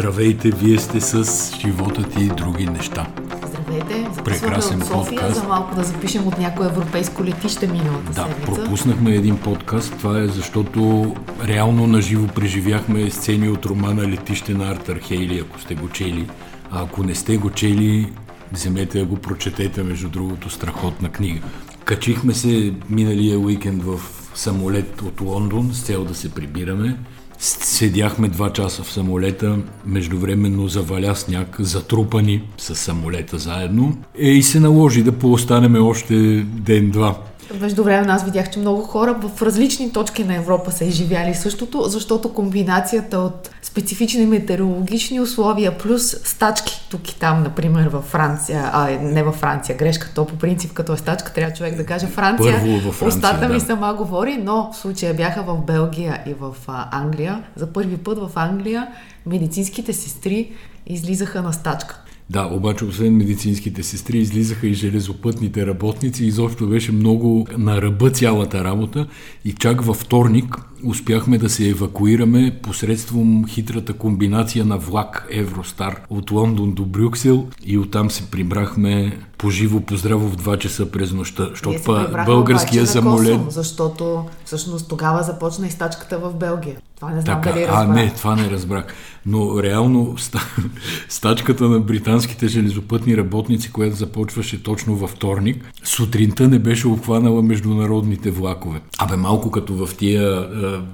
Здравейте, 0.00 0.50
вие 0.50 0.78
сте 0.78 1.00
с 1.00 1.24
животът 1.60 2.16
и 2.20 2.28
други 2.28 2.66
неща. 2.66 3.06
Здравейте, 3.46 4.22
Прекрасен 4.24 4.82
от 4.82 4.88
София 4.88 5.20
подкаст. 5.20 5.40
за 5.40 5.48
малко 5.48 5.74
да 5.74 5.84
запишем 5.84 6.26
от 6.26 6.38
някое 6.38 6.66
европейско 6.66 7.24
летище 7.24 7.66
миналата 7.66 8.12
Да, 8.12 8.22
седмица. 8.22 8.44
пропуснахме 8.44 9.14
един 9.14 9.38
подкаст. 9.38 9.94
Това 9.98 10.20
е 10.20 10.26
защото 10.26 11.14
реално 11.46 11.86
наживо 11.86 12.26
преживяхме 12.26 13.10
сцени 13.10 13.48
от 13.48 13.66
романа 13.66 14.02
Летище 14.02 14.54
на 14.54 14.70
Артър 14.70 14.98
Хейли, 14.98 15.38
ако 15.38 15.60
сте 15.60 15.74
го 15.74 15.88
чели. 15.88 16.28
А 16.70 16.82
ако 16.82 17.02
не 17.02 17.14
сте 17.14 17.36
го 17.36 17.50
чели, 17.50 18.12
вземете 18.52 18.98
да 18.98 19.04
го 19.04 19.16
прочетете, 19.16 19.82
между 19.82 20.08
другото, 20.08 20.50
страхотна 20.50 21.08
книга. 21.08 21.40
Качихме 21.84 22.34
се 22.34 22.74
миналия 22.90 23.38
уикенд 23.38 23.82
в 23.82 24.00
самолет 24.34 25.02
от 25.02 25.20
Лондон 25.20 25.70
с 25.72 25.82
цел 25.82 26.04
да 26.04 26.14
се 26.14 26.30
прибираме. 26.30 26.96
Седяхме 27.40 28.28
два 28.28 28.52
часа 28.52 28.82
в 28.82 28.92
самолета, 28.92 29.58
междувременно 29.86 30.68
заваля 30.68 31.14
сняг, 31.14 31.56
затрупани 31.58 32.42
с 32.58 32.74
самолета 32.74 33.38
заедно. 33.38 33.98
Е, 34.18 34.28
и 34.28 34.42
се 34.42 34.60
наложи 34.60 35.02
да 35.02 35.12
поостанеме 35.12 35.78
още 35.78 36.14
ден-два. 36.44 37.18
Между 37.60 37.84
време 37.84 38.06
аз 38.12 38.24
видях, 38.24 38.50
че 38.50 38.58
много 38.58 38.82
хора 38.82 39.14
в 39.22 39.42
различни 39.42 39.92
точки 39.92 40.24
на 40.24 40.34
Европа 40.34 40.72
са 40.72 40.84
изживяли 40.84 41.34
същото, 41.34 41.82
защото 41.82 42.34
комбинацията 42.34 43.18
от 43.18 43.50
специфични 43.62 44.26
метеорологични 44.26 45.20
условия 45.20 45.78
плюс 45.78 46.16
стачки 46.24 46.86
тук 46.90 47.10
и 47.10 47.18
там, 47.18 47.42
например 47.42 47.88
във 47.88 48.04
Франция, 48.04 48.70
а 48.72 48.88
не 49.02 49.22
във 49.22 49.34
Франция, 49.34 49.76
грешка, 49.76 50.10
то 50.14 50.26
по 50.26 50.36
принцип 50.36 50.72
като 50.72 50.92
е 50.92 50.96
стачка 50.96 51.32
трябва 51.32 51.54
човек 51.54 51.76
да 51.76 51.86
каже 51.86 52.06
Франция. 52.06 52.60
Първо 52.60 52.72
във 52.72 52.94
Франция, 52.94 53.08
Устата 53.08 53.48
ми 53.48 53.58
да. 53.58 53.60
сама 53.60 53.94
говори, 53.94 54.36
но 54.36 54.70
в 54.72 54.76
случая 54.76 55.14
бяха 55.14 55.42
в 55.42 55.56
Белгия 55.56 56.22
и 56.26 56.34
в 56.34 56.54
Англия. 56.90 57.42
За 57.56 57.66
първи 57.66 57.96
път 57.96 58.18
в 58.18 58.30
Англия 58.34 58.88
медицинските 59.26 59.92
сестри 59.92 60.52
излизаха 60.86 61.42
на 61.42 61.52
стачка. 61.52 62.02
Да, 62.30 62.46
обаче 62.46 62.84
освен 62.84 63.16
медицинските 63.16 63.82
сестри 63.82 64.18
излизаха 64.18 64.66
и 64.66 64.74
железопътните 64.74 65.66
работници. 65.66 66.24
Изобщо 66.24 66.68
беше 66.68 66.92
много 66.92 67.46
на 67.58 67.82
ръба 67.82 68.10
цялата 68.10 68.64
работа 68.64 69.06
и 69.44 69.52
чак 69.52 69.82
във 69.84 69.96
вторник 69.96 70.56
успяхме 70.84 71.38
да 71.38 71.50
се 71.50 71.68
евакуираме 71.68 72.58
посредством 72.62 73.44
хитрата 73.48 73.92
комбинация 73.92 74.64
на 74.64 74.78
влак 74.78 75.26
Евростар 75.30 76.00
от 76.10 76.30
Лондон 76.30 76.72
до 76.72 76.84
Брюксел 76.84 77.46
и 77.64 77.78
оттам 77.78 78.10
се 78.10 78.30
прибрахме 78.30 79.18
по 79.38 79.50
живо 79.50 79.80
по 79.80 79.96
здраво 79.96 80.28
в 80.28 80.36
2 80.36 80.58
часа 80.58 80.90
през 80.90 81.12
нощта, 81.12 81.48
защото 81.50 81.80
па 81.86 82.22
българския 82.26 82.82
обаче 82.82 82.92
самолет... 82.92 83.32
Косово, 83.32 83.50
защото 83.50 84.24
всъщност 84.44 84.88
тогава 84.88 85.22
започна 85.22 85.66
и 85.66 85.70
стачката 85.70 86.18
в 86.18 86.34
Белгия. 86.34 86.76
Това 86.96 87.12
не 87.12 87.20
знам 87.20 87.40
Така, 87.42 87.52
дали 87.54 87.64
а, 87.64 87.68
разбрах. 87.68 87.96
не, 87.96 88.12
това 88.14 88.36
не 88.36 88.50
разбрах. 88.50 88.84
Но 89.26 89.62
реално 89.62 90.14
ста- 90.18 90.64
стачката 91.08 91.68
на 91.68 91.80
британските 91.80 92.48
железопътни 92.48 93.16
работници, 93.16 93.72
която 93.72 93.96
започваше 93.96 94.62
точно 94.62 94.96
във 94.96 95.10
вторник, 95.10 95.72
сутринта 95.84 96.48
не 96.48 96.58
беше 96.58 96.88
обхванала 96.88 97.42
международните 97.42 98.30
влакове. 98.30 98.80
Абе, 98.98 99.16
малко 99.16 99.50
като 99.50 99.86
в 99.86 99.94
тия 99.96 100.48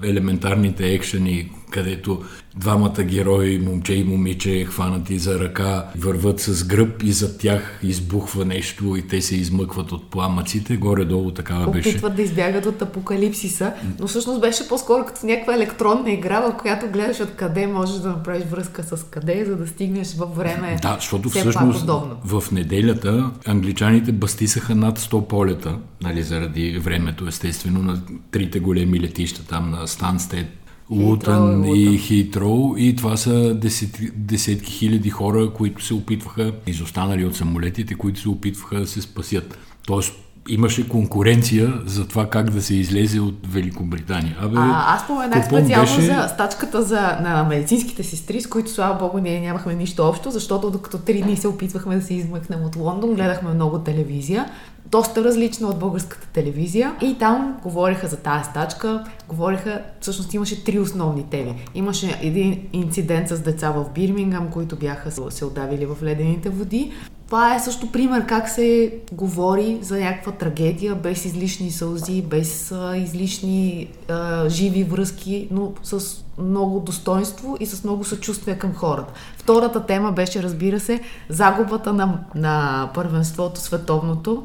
елементарните 0.05 0.95
екшени, 0.95 1.51
където 1.71 2.23
двамата 2.57 3.03
герои, 3.03 3.59
момче 3.59 3.95
и 3.95 4.05
момиче, 4.05 4.65
хванати 4.65 5.19
за 5.19 5.41
ръка, 5.41 5.87
върват 5.99 6.41
с 6.41 6.65
гръб 6.65 7.03
и 7.03 7.13
зад 7.13 7.39
тях 7.39 7.81
избухва 7.83 8.45
нещо 8.45 8.97
и 8.97 9.09
те 9.09 9.23
се 9.23 9.37
измъкват 9.37 9.93
от 9.93 10.11
пламъците. 10.11 10.77
Горе-долу 10.77 11.31
такава 11.31 11.71
беше. 11.71 11.89
Опитват 11.89 12.17
да 12.17 12.23
избягат 12.23 12.67
от 12.67 12.83
апокалипсиса, 12.83 13.73
но 14.01 14.07
всъщност 14.07 14.41
беше 14.41 14.69
по-скоро 14.69 15.07
като 15.07 15.27
някаква 15.27 15.55
електронна 15.55 16.11
игра, 16.11 16.41
в 16.41 16.57
която 16.61 16.87
гледаш 16.93 17.21
откъде 17.21 17.67
можеш 17.67 17.97
да 17.97 18.09
направиш 18.09 18.45
връзка 18.45 18.83
с 18.83 19.07
къде, 19.11 19.45
за 19.45 19.57
да 19.57 19.67
стигнеш 19.67 20.15
във 20.15 20.37
време. 20.37 20.77
Да, 20.83 20.95
защото 20.95 21.29
всъщност 21.31 21.91
в 22.25 22.45
неделята 22.53 23.31
англичаните 23.47 24.13
бастисаха 24.13 24.75
над 24.75 24.99
100 24.99 25.27
полета, 25.27 25.79
нали, 26.03 26.23
заради 26.23 26.79
времето, 26.79 27.29
естествено, 27.29 27.83
на 27.83 28.03
трите 28.31 28.61
големи 28.61 29.01
летища 29.01 29.47
там 29.47 29.71
на 29.71 29.89
Станстед, 29.89 30.47
Лутън 30.91 31.65
и 31.65 31.69
и 31.75 31.99
Лутън. 31.99 31.99
Хитроу 31.99 32.77
и 32.77 32.97
това 32.97 33.17
са 33.17 33.55
десетки, 33.55 34.11
десетки 34.15 34.73
хиляди 34.73 35.11
хора, 35.11 35.51
които 35.53 35.85
се 35.85 35.95
опитваха, 35.95 36.53
изостанали 36.67 37.25
от 37.25 37.37
самолетите, 37.37 37.95
които 37.95 38.21
се 38.21 38.29
опитваха 38.29 38.81
да 38.81 38.87
се 38.87 39.03
спасят. 39.03 39.59
Тоест 39.87 40.26
имаше 40.49 40.89
конкуренция 40.89 41.73
за 41.87 42.09
това 42.09 42.27
как 42.31 42.51
да 42.51 42.63
се 42.63 42.75
излезе 42.75 43.21
от 43.21 43.47
Великобритания. 43.47 44.37
Абе, 44.41 44.57
А, 44.59 44.95
аз 44.95 45.03
споменах 45.03 45.47
специално 45.47 45.97
беше- 45.97 46.01
за 46.01 46.29
стачката 46.35 46.83
за, 46.83 47.01
на 47.23 47.45
медицинските 47.49 48.03
сестри, 48.03 48.41
с 48.41 48.47
които, 48.47 48.71
слава 48.71 48.95
богу, 48.95 49.19
ние 49.19 49.41
нямахме 49.41 49.75
нищо 49.75 50.09
общо, 50.09 50.31
защото 50.31 50.71
докато 50.71 50.99
три 50.99 51.23
дни 51.23 51.37
се 51.37 51.49
опитвахме 51.49 51.97
да 51.97 52.03
се 52.03 52.15
измъкнем 52.15 52.65
от 52.65 52.77
Лондон, 52.77 53.15
гледахме 53.15 53.55
много 53.55 53.79
телевизия, 53.79 54.47
доста 54.91 55.25
различна 55.25 55.69
от 55.69 55.79
българската 55.79 56.27
телевизия. 56.27 56.95
И 57.03 57.17
там 57.19 57.57
говориха 57.63 58.07
за 58.07 58.17
тази 58.17 58.45
стачка, 58.45 59.05
говориха, 59.29 59.81
всъщност 60.01 60.35
имаше 60.35 60.65
три 60.65 60.79
основни 60.79 61.25
теми. 61.31 61.55
Имаше 61.75 62.19
един 62.23 62.61
инцидент 62.73 63.29
с 63.29 63.41
деца 63.41 63.71
в 63.71 63.87
Бирмингам, 63.95 64.49
които 64.51 64.77
бяха 64.77 65.31
се 65.31 65.45
отдавили 65.45 65.87
в 65.87 65.97
ледените 66.03 66.49
води. 66.49 66.93
Това 67.27 67.55
е 67.55 67.61
също 67.61 67.93
пример 67.93 68.27
как 68.27 68.49
се 68.49 68.99
говори 69.13 69.79
за 69.83 70.01
някаква 70.01 70.33
трагедия 70.33 70.95
без 70.95 71.25
излишни 71.25 71.71
сълзи, 71.71 72.23
без 72.23 72.73
а, 72.73 72.97
излишни 72.97 73.89
а, 74.09 74.49
живи 74.49 74.85
връзки, 74.85 75.49
но 75.51 75.73
с 75.83 76.25
много 76.39 76.81
достоинство 76.81 77.57
и 77.61 77.67
с 77.67 77.85
много 77.85 78.05
съчувствие 78.05 78.59
към 78.59 78.75
хората. 78.75 79.13
Втората 79.37 79.87
тема 79.87 80.13
беше, 80.13 80.43
разбира 80.43 80.81
се, 80.81 81.01
загубата 81.29 81.93
на, 81.93 82.19
на 82.35 82.89
първенството 82.95 83.61
световното 83.61 84.45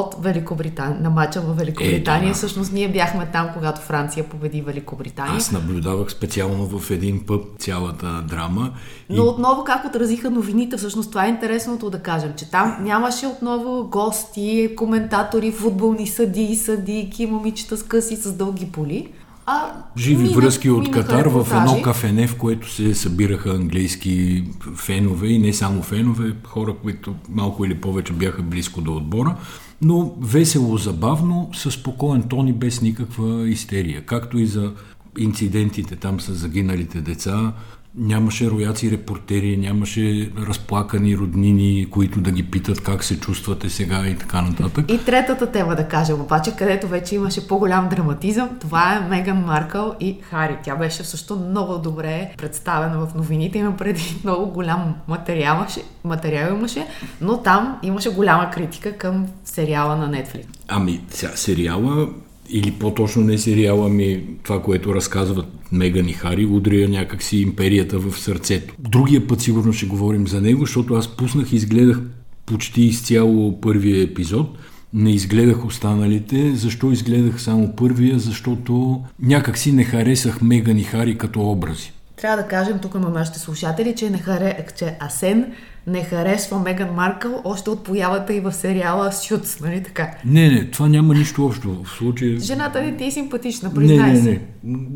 от 0.00 0.14
Великобритания, 0.24 1.00
на 1.00 1.10
мача 1.10 1.40
в 1.40 1.54
Великобритания. 1.54 2.26
Е, 2.26 2.28
да. 2.28 2.34
Всъщност 2.34 2.72
ние 2.72 2.88
бяхме 2.88 3.28
там, 3.32 3.48
когато 3.54 3.80
Франция 3.80 4.24
победи 4.28 4.62
Великобритания. 4.62 5.36
Аз 5.36 5.52
наблюдавах 5.52 6.10
специално 6.10 6.78
в 6.78 6.90
един 6.90 7.26
пъп 7.26 7.44
цялата 7.58 8.24
драма. 8.28 8.70
И 9.08 9.16
Но 9.16 9.24
отново 9.24 9.64
как 9.64 9.84
отразиха 9.84 10.30
новините, 10.30 10.76
всъщност 10.76 11.10
това 11.10 11.26
е 11.26 11.28
интересното 11.28 11.90
да 11.90 11.98
кажем, 11.98 12.32
че 12.36 12.50
там 12.50 12.76
нямаше 12.80 13.26
отново 13.26 13.88
гости, 13.88 14.70
коментатори, 14.76 15.52
футболни 15.52 16.06
съди, 16.06 16.56
съдийки, 16.56 17.26
момичета 17.26 17.76
с 17.76 17.82
къси 17.82 18.16
с 18.16 18.32
дълги 18.32 18.66
поли. 18.66 19.08
А 19.46 19.72
живи 19.98 20.22
мина- 20.22 20.34
връзки 20.34 20.70
от 20.70 20.90
Катар 20.90 21.26
в 21.26 21.46
едно 21.56 21.82
кафене, 21.82 22.26
в 22.26 22.36
което 22.36 22.70
се 22.70 22.94
събираха 22.94 23.50
английски 23.50 24.44
фенове 24.76 25.26
и 25.26 25.38
не 25.38 25.52
само 25.52 25.82
фенове, 25.82 26.34
хора, 26.44 26.74
които 26.82 27.14
малко 27.28 27.64
или 27.64 27.74
повече 27.74 28.12
бяха 28.12 28.42
близко 28.42 28.80
до 28.80 28.96
отбора, 28.96 29.36
но 29.82 30.14
весело, 30.20 30.78
забавно, 30.78 31.50
с 31.54 31.70
спокоен 31.70 32.22
тон 32.22 32.48
и 32.48 32.52
без 32.52 32.80
никаква 32.80 33.50
истерия. 33.52 34.00
Както 34.00 34.38
и 34.38 34.46
за 34.46 34.72
инцидентите 35.18 35.96
там 35.96 36.20
с 36.20 36.32
загиналите 36.32 37.00
деца, 37.00 37.54
нямаше 37.94 38.50
рояци 38.50 38.90
репортери, 38.90 39.56
нямаше 39.56 40.30
разплакани 40.46 41.16
роднини, 41.16 41.86
които 41.90 42.20
да 42.20 42.30
ги 42.30 42.42
питат 42.42 42.82
как 42.82 43.04
се 43.04 43.20
чувствате 43.20 43.70
сега 43.70 44.06
и 44.06 44.18
така 44.18 44.42
нататък. 44.42 44.84
И 44.88 45.04
третата 45.04 45.52
тема 45.52 45.76
да 45.76 45.88
кажем, 45.88 46.20
обаче, 46.20 46.56
където 46.56 46.88
вече 46.88 47.14
имаше 47.14 47.48
по-голям 47.48 47.88
драматизъм, 47.88 48.48
това 48.60 48.96
е 48.96 49.08
Меган 49.08 49.44
Маркъл 49.44 49.94
и 50.00 50.18
Хари. 50.22 50.56
Тя 50.64 50.76
беше 50.76 51.04
също 51.04 51.36
много 51.36 51.78
добре 51.78 52.34
представена 52.38 53.06
в 53.06 53.14
новините, 53.14 53.58
има 53.58 53.76
преди 53.76 54.16
много 54.24 54.52
голям 54.52 54.94
материал, 55.08 55.56
имаше, 55.56 55.80
материал 56.04 56.54
имаше, 56.54 56.86
но 57.20 57.42
там 57.42 57.78
имаше 57.82 58.10
голяма 58.10 58.50
критика 58.50 58.98
към 58.98 59.26
сериала 59.44 59.96
на 59.96 60.10
Netflix. 60.10 60.44
Ами, 60.68 61.00
сериала, 61.34 62.08
или 62.50 62.70
по-точно 62.70 63.22
не 63.22 63.38
сериала, 63.38 63.88
ми 63.88 64.24
това, 64.42 64.62
което 64.62 64.94
разказват 64.94 65.46
Меган 65.72 66.08
и 66.08 66.12
Хари, 66.12 66.46
удря 66.46 66.88
някакси 66.88 67.36
империята 67.36 67.98
в 67.98 68.18
сърцето. 68.18 68.74
Другия 68.78 69.26
път 69.26 69.40
сигурно 69.40 69.72
ще 69.72 69.86
говорим 69.86 70.28
за 70.28 70.40
него, 70.40 70.60
защото 70.60 70.94
аз 70.94 71.16
пуснах 71.16 71.52
и 71.52 71.56
изгледах 71.56 72.00
почти 72.46 72.82
изцяло 72.82 73.60
първия 73.60 74.02
епизод. 74.02 74.58
Не 74.94 75.12
изгледах 75.12 75.64
останалите. 75.64 76.54
Защо 76.54 76.92
изгледах 76.92 77.42
само 77.42 77.76
първия? 77.76 78.18
Защото 78.18 79.00
някакси 79.22 79.72
не 79.72 79.84
харесах 79.84 80.42
Меган 80.42 80.78
и 80.78 80.82
Хари 80.82 81.18
като 81.18 81.50
образи. 81.50 81.92
Трябва 82.22 82.42
да 82.42 82.48
кажем 82.48 82.78
тук 82.78 82.94
на 82.94 83.08
нашите 83.08 83.38
слушатели, 83.38 83.94
че, 83.96 84.10
не 84.10 84.18
харе... 84.18 84.66
че 84.76 84.96
Асен 85.00 85.52
не 85.86 86.04
харесва 86.04 86.58
Меган 86.58 86.94
Маркъл 86.94 87.40
още 87.44 87.70
от 87.70 87.84
появата 87.84 88.34
и 88.34 88.40
в 88.40 88.52
сериала 88.52 89.12
Сюц, 89.12 89.60
нали 89.60 89.82
така? 89.82 90.10
Не, 90.24 90.48
не, 90.50 90.70
това 90.70 90.88
няма 90.88 91.14
нищо 91.14 91.46
общо. 91.46 91.84
В 91.84 91.90
случая... 91.90 92.40
Жената 92.40 92.82
не 92.82 92.96
ти 92.96 93.04
е 93.04 93.10
симпатична, 93.10 93.68
Не, 93.68 93.74
признай 93.74 94.12
не, 94.12 94.22
се. 94.22 94.30
не. 94.30 94.40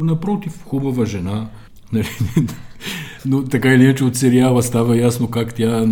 Напротив, 0.00 0.64
хубава 0.64 1.04
жена. 1.04 1.46
Нали? 1.92 2.08
Но 3.26 3.44
така 3.44 3.68
или 3.68 3.84
иначе 3.84 4.04
от 4.04 4.16
сериала 4.16 4.62
става 4.62 4.96
ясно 4.96 5.30
как 5.30 5.54
тя 5.54 5.88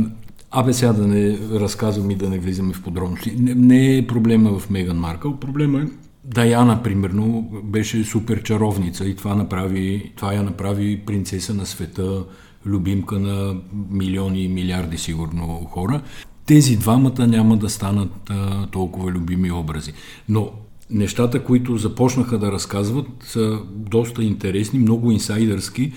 Абе 0.50 0.72
сега 0.72 0.92
да 0.92 1.06
не 1.06 1.38
разказвам 1.52 2.10
и 2.10 2.14
да 2.14 2.30
не 2.30 2.38
влизаме 2.38 2.72
в 2.72 2.82
подробности. 2.82 3.36
Не, 3.38 3.54
не 3.54 3.98
е 3.98 4.06
проблема 4.06 4.58
в 4.58 4.70
Меган 4.70 4.96
Маркъл, 4.96 5.36
проблема 5.36 5.80
е 5.80 5.84
Даяна, 6.24 6.82
примерно, 6.82 7.48
беше 7.64 8.04
супер 8.04 8.42
чаровница 8.42 9.04
и 9.06 9.16
това, 9.16 9.34
направи, 9.34 10.12
това 10.16 10.34
я 10.34 10.42
направи 10.42 11.00
принцеса 11.06 11.54
на 11.54 11.66
света, 11.66 12.24
любимка 12.66 13.18
на 13.18 13.56
милиони 13.90 14.44
и 14.44 14.48
милиарди 14.48 14.98
сигурно 14.98 15.46
хора. 15.70 16.00
Тези 16.46 16.76
двамата 16.76 17.26
няма 17.26 17.56
да 17.56 17.68
станат 17.68 18.30
а, 18.30 18.66
толкова 18.66 19.10
любими 19.10 19.50
образи. 19.50 19.92
Но 20.28 20.50
нещата, 20.90 21.44
които 21.44 21.76
започнаха 21.76 22.38
да 22.38 22.52
разказват, 22.52 23.06
са 23.20 23.58
доста 23.70 24.24
интересни, 24.24 24.78
много 24.78 25.10
инсайдърски. 25.10 25.92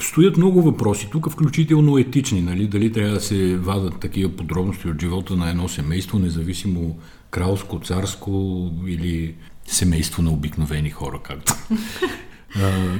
Стоят 0.00 0.36
много 0.36 0.62
въпроси, 0.62 1.08
тук 1.12 1.30
включително 1.30 1.98
етични, 1.98 2.40
нали? 2.42 2.66
дали 2.66 2.92
трябва 2.92 3.14
да 3.14 3.20
се 3.20 3.56
вадат 3.56 4.00
такива 4.00 4.30
подробности 4.30 4.88
от 4.88 5.00
живота 5.00 5.36
на 5.36 5.50
едно 5.50 5.68
семейство, 5.68 6.18
независимо 6.18 6.98
кралско, 7.30 7.80
царско 7.80 8.70
или 8.86 9.34
семейство 9.68 10.22
на 10.22 10.30
обикновени 10.30 10.90
хора, 10.90 11.20
както 11.22 11.54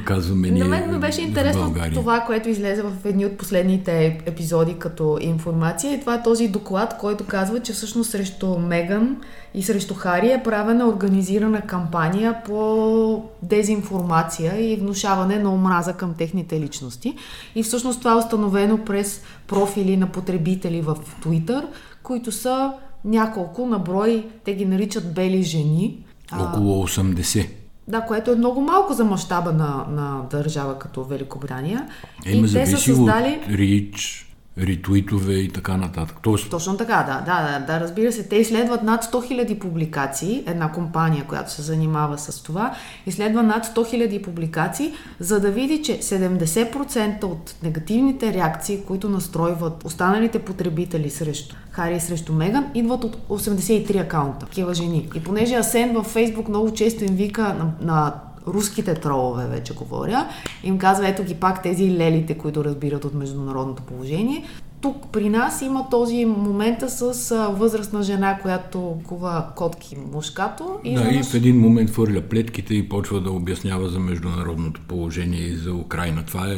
казваме 0.04 0.50
ние 0.50 0.64
На 0.64 0.68
мен 0.68 0.92
ми 0.92 0.98
беше 0.98 1.22
интересно 1.22 1.74
това, 1.94 2.20
което 2.20 2.48
излезе 2.48 2.82
в 2.82 2.92
едни 3.04 3.26
от 3.26 3.38
последните 3.38 4.20
епизоди 4.26 4.74
като 4.78 5.18
информация 5.20 5.94
и 5.94 6.00
това 6.00 6.14
е 6.14 6.22
този 6.22 6.48
доклад, 6.48 6.98
който 6.98 7.26
казва, 7.26 7.60
че 7.60 7.72
всъщност 7.72 8.10
срещу 8.10 8.58
Меган 8.58 9.16
и 9.54 9.62
срещу 9.62 9.94
Хари 9.94 10.32
е 10.32 10.42
правена 10.42 10.88
организирана 10.88 11.60
кампания 11.60 12.42
по 12.44 13.24
дезинформация 13.42 14.72
и 14.72 14.76
внушаване 14.76 15.38
на 15.38 15.54
омраза 15.54 15.92
към 15.92 16.14
техните 16.14 16.60
личности. 16.60 17.14
И 17.54 17.62
всъщност 17.62 17.98
това 17.98 18.12
е 18.12 18.16
установено 18.16 18.84
през 18.84 19.22
профили 19.46 19.96
на 19.96 20.06
потребители 20.06 20.80
в 20.80 20.96
Twitter, 21.24 21.64
които 22.02 22.32
са 22.32 22.72
няколко 23.04 23.66
на 23.66 23.78
брой, 23.78 24.26
те 24.44 24.54
ги 24.54 24.64
наричат 24.64 25.14
бели 25.14 25.42
жени. 25.42 26.04
Около 26.32 26.86
80. 26.86 27.48
Да, 27.88 28.00
което 28.00 28.30
е 28.30 28.36
много 28.36 28.60
малко 28.60 28.92
за 28.92 29.04
мащаба 29.04 29.52
на, 29.52 29.86
на 29.90 30.22
държава 30.30 30.78
като 30.78 31.04
Великобритания. 31.04 31.88
Е, 32.26 32.36
и 32.36 32.52
те 32.52 32.66
са 32.66 32.76
създали... 32.76 33.40
от 33.42 33.54
Рич, 33.54 34.27
ретвитове 34.60 35.34
и 35.34 35.48
така 35.48 35.76
нататък. 35.76 36.16
Тоест... 36.22 36.50
Точно 36.50 36.76
така, 36.76 37.04
да, 37.06 37.20
да, 37.20 37.58
да, 37.58 37.66
да. 37.66 37.80
Разбира 37.80 38.12
се, 38.12 38.28
те 38.28 38.36
изследват 38.36 38.82
над 38.82 39.04
100 39.04 39.12
000 39.12 39.58
публикации. 39.58 40.44
Една 40.46 40.72
компания, 40.72 41.24
която 41.24 41.52
се 41.52 41.62
занимава 41.62 42.18
с 42.18 42.42
това, 42.42 42.74
изследва 43.06 43.42
над 43.42 43.66
100 43.66 43.76
000 43.76 44.22
публикации, 44.22 44.92
за 45.20 45.40
да 45.40 45.50
види, 45.50 45.82
че 45.82 45.92
70% 45.98 47.24
от 47.24 47.54
негативните 47.62 48.32
реакции, 48.32 48.80
които 48.86 49.08
настройват 49.08 49.84
останалите 49.84 50.38
потребители 50.38 51.10
срещу 51.10 51.56
Хари 51.70 51.96
и 51.96 52.00
срещу 52.00 52.32
Меган, 52.32 52.66
идват 52.74 53.04
от 53.04 53.16
83 53.28 54.02
акаунта. 54.02 54.46
Такива 54.46 54.74
жени. 54.74 55.08
И 55.14 55.22
понеже 55.22 55.54
Асен 55.54 55.94
във 55.94 56.06
Фейсбук 56.06 56.48
много 56.48 56.72
често 56.72 57.04
им 57.04 57.14
вика 57.14 57.42
на, 57.42 57.70
на 57.80 58.14
руските 58.54 58.94
тролове, 58.94 59.46
вече 59.46 59.74
говоря, 59.74 60.28
им 60.64 60.78
казва, 60.78 61.08
ето 61.08 61.24
ги 61.24 61.34
пак 61.34 61.62
тези 61.62 61.96
лелите, 61.96 62.38
които 62.38 62.64
разбират 62.64 63.04
от 63.04 63.14
международното 63.14 63.82
положение. 63.82 64.44
Тук 64.80 64.96
при 65.12 65.28
нас 65.28 65.62
има 65.62 65.88
този 65.90 66.24
момент 66.24 66.78
с 66.88 67.34
възрастна 67.50 68.02
жена, 68.02 68.38
която 68.42 69.00
кува 69.08 69.46
котки 69.56 69.96
мушкато. 70.12 70.78
И 70.84 70.94
да, 70.94 71.10
и 71.10 71.22
в 71.22 71.34
един 71.34 71.60
момент 71.60 71.90
хвърля 71.90 72.20
плетките 72.20 72.74
и 72.74 72.88
почва 72.88 73.20
да 73.20 73.30
обяснява 73.30 73.88
за 73.88 73.98
международното 73.98 74.80
положение 74.88 75.40
и 75.40 75.56
за 75.56 75.74
Украина. 75.74 76.24
Това 76.26 76.48
е 76.48 76.56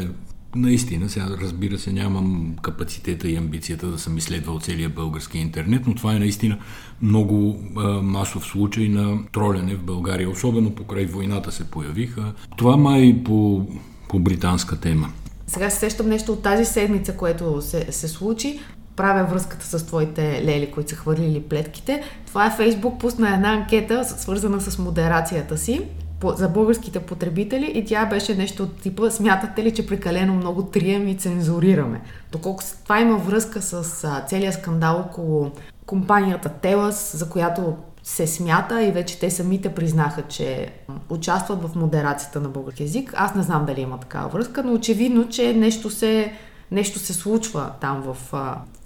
Наистина, 0.55 1.09
сега 1.09 1.27
разбира 1.43 1.79
се, 1.79 1.93
нямам 1.93 2.55
капацитета 2.63 3.29
и 3.29 3.37
амбицията 3.37 3.87
да 3.87 3.99
съм 3.99 4.19
изследвал 4.19 4.61
целия 4.61 4.89
български 4.89 5.39
интернет, 5.39 5.87
но 5.87 5.95
това 5.95 6.15
е 6.15 6.19
наистина 6.19 6.59
много 7.03 7.59
а, 7.77 7.89
масов 7.89 8.45
случай 8.45 8.89
на 8.89 9.19
тролене 9.33 9.75
в 9.75 9.83
България, 9.83 10.31
особено 10.31 10.75
покрай 10.75 11.07
войната 11.07 11.53
се 11.53 11.71
появиха. 11.71 12.33
Това 12.57 12.77
май 12.77 13.23
по, 13.25 13.67
по 14.09 14.19
британска 14.19 14.81
тема. 14.81 15.13
Сега 15.47 15.71
се 15.71 15.79
сещам 15.79 16.09
нещо 16.09 16.33
от 16.33 16.43
тази 16.43 16.65
седмица, 16.65 17.17
което 17.17 17.63
се, 17.63 17.93
се 17.93 18.09
случи 18.09 18.61
правя 18.97 19.25
връзката 19.25 19.79
с 19.79 19.87
твоите 19.87 20.43
лели, 20.45 20.71
които 20.71 20.91
са 20.91 20.97
хвърлили 20.97 21.43
плетките. 21.43 22.03
Това 22.27 22.47
е 22.47 22.57
Фейсбук 22.57 23.01
пусна 23.01 23.35
една 23.35 23.53
анкета, 23.53 24.05
свързана 24.05 24.61
с 24.61 24.79
модерацията 24.79 25.59
си 25.59 25.81
за 26.25 26.49
българските 26.49 27.01
потребители 27.01 27.73
и 27.75 27.85
тя 27.85 28.07
беше 28.07 28.35
нещо 28.35 28.63
от 28.63 28.81
типа 28.81 29.11
смятате 29.11 29.65
ли, 29.65 29.75
че 29.75 29.87
прекалено 29.87 30.35
много 30.35 30.63
трием 30.63 31.09
и 31.09 31.15
цензурираме. 31.15 32.01
Доколко 32.33 32.63
това 32.83 33.01
има 33.01 33.17
връзка 33.17 33.63
с 33.63 34.05
а, 34.05 34.25
целият 34.27 34.55
скандал 34.55 35.05
около 35.09 35.51
компанията 35.87 36.49
Телас, 36.49 37.17
за 37.17 37.29
която 37.29 37.77
се 38.03 38.27
смята 38.27 38.83
и 38.83 38.91
вече 38.91 39.19
те 39.19 39.31
самите 39.31 39.69
признаха, 39.69 40.23
че 40.23 40.73
участват 41.09 41.63
в 41.63 41.77
модерацията 41.77 42.41
на 42.41 42.49
български 42.49 42.83
язик. 42.83 43.15
Аз 43.17 43.35
не 43.35 43.43
знам 43.43 43.67
дали 43.67 43.81
има 43.81 43.99
такава 43.99 44.29
връзка, 44.29 44.63
но 44.63 44.73
очевидно, 44.73 45.29
че 45.29 45.55
нещо 45.55 45.91
се 45.91 46.33
нещо 46.73 46.99
се 46.99 47.15
случва 47.15 47.73
там 47.81 48.03
в 48.03 48.17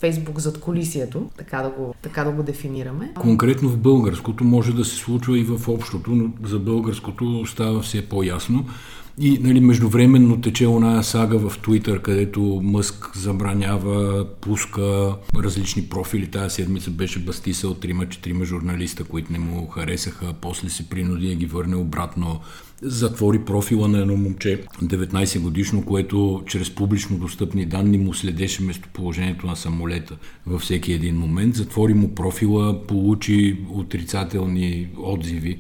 Фейсбук 0.01 0.39
зад 0.39 0.61
колисието, 0.61 1.31
така 1.39 1.63
да, 1.63 1.71
го, 1.71 1.95
така 2.03 2.25
да 2.25 2.31
го 2.31 2.43
дефинираме. 2.43 3.13
Конкретно 3.21 3.69
в 3.69 3.77
българското 3.77 4.45
може 4.45 4.73
да 4.73 4.85
се 4.85 4.97
случва 4.97 5.39
и 5.39 5.45
в 5.45 5.69
общото, 5.69 6.11
но 6.11 6.49
за 6.49 6.59
българското 6.59 7.47
става 7.47 7.81
все 7.81 8.09
по-ясно. 8.09 8.67
И 9.19 9.39
нали, 9.39 9.61
междувременно 9.61 10.41
тече 10.41 10.67
оная 10.67 11.03
сага 11.03 11.39
в 11.39 11.59
Твитър, 11.59 12.03
където 12.03 12.61
Мъск 12.63 13.17
забранява, 13.17 14.27
пуска 14.41 15.15
различни 15.37 15.83
профили. 15.83 16.27
Тая 16.27 16.51
седмица 16.51 16.91
беше 16.91 17.19
бастисал 17.19 17.75
трима-четирима 17.75 18.45
журналиста, 18.45 19.05
които 19.05 19.33
не 19.33 19.39
му 19.39 19.67
харесаха. 19.67 20.35
После 20.41 20.69
се 20.69 20.89
принуди 20.89 21.29
да 21.29 21.35
ги 21.35 21.47
върне 21.47 21.77
обратно. 21.77 22.41
Затвори 22.87 23.39
профила 23.39 23.89
на 23.89 23.99
едно 23.99 24.17
момче, 24.17 24.63
19 24.83 25.41
годишно, 25.41 25.85
което 25.85 26.43
чрез 26.47 26.71
публично 26.71 27.19
достъпни 27.19 27.67
данни 27.67 27.99
му 27.99 28.15
следеше 28.15 28.63
местоположението 28.63 29.47
на 29.47 29.57
самолета 29.57 30.17
във 30.47 30.61
всеки 30.61 30.93
един 30.93 31.17
момент. 31.17 31.55
Затвори 31.55 31.95
му 31.95 32.15
профила, 32.15 32.87
получи 32.87 33.59
отрицателни 33.71 34.89
отзиви 34.99 35.59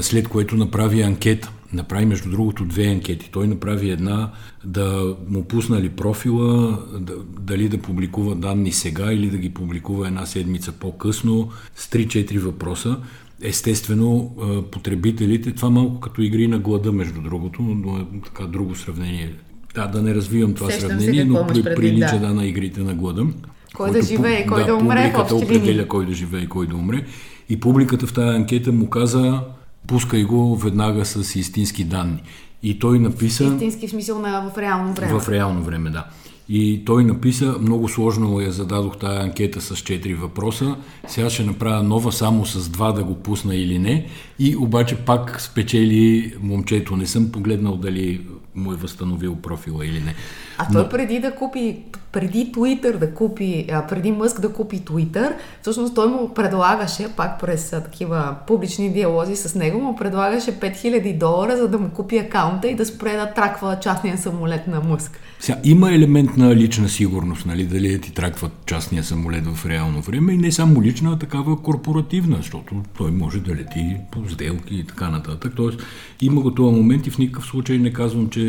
след 0.00 0.28
което 0.28 0.56
направи 0.56 1.02
анкета. 1.02 1.52
Направи, 1.72 2.06
между 2.06 2.30
другото, 2.30 2.64
две 2.64 2.84
анкети. 2.84 3.30
Той 3.32 3.48
направи 3.48 3.90
една 3.90 4.32
да 4.64 5.16
му 5.28 5.44
пуснали 5.44 5.88
профила, 5.88 6.78
да, 7.00 7.14
дали 7.40 7.68
да 7.68 7.78
публикува 7.78 8.34
данни 8.34 8.72
сега 8.72 9.12
или 9.12 9.30
да 9.30 9.38
ги 9.38 9.54
публикува 9.54 10.06
една 10.06 10.26
седмица 10.26 10.72
по-късно, 10.72 11.48
с 11.76 11.88
3-4 11.88 12.38
въпроса. 12.38 12.96
Естествено, 13.42 14.36
потребителите, 14.70 15.52
това 15.52 15.70
малко 15.70 16.00
като 16.00 16.22
игри 16.22 16.48
на 16.48 16.58
глада, 16.58 16.92
между 16.92 17.20
другото, 17.20 17.62
но 17.62 17.96
е 17.96 18.04
така 18.24 18.46
друго 18.46 18.76
сравнение. 18.76 19.34
Да, 19.74 19.86
да 19.86 20.02
не 20.02 20.14
развивам 20.14 20.54
това 20.54 20.70
Сещам 20.70 20.90
сравнение, 20.90 21.24
но 21.24 21.46
при, 21.46 21.62
прилича 21.62 22.18
да. 22.18 22.26
да 22.26 22.34
на 22.34 22.46
игрите 22.46 22.80
на 22.80 22.94
глада. 22.94 23.26
Кой 23.74 23.90
да 23.90 24.02
живее, 24.02 24.46
кой 24.46 24.60
да, 24.60 24.66
да 24.66 24.74
умре. 24.74 24.96
Публиката 24.96 25.36
определя 25.36 25.88
кой 25.88 26.06
да 26.06 26.12
живее 26.12 26.40
и 26.40 26.48
кой 26.48 26.66
да 26.66 26.76
умре. 26.76 27.06
И 27.48 27.60
публиката 27.60 28.06
в 28.06 28.12
тази 28.12 28.36
анкета 28.36 28.72
му 28.72 28.90
каза, 28.90 29.40
пускай 29.86 30.24
го 30.24 30.56
веднага 30.56 31.04
с 31.04 31.36
истински 31.36 31.84
данни. 31.84 32.22
И 32.62 32.78
той 32.78 32.98
написа... 32.98 33.44
Истински 33.44 33.86
в 33.86 33.90
смисъл 33.90 34.18
на 34.18 34.50
в 34.54 34.58
реално 34.58 34.92
време. 34.94 35.20
В 35.20 35.28
реално 35.28 35.62
време, 35.62 35.90
да. 35.90 36.04
И 36.52 36.84
той 36.84 37.04
написа, 37.04 37.56
много 37.60 37.88
сложно 37.88 38.40
я 38.40 38.52
зададох 38.52 38.96
тази 38.96 39.20
анкета 39.20 39.60
с 39.60 39.76
4 39.76 40.14
въпроса, 40.14 40.76
сега 41.06 41.30
ще 41.30 41.44
направя 41.44 41.82
нова 41.82 42.12
само 42.12 42.46
с 42.46 42.68
два 42.68 42.92
да 42.92 43.04
го 43.04 43.14
пусна 43.14 43.56
или 43.56 43.78
не. 43.78 44.06
И 44.38 44.56
обаче 44.56 44.96
пак 44.96 45.40
спечели 45.40 46.32
момчето. 46.40 46.96
Не 46.96 47.06
съм 47.06 47.32
погледнал 47.32 47.76
дали 47.76 48.20
му 48.54 48.72
е 48.72 48.76
възстановил 48.76 49.36
профила 49.36 49.86
или 49.86 50.00
не. 50.00 50.14
А 50.58 50.72
той 50.72 50.82
Но... 50.82 50.88
преди 50.88 51.18
да 51.18 51.34
купи, 51.34 51.82
преди 52.12 52.52
Twitter 52.52 52.96
да 52.96 53.14
купи, 53.14 53.66
а, 53.72 53.86
преди 53.86 54.12
Мъск 54.12 54.40
да 54.40 54.52
купи 54.52 54.80
Twitter, 54.80 55.32
всъщност 55.62 55.94
той 55.94 56.08
му 56.08 56.34
предлагаше, 56.34 57.08
пак 57.16 57.40
през 57.40 57.72
а, 57.72 57.80
такива 57.80 58.36
публични 58.46 58.92
диалози 58.92 59.36
с 59.36 59.54
него, 59.54 59.80
му 59.80 59.96
предлагаше 59.96 60.60
5000 60.60 61.18
долара, 61.18 61.56
за 61.56 61.68
да 61.68 61.78
му 61.78 61.90
купи 61.90 62.18
акаунта 62.18 62.68
и 62.68 62.74
да 62.74 62.86
спре 62.86 63.16
да 63.16 63.34
траква 63.34 63.78
частния 63.80 64.18
самолет 64.18 64.66
на 64.66 64.80
Мъск. 64.80 65.20
Сега, 65.40 65.58
има 65.64 65.92
елемент 65.92 66.36
на 66.36 66.56
лична 66.56 66.88
сигурност, 66.88 67.46
нали, 67.46 67.64
дали 67.64 68.00
ти 68.00 68.12
тракват 68.12 68.52
частния 68.66 69.04
самолет 69.04 69.46
в 69.46 69.66
реално 69.66 70.00
време 70.00 70.32
и 70.32 70.36
не 70.36 70.52
само 70.52 70.82
лична, 70.82 71.12
а 71.12 71.18
такава 71.18 71.62
корпоративна, 71.62 72.36
защото 72.36 72.74
той 72.98 73.10
може 73.10 73.40
да 73.40 73.54
лети 73.54 73.96
по 74.12 74.28
сделки 74.28 74.74
и 74.74 74.84
така 74.84 75.08
нататък. 75.08 75.52
Тоест, 75.56 75.80
има 76.20 76.40
го 76.40 76.54
това 76.54 76.70
момент 76.70 77.06
и 77.06 77.10
в 77.10 77.18
никакъв 77.18 77.46
случай 77.46 77.78
не 77.78 77.92
казвам, 77.92 78.28
че 78.28 78.39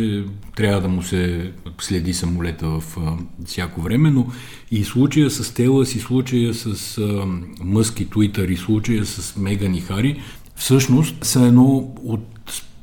трябва 0.56 0.82
да 0.82 0.88
му 0.88 1.04
се 1.04 1.52
следи 1.80 2.14
самолета 2.14 2.68
в 2.68 2.98
а, 2.98 3.18
всяко 3.46 3.82
време, 3.82 4.12
но 4.12 4.28
и 4.72 4.84
случая 4.84 5.30
с 5.30 5.54
Телас, 5.54 5.96
и 5.96 6.00
случая 6.00 6.54
с 6.54 6.98
а, 6.98 7.26
Мъск 7.64 8.00
и 8.00 8.06
Туитър, 8.06 8.50
и 8.50 8.58
случая 8.58 9.06
с 9.06 9.38
Меган 9.38 9.76
и 9.76 9.82
Хари, 9.82 10.22
всъщност 10.56 11.26
са 11.26 11.46
едно 11.46 11.94
от 12.04 12.22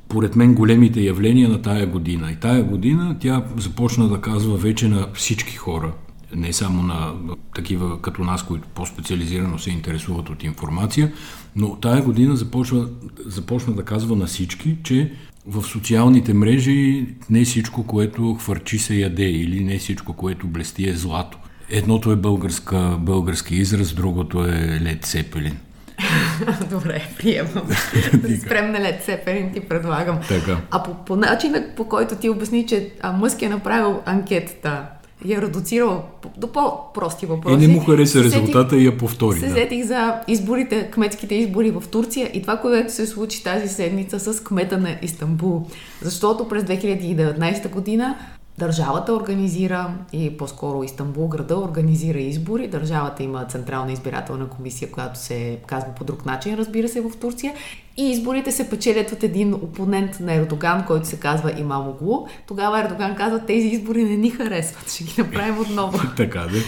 поред 0.08 0.36
мен 0.36 0.54
големите 0.54 1.00
явления 1.00 1.48
на 1.48 1.62
тая 1.62 1.86
година. 1.86 2.32
И 2.32 2.36
тая 2.36 2.64
година 2.64 3.16
тя 3.20 3.44
започна 3.56 4.08
да 4.08 4.20
казва 4.20 4.56
вече 4.56 4.88
на 4.88 5.08
всички 5.14 5.56
хора, 5.56 5.92
не 6.34 6.52
само 6.52 6.82
на 6.82 7.14
такива 7.54 8.00
като 8.00 8.24
нас, 8.24 8.42
които 8.42 8.68
по-специализирано 8.68 9.58
се 9.58 9.70
интересуват 9.70 10.30
от 10.30 10.44
информация, 10.44 11.12
но 11.56 11.76
тая 11.76 12.02
година 12.02 12.36
започва, 12.36 12.88
започна 13.26 13.72
да 13.72 13.84
казва 13.84 14.16
на 14.16 14.26
всички, 14.26 14.76
че 14.84 15.12
в 15.48 15.62
социалните 15.62 16.34
мрежи 16.34 17.06
не 17.30 17.44
всичко, 17.44 17.86
което 17.86 18.34
хвърчи 18.34 18.78
се 18.78 18.94
яде 18.94 19.30
или 19.30 19.64
не 19.64 19.78
всичко, 19.78 20.12
което 20.12 20.46
блести 20.46 20.88
е 20.88 20.94
злато. 20.94 21.38
Едното 21.70 22.12
е 22.12 22.16
българска, 22.16 22.96
български 23.00 23.54
израз, 23.54 23.94
другото 23.94 24.44
е 24.44 24.80
Лед 24.82 25.06
Сепелин. 25.06 25.56
Добре, 26.70 27.08
приемам. 27.18 27.68
спрем 28.44 28.72
на 28.72 28.80
Лед 28.80 29.04
Сепелин 29.04 29.52
ти 29.52 29.60
предлагам. 29.60 30.18
Така. 30.28 30.60
А 30.70 30.82
по, 30.82 31.04
по 31.04 31.16
начина, 31.16 31.64
по 31.76 31.88
който 31.88 32.14
ти 32.16 32.28
обясни, 32.28 32.66
че 32.66 32.90
а, 33.00 33.12
Мъск 33.12 33.42
е 33.42 33.48
направил 33.48 34.00
анкетата 34.06 34.86
и 35.24 35.34
е 35.34 35.42
редуцирал 35.42 36.04
до 36.36 36.52
по-прости 36.52 37.26
въпроси. 37.26 37.64
И 37.64 37.68
не 37.68 37.74
му 37.74 37.80
хареса 37.80 38.24
резултата 38.24 38.76
и 38.76 38.86
я 38.86 38.98
повтори. 38.98 39.38
Се 39.38 39.50
сетих 39.50 39.86
за 39.86 40.20
изборите, 40.28 40.90
кметските 40.90 41.34
избори 41.34 41.70
в 41.70 41.82
Турция 41.90 42.30
и 42.34 42.42
това, 42.42 42.56
което 42.56 42.92
се 42.92 43.06
случи 43.06 43.44
тази 43.44 43.68
седмица 43.68 44.20
с 44.20 44.44
кмета 44.44 44.78
на 44.78 44.96
Истанбул. 45.02 45.66
Защото 46.02 46.48
през 46.48 46.62
2019 46.62 47.70
година 47.70 48.16
Държавата 48.58 49.14
организира 49.14 49.94
и 50.12 50.36
по-скоро 50.36 50.82
Истанбул 50.82 51.28
града 51.28 51.58
организира 51.58 52.18
избори. 52.18 52.68
Държавата 52.68 53.22
има 53.22 53.44
Централна 53.44 53.92
избирателна 53.92 54.48
комисия, 54.48 54.90
която 54.90 55.18
се 55.18 55.58
казва 55.66 55.90
по 55.96 56.04
друг 56.04 56.26
начин, 56.26 56.54
разбира 56.54 56.88
се, 56.88 57.00
в 57.00 57.10
Турция. 57.20 57.54
И 57.96 58.10
изборите 58.10 58.52
се 58.52 58.70
печелят 58.70 59.12
от 59.12 59.22
един 59.22 59.54
опонент 59.54 60.20
на 60.20 60.34
Ердоган, 60.34 60.84
който 60.86 61.06
се 61.06 61.20
казва 61.20 61.52
Имамоглу. 61.60 62.26
Тогава 62.48 62.80
Ердоган 62.80 63.16
казва, 63.16 63.46
тези 63.46 63.68
избори 63.68 64.04
не 64.04 64.16
ни 64.16 64.30
харесват, 64.30 64.90
ще 64.90 65.04
ги 65.04 65.14
направим 65.18 65.58
отново. 65.60 65.98
така 66.16 66.40
да. 66.40 66.58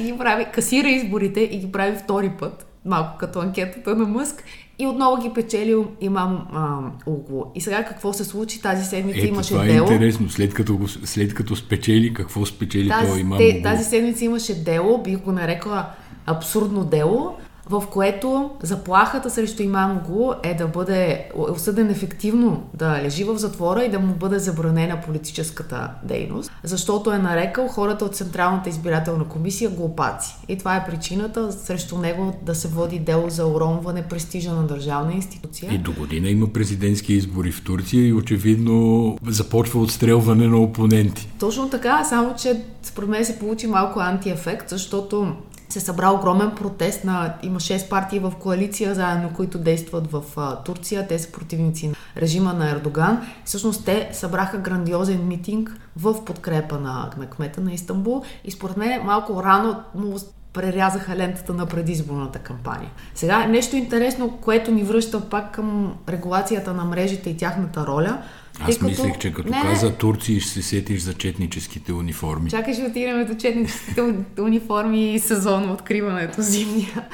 И 0.00 0.02
ги 0.02 0.18
прави, 0.18 0.46
касира 0.52 0.88
изборите 0.88 1.40
и 1.40 1.58
ги 1.58 1.72
прави 1.72 1.96
втори 1.96 2.30
път 2.38 2.66
малко 2.84 3.18
като 3.18 3.40
анкетата 3.40 3.96
на 3.96 4.06
Мъск 4.06 4.44
и 4.80 4.86
отново 4.86 5.22
ги 5.22 5.30
печелил 5.34 5.86
имам 6.00 6.46
а, 6.52 6.78
Угло. 7.06 7.52
И 7.54 7.60
сега 7.60 7.84
какво 7.84 8.12
се 8.12 8.24
случи? 8.24 8.62
Тази 8.62 8.84
седмица 8.84 9.18
Ето, 9.18 9.28
имаше 9.28 9.50
това 9.50 9.64
е 9.64 9.66
дело. 9.72 9.86
интересно. 9.92 10.30
След 10.30 10.54
като, 10.54 10.76
го, 10.76 10.88
след 10.88 11.34
като 11.34 11.56
спечели, 11.56 12.14
какво 12.14 12.46
спечели 12.46 12.88
Тази, 12.88 13.06
това 13.06 13.18
имам 13.20 13.38
те, 13.38 13.48
Углу? 13.48 13.62
тази 13.62 13.84
седмица 13.84 14.24
имаше 14.24 14.54
дело, 14.64 15.02
бих 15.02 15.18
го 15.18 15.32
нарекла 15.32 15.86
абсурдно 16.26 16.84
дело, 16.84 17.34
в 17.70 17.84
което 17.90 18.50
заплахата 18.62 19.30
срещу 19.30 19.62
Имам 19.62 20.00
Гу 20.06 20.32
е 20.42 20.54
да 20.54 20.66
бъде 20.66 21.28
осъден 21.34 21.90
ефективно 21.90 22.62
да 22.74 23.02
лежи 23.02 23.24
в 23.24 23.38
затвора 23.38 23.84
и 23.84 23.90
да 23.90 23.98
му 23.98 24.14
бъде 24.14 24.38
забранена 24.38 25.00
политическата 25.00 25.90
дейност, 26.02 26.52
защото 26.64 27.12
е 27.12 27.18
нарекал 27.18 27.68
хората 27.68 28.04
от 28.04 28.16
Централната 28.16 28.68
избирателна 28.68 29.24
комисия 29.24 29.70
глупаци. 29.70 30.36
И 30.48 30.58
това 30.58 30.76
е 30.76 30.86
причината 30.86 31.52
срещу 31.52 31.98
него 31.98 32.36
да 32.42 32.54
се 32.54 32.68
води 32.68 32.98
дело 32.98 33.30
за 33.30 33.46
уронване 33.46 34.02
престижа 34.02 34.52
на 34.52 34.66
държавна 34.66 35.12
институция. 35.12 35.74
И 35.74 35.78
до 35.78 35.92
година 35.92 36.28
има 36.28 36.52
президентски 36.52 37.12
избори 37.12 37.52
в 37.52 37.64
Турция 37.64 38.06
и 38.06 38.12
очевидно 38.12 39.16
започва 39.26 39.80
отстрелване 39.80 40.48
на 40.48 40.58
опоненти. 40.58 41.28
Точно 41.38 41.70
така, 41.70 42.04
само 42.04 42.34
че 42.34 42.62
според 42.82 43.08
мен 43.08 43.24
се 43.24 43.38
получи 43.38 43.66
малко 43.66 44.00
антиефект, 44.00 44.68
защото 44.68 45.32
се 45.72 45.80
събра 45.80 46.10
огромен 46.10 46.50
протест 46.56 47.04
на... 47.04 47.34
Има 47.42 47.60
6 47.60 47.88
партии 47.88 48.18
в 48.18 48.32
коалиция, 48.40 48.94
заедно, 48.94 49.30
които 49.36 49.58
действат 49.58 50.12
в 50.12 50.22
а, 50.36 50.56
Турция. 50.56 51.06
Те 51.08 51.18
са 51.18 51.32
противници 51.32 51.88
на 51.88 51.94
режима 52.16 52.52
на 52.52 52.70
Ердоган. 52.70 53.26
Всъщност 53.44 53.84
те 53.84 54.10
събраха 54.12 54.58
грандиозен 54.58 55.28
митинг 55.28 55.76
в 55.96 56.24
подкрепа 56.24 56.78
на, 56.78 57.10
на 57.18 57.26
кмета 57.26 57.60
на 57.60 57.72
Истанбул 57.72 58.22
и 58.44 58.50
според 58.50 58.76
мен 58.76 59.02
малко 59.04 59.42
рано 59.42 59.82
му 59.94 60.16
прерязаха 60.52 61.16
лентата 61.16 61.52
на 61.52 61.66
предизборната 61.66 62.38
кампания. 62.38 62.90
Сега 63.14 63.46
нещо 63.46 63.76
интересно, 63.76 64.38
което 64.40 64.70
ни 64.70 64.82
връща 64.82 65.28
пак 65.28 65.52
към 65.52 65.94
регулацията 66.08 66.74
на 66.74 66.84
мрежите 66.84 67.30
и 67.30 67.36
тяхната 67.36 67.86
роля– 67.86 68.22
аз 68.60 68.74
като... 68.74 68.84
мислех, 68.84 69.18
че 69.18 69.32
като 69.32 69.48
не, 69.48 69.62
каза 69.62 69.94
Турция 69.94 70.40
ще 70.40 70.50
се 70.50 70.62
сетиш 70.62 71.00
за 71.00 71.14
четническите 71.14 71.92
униформи. 71.92 72.50
Чакай, 72.50 72.74
ще 72.74 72.84
отидем 72.84 73.26
до 73.26 73.34
четническите 73.34 74.02
униформи 74.40 75.14
и 75.14 75.18
сезон 75.18 75.70
откриването 75.70 76.42
зимния. 76.42 77.08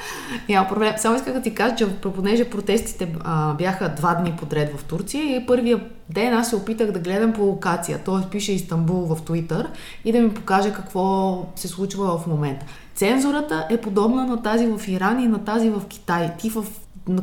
Няма 0.49 0.67
проблем. 0.67 0.93
Само 0.97 1.15
исках 1.15 1.33
да 1.33 1.41
ти 1.41 1.53
кажа, 1.53 1.75
че 1.75 1.87
понеже 1.87 2.49
протестите 2.49 3.15
а, 3.19 3.53
бяха 3.53 3.95
два 3.95 4.15
дни 4.15 4.33
подред 4.39 4.77
в 4.77 4.83
Турция 4.83 5.35
и 5.35 5.45
първия 5.45 5.79
ден 6.09 6.33
аз 6.33 6.49
се 6.49 6.55
опитах 6.55 6.91
да 6.91 6.99
гледам 6.99 7.33
по 7.33 7.41
локация. 7.41 7.97
Т.е. 7.97 8.29
пише 8.29 8.51
Истанбул 8.51 9.15
в 9.15 9.21
Твитър 9.21 9.67
и 10.05 10.11
да 10.11 10.21
ми 10.21 10.33
покаже 10.33 10.73
какво 10.73 11.45
се 11.55 11.67
случва 11.67 12.17
в 12.17 12.27
момента. 12.27 12.65
Цензурата 12.95 13.67
е 13.69 13.77
подобна 13.77 14.25
на 14.25 14.41
тази 14.41 14.67
в 14.67 14.87
Иран 14.87 15.19
и 15.19 15.27
на 15.27 15.45
тази 15.45 15.69
в 15.69 15.81
Китай. 15.89 16.31
Ти 16.37 16.49
в 16.49 16.65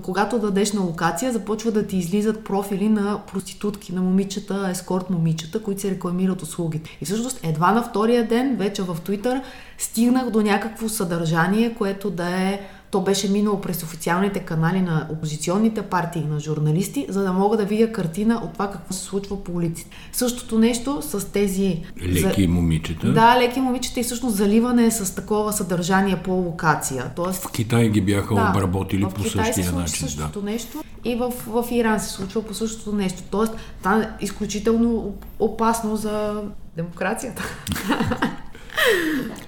когато 0.03 0.39
дадеш 0.39 0.73
на 0.73 0.81
локация, 0.81 1.33
започва 1.33 1.73
да 1.73 1.87
ти 1.87 1.97
излизат 1.97 2.45
профили 2.45 2.89
на 2.89 3.21
проститутки, 3.33 3.95
на 3.95 4.03
момичета, 4.03 4.69
ескорт 4.71 5.11
момичета, 5.11 5.63
които 5.63 5.81
се 5.81 5.91
рекламират 5.91 6.43
услугите. 6.43 6.99
И 7.01 7.05
всъщност 7.05 7.41
едва 7.43 7.73
на 7.73 7.83
втория 7.83 8.29
ден, 8.29 8.57
вече 8.57 8.83
в 8.83 8.97
Твитър, 9.05 9.43
стигнах 9.79 10.31
до 10.31 10.43
някакво 10.43 10.89
съдържание, 10.89 11.75
което 11.75 12.11
да 12.11 12.29
е 12.29 12.61
то 12.95 13.01
беше 13.01 13.29
минало 13.29 13.61
през 13.61 13.83
официалните 13.83 14.41
канали 14.41 14.81
на 14.81 15.07
опозиционните 15.11 15.83
партии 15.83 16.25
на 16.31 16.41
журналисти, 16.41 17.07
за 17.09 17.23
да 17.23 17.33
мога 17.33 17.57
да 17.57 17.65
видя 17.65 17.93
картина 17.93 18.41
от 18.45 18.53
това 18.53 18.71
какво 18.71 18.93
се 18.93 19.05
случва 19.05 19.45
по 19.45 19.53
улиците. 19.53 19.97
Същото 20.13 20.59
нещо 20.59 21.03
с 21.03 21.33
тези... 21.33 21.83
Леки 22.03 22.47
момичета. 22.47 23.13
Да, 23.13 23.39
леки 23.41 23.61
момичета 23.61 24.01
и 24.01 24.03
всъщност 24.03 24.37
заливане 24.37 24.91
с 24.91 25.15
такова 25.15 25.53
съдържание 25.53 26.23
по 26.25 26.33
локация. 26.33 27.11
Тоест... 27.17 27.43
В 27.43 27.53
Китай 27.53 27.89
ги 27.89 28.01
бяха 28.01 28.35
да, 28.35 28.51
обработили 28.51 29.03
по 29.03 29.23
Китай 29.23 29.45
същия 29.45 29.67
се 29.67 29.73
начин. 29.73 30.09
същото 30.09 30.41
да. 30.41 30.51
нещо 30.51 30.85
и 31.05 31.15
в, 31.15 31.33
в 31.47 31.65
Иран 31.71 32.01
се 32.01 32.11
случва 32.11 32.43
по 32.43 32.55
същото 32.55 32.93
нещо. 32.93 33.23
Тоест, 33.31 33.53
това 33.79 34.03
е 34.03 34.09
изключително 34.21 35.15
опасно 35.39 35.97
за 35.97 36.43
демокрацията. 36.77 37.43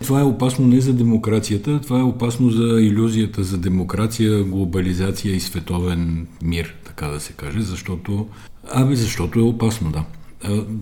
Това 0.03 0.21
е 0.21 0.25
опасно 0.25 0.67
не 0.67 0.81
за 0.81 0.93
демокрацията, 0.93 1.81
това 1.81 1.99
е 1.99 2.03
опасно 2.03 2.51
за 2.51 2.81
иллюзията 2.81 3.43
за 3.43 3.59
демокрация, 3.59 4.45
глобализация 4.45 5.35
и 5.35 5.41
световен 5.41 6.27
мир, 6.43 6.75
така 6.85 7.07
да 7.07 7.21
се 7.21 7.33
каже, 7.33 7.61
защото... 7.61 8.27
Абе, 8.73 8.95
защото 8.95 9.39
е 9.39 9.43
опасно, 9.43 9.91
да. 9.91 10.05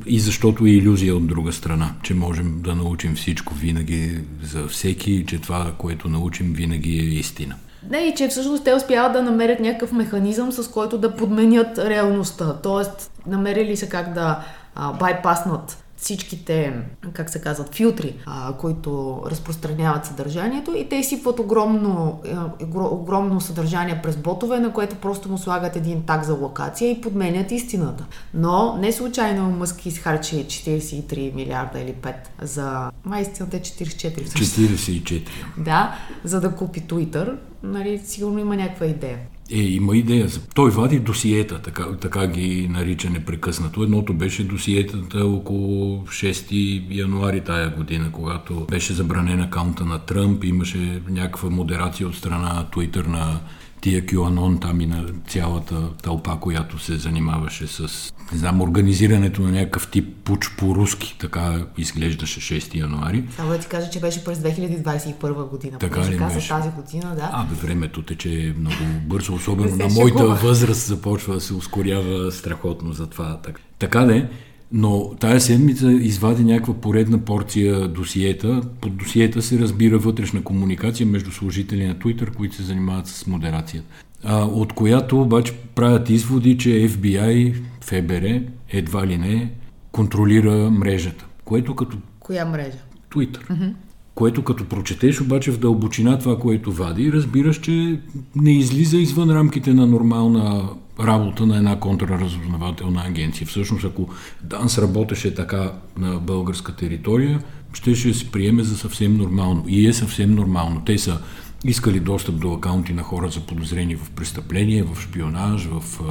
И 0.07 0.21
защото 0.21 0.67
е 0.67 0.71
иллюзия 0.71 1.17
от 1.17 1.27
друга 1.27 1.53
страна, 1.53 1.95
че 2.03 2.15
можем 2.15 2.61
да 2.65 2.75
научим 2.75 3.15
всичко 3.15 3.55
винаги 3.55 4.19
за 4.43 4.67
всеки, 4.67 5.25
че 5.27 5.41
това, 5.41 5.73
което 5.79 6.09
научим, 6.09 6.53
винаги 6.53 6.99
е 6.99 7.03
истина. 7.03 7.55
Не, 7.91 7.99
и 7.99 8.15
че 8.15 8.29
всъщност 8.29 8.65
те 8.65 8.75
успяват 8.75 9.13
да 9.13 9.23
намерят 9.23 9.61
някакъв 9.61 9.93
механизъм, 9.93 10.53
с 10.53 10.71
който 10.71 10.99
да 10.99 11.17
подменят 11.17 11.79
реалността. 11.79 12.61
Тоест, 12.63 13.11
намерили 13.27 13.77
се 13.77 13.89
как 13.89 14.15
да 14.15 14.45
а, 14.75 14.93
байпаснат 14.93 15.84
всичките, 16.05 16.73
как 17.13 17.31
се 17.31 17.41
казват, 17.41 17.75
филтри, 17.75 18.17
а, 18.27 18.53
които 18.53 19.23
разпространяват 19.27 20.07
съдържанието 20.07 20.75
и 20.77 20.89
те 20.89 20.97
изсипват 20.97 21.39
огромно, 21.39 22.21
е, 22.25 22.37
огромно 22.75 23.41
съдържание 23.41 24.01
през 24.03 24.17
ботове, 24.17 24.61
на 24.61 24.73
което 24.73 24.97
просто 24.97 25.29
му 25.29 25.39
слагат 25.39 25.77
един 25.77 26.03
так 26.03 26.25
за 26.25 26.35
локация 26.35 26.91
и 26.91 27.01
подменят 27.01 27.51
истината. 27.51 28.05
Но 28.35 28.77
не 28.77 28.93
случайно 28.93 29.51
Мъск 29.51 29.87
изхарчи 29.87 30.37
43 30.37 31.35
милиарда 31.35 31.81
или 31.81 31.95
5 31.95 32.15
за... 32.43 32.91
Май 33.05 33.23
истината 33.23 33.57
е 33.57 33.61
44. 33.61 34.29
44. 34.29 35.29
Да, 35.59 35.99
за 36.25 36.41
да 36.41 36.55
купи 36.55 36.83
Twitter. 36.83 37.37
Нали, 37.63 37.99
сигурно 38.05 38.39
има 38.39 38.57
някаква 38.57 38.87
идея. 38.87 39.19
Е, 39.55 39.59
има 39.59 39.97
идея. 39.97 40.29
Той 40.55 40.71
вади 40.71 40.99
досиета, 40.99 41.63
така, 41.63 41.87
така 42.01 42.27
ги 42.27 42.69
нарича 42.71 43.11
непрекъснато. 43.11 43.83
Едното 43.83 44.15
беше 44.15 44.45
досиетата 44.45 45.27
около 45.27 46.07
6 46.07 46.85
януари 46.91 47.41
тая 47.41 47.71
година, 47.71 48.09
когато 48.13 48.67
беше 48.71 48.93
забранен 48.93 49.41
акаунта 49.41 49.85
на 49.85 49.99
Тръмп, 49.99 50.45
имаше 50.45 51.03
някаква 51.09 51.51
модерация 51.51 52.09
от 52.09 52.15
страна 52.15 52.53
на 52.53 52.67
Twitter 52.73 53.07
на 53.07 53.41
тия 53.85 54.03
QAnon 54.03 54.61
там 54.61 54.81
и 54.81 54.87
на 54.87 55.07
цялата 55.29 55.89
тълпа, 56.03 56.41
която 56.41 56.79
се 56.79 56.97
занимаваше 56.97 57.67
с, 57.67 58.13
не 58.33 58.39
знам, 58.39 58.61
организирането 58.61 59.43
на 59.43 59.51
някакъв 59.51 59.91
тип 59.91 60.17
пуч 60.25 60.57
по-руски. 60.59 61.17
Така 61.21 61.67
изглеждаше 61.79 62.61
6 62.61 62.75
януари. 62.75 63.25
Само 63.37 63.51
да 63.51 63.59
ти 63.59 63.67
кажа, 63.67 63.91
че 63.91 64.01
беше 64.01 64.25
през 64.25 64.39
2021 64.39 65.49
година. 65.49 65.79
Така 65.79 66.11
ли 66.11 66.17
каза 66.17 66.35
беше? 66.35 66.49
тази 66.49 66.71
година, 66.71 67.15
да. 67.15 67.31
А, 67.33 67.45
бе, 67.45 67.55
времето 67.55 68.03
тече 68.03 68.55
много 68.59 68.77
бързо, 69.07 69.35
особено 69.35 69.77
на 69.77 69.89
моята 69.89 70.27
възраст 70.27 70.87
започва 70.87 71.35
да 71.35 71.41
се 71.41 71.55
ускорява 71.55 72.33
страхотно 72.33 72.93
за 72.93 73.07
това. 73.07 73.41
Така, 73.43 73.61
така 73.79 74.05
де, 74.05 74.29
но 74.73 75.15
тая 75.21 75.41
седмица 75.41 75.93
извади 75.93 76.45
някаква 76.45 76.75
поредна 76.75 77.19
порция 77.19 77.89
досиета. 77.89 78.63
Под 78.81 78.97
досиета 78.97 79.43
се 79.43 79.59
разбира 79.59 79.99
вътрешна 79.99 80.43
комуникация 80.43 81.07
между 81.07 81.33
служители 81.33 81.87
на 81.87 81.95
Twitter, 81.95 82.35
които 82.35 82.57
се 82.57 82.63
занимават 82.63 83.07
с 83.07 83.27
модерация. 83.27 83.83
А, 84.25 84.45
от 84.45 84.73
която 84.73 85.21
обаче 85.21 85.53
правят 85.75 86.11
изводи, 86.11 86.59
че 86.59 86.69
FBI, 86.69 87.55
ФБР, 87.81 88.41
едва 88.69 89.07
ли 89.07 89.19
не, 89.19 89.53
контролира 89.93 90.71
мрежата. 90.71 91.27
Което 91.45 91.77
като... 91.77 91.99
Коя 92.21 92.45
мрежа? 92.45 92.79
Twitter. 93.11 93.49
Mm-hmm. 93.49 93.73
Което 94.15 94.45
като 94.45 94.65
прочетеш 94.65 95.21
обаче 95.21 95.51
в 95.51 95.59
дълбочина 95.59 96.19
това, 96.19 96.39
което 96.39 96.73
вади, 96.73 97.13
разбираш, 97.13 97.61
че 97.61 98.01
не 98.37 98.59
излиза 98.59 98.97
извън 98.97 99.31
рамките 99.31 99.75
на 99.75 99.87
нормална 99.87 100.69
работа 101.01 101.47
на 101.47 101.57
една 101.57 101.81
контраразузнавателна 101.81 103.03
агенция. 103.07 103.47
Всъщност, 103.47 103.85
ако 103.85 104.09
ДАНС 104.43 104.79
работеше 104.79 105.35
така 105.35 105.73
на 105.99 106.15
българска 106.15 106.77
територия, 106.77 107.43
ще, 107.73 107.95
се 107.95 108.31
приеме 108.31 108.63
за 108.63 108.77
съвсем 108.77 109.17
нормално. 109.17 109.65
И 109.69 109.87
е 109.87 109.93
съвсем 109.93 110.35
нормално. 110.35 110.83
Те 110.87 110.99
са 110.99 111.19
искали 111.65 112.01
достъп 112.01 112.41
до 112.41 112.53
акаунти 112.53 112.93
на 112.93 113.03
хора 113.03 113.29
за 113.29 113.41
подозрени 113.41 113.97
в 113.97 114.11
престъпление, 114.11 114.83
в 114.83 115.01
шпионаж, 115.01 115.65
в 115.65 116.01
а, 116.01 116.05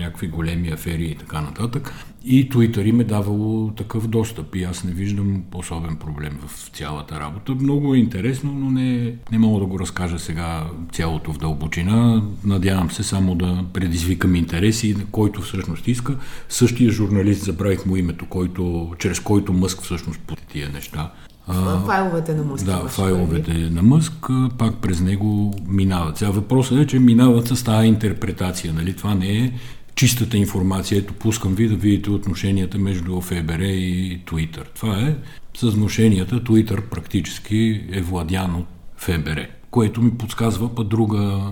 някакви 0.00 0.28
големи 0.28 0.68
афери 0.68 1.04
и 1.04 1.14
така 1.14 1.40
нататък. 1.40 1.94
И 2.24 2.50
Twitter 2.50 2.82
им 2.82 3.00
е 3.00 3.04
давало 3.04 3.70
такъв 3.70 4.08
достъп 4.08 4.56
и 4.56 4.62
аз 4.62 4.84
не 4.84 4.92
виждам 4.92 5.44
особен 5.54 5.96
проблем 5.96 6.38
в 6.46 6.70
цялата 6.70 7.20
работа. 7.20 7.54
Много 7.54 7.94
е 7.94 7.98
интересно, 7.98 8.52
но 8.52 8.70
не, 8.70 9.14
не 9.32 9.38
мога 9.38 9.60
да 9.60 9.66
го 9.66 9.78
разкажа 9.78 10.18
сега 10.18 10.66
цялото 10.92 11.32
в 11.32 11.38
дълбочина. 11.38 12.22
Надявам 12.44 12.90
се 12.90 13.02
само 13.02 13.34
да 13.34 13.64
предизвикам 13.72 14.34
интереси, 14.34 14.96
който 15.10 15.42
всъщност 15.42 15.88
иска. 15.88 16.16
Същия 16.48 16.90
журналист, 16.90 17.44
забравих 17.44 17.86
му 17.86 17.96
името, 17.96 18.26
който, 18.26 18.92
чрез 18.98 19.20
който 19.20 19.52
Мъск 19.52 19.82
всъщност 19.82 20.20
по 20.20 20.36
тия 20.36 20.68
неща 20.68 21.12
файловете 21.86 22.34
на 22.34 22.42
Мъск. 22.42 22.64
Да, 22.64 22.88
файловете 22.88 23.52
на 23.52 23.82
Мъск, 23.82 24.28
пак 24.58 24.76
през 24.76 25.00
него 25.00 25.54
минават. 25.68 26.16
Сега 26.16 26.30
въпросът 26.30 26.78
е, 26.78 26.86
че 26.86 26.98
минават 26.98 27.48
с 27.48 27.64
тази 27.64 27.88
интерпретация. 27.88 28.72
Нали? 28.72 28.96
Това 28.96 29.14
не 29.14 29.38
е 29.38 29.52
чистата 29.94 30.36
информация. 30.36 30.98
Ето, 30.98 31.14
пускам 31.14 31.54
ви 31.54 31.68
да 31.68 31.74
видите 31.74 32.10
отношенията 32.10 32.78
между 32.78 33.20
ФБР 33.20 33.60
и 33.60 34.22
Twitter. 34.26 34.64
Това 34.74 35.00
е 35.00 35.16
с 35.56 35.70
вношенията. 35.70 36.40
Twitter 36.40 36.80
практически 36.80 37.84
е 37.92 38.00
владян 38.00 38.54
от 38.54 38.66
ФБР, 38.96 39.46
което 39.70 40.02
ми 40.02 40.18
подсказва 40.18 40.74
па 40.74 40.84
друга, 40.84 41.42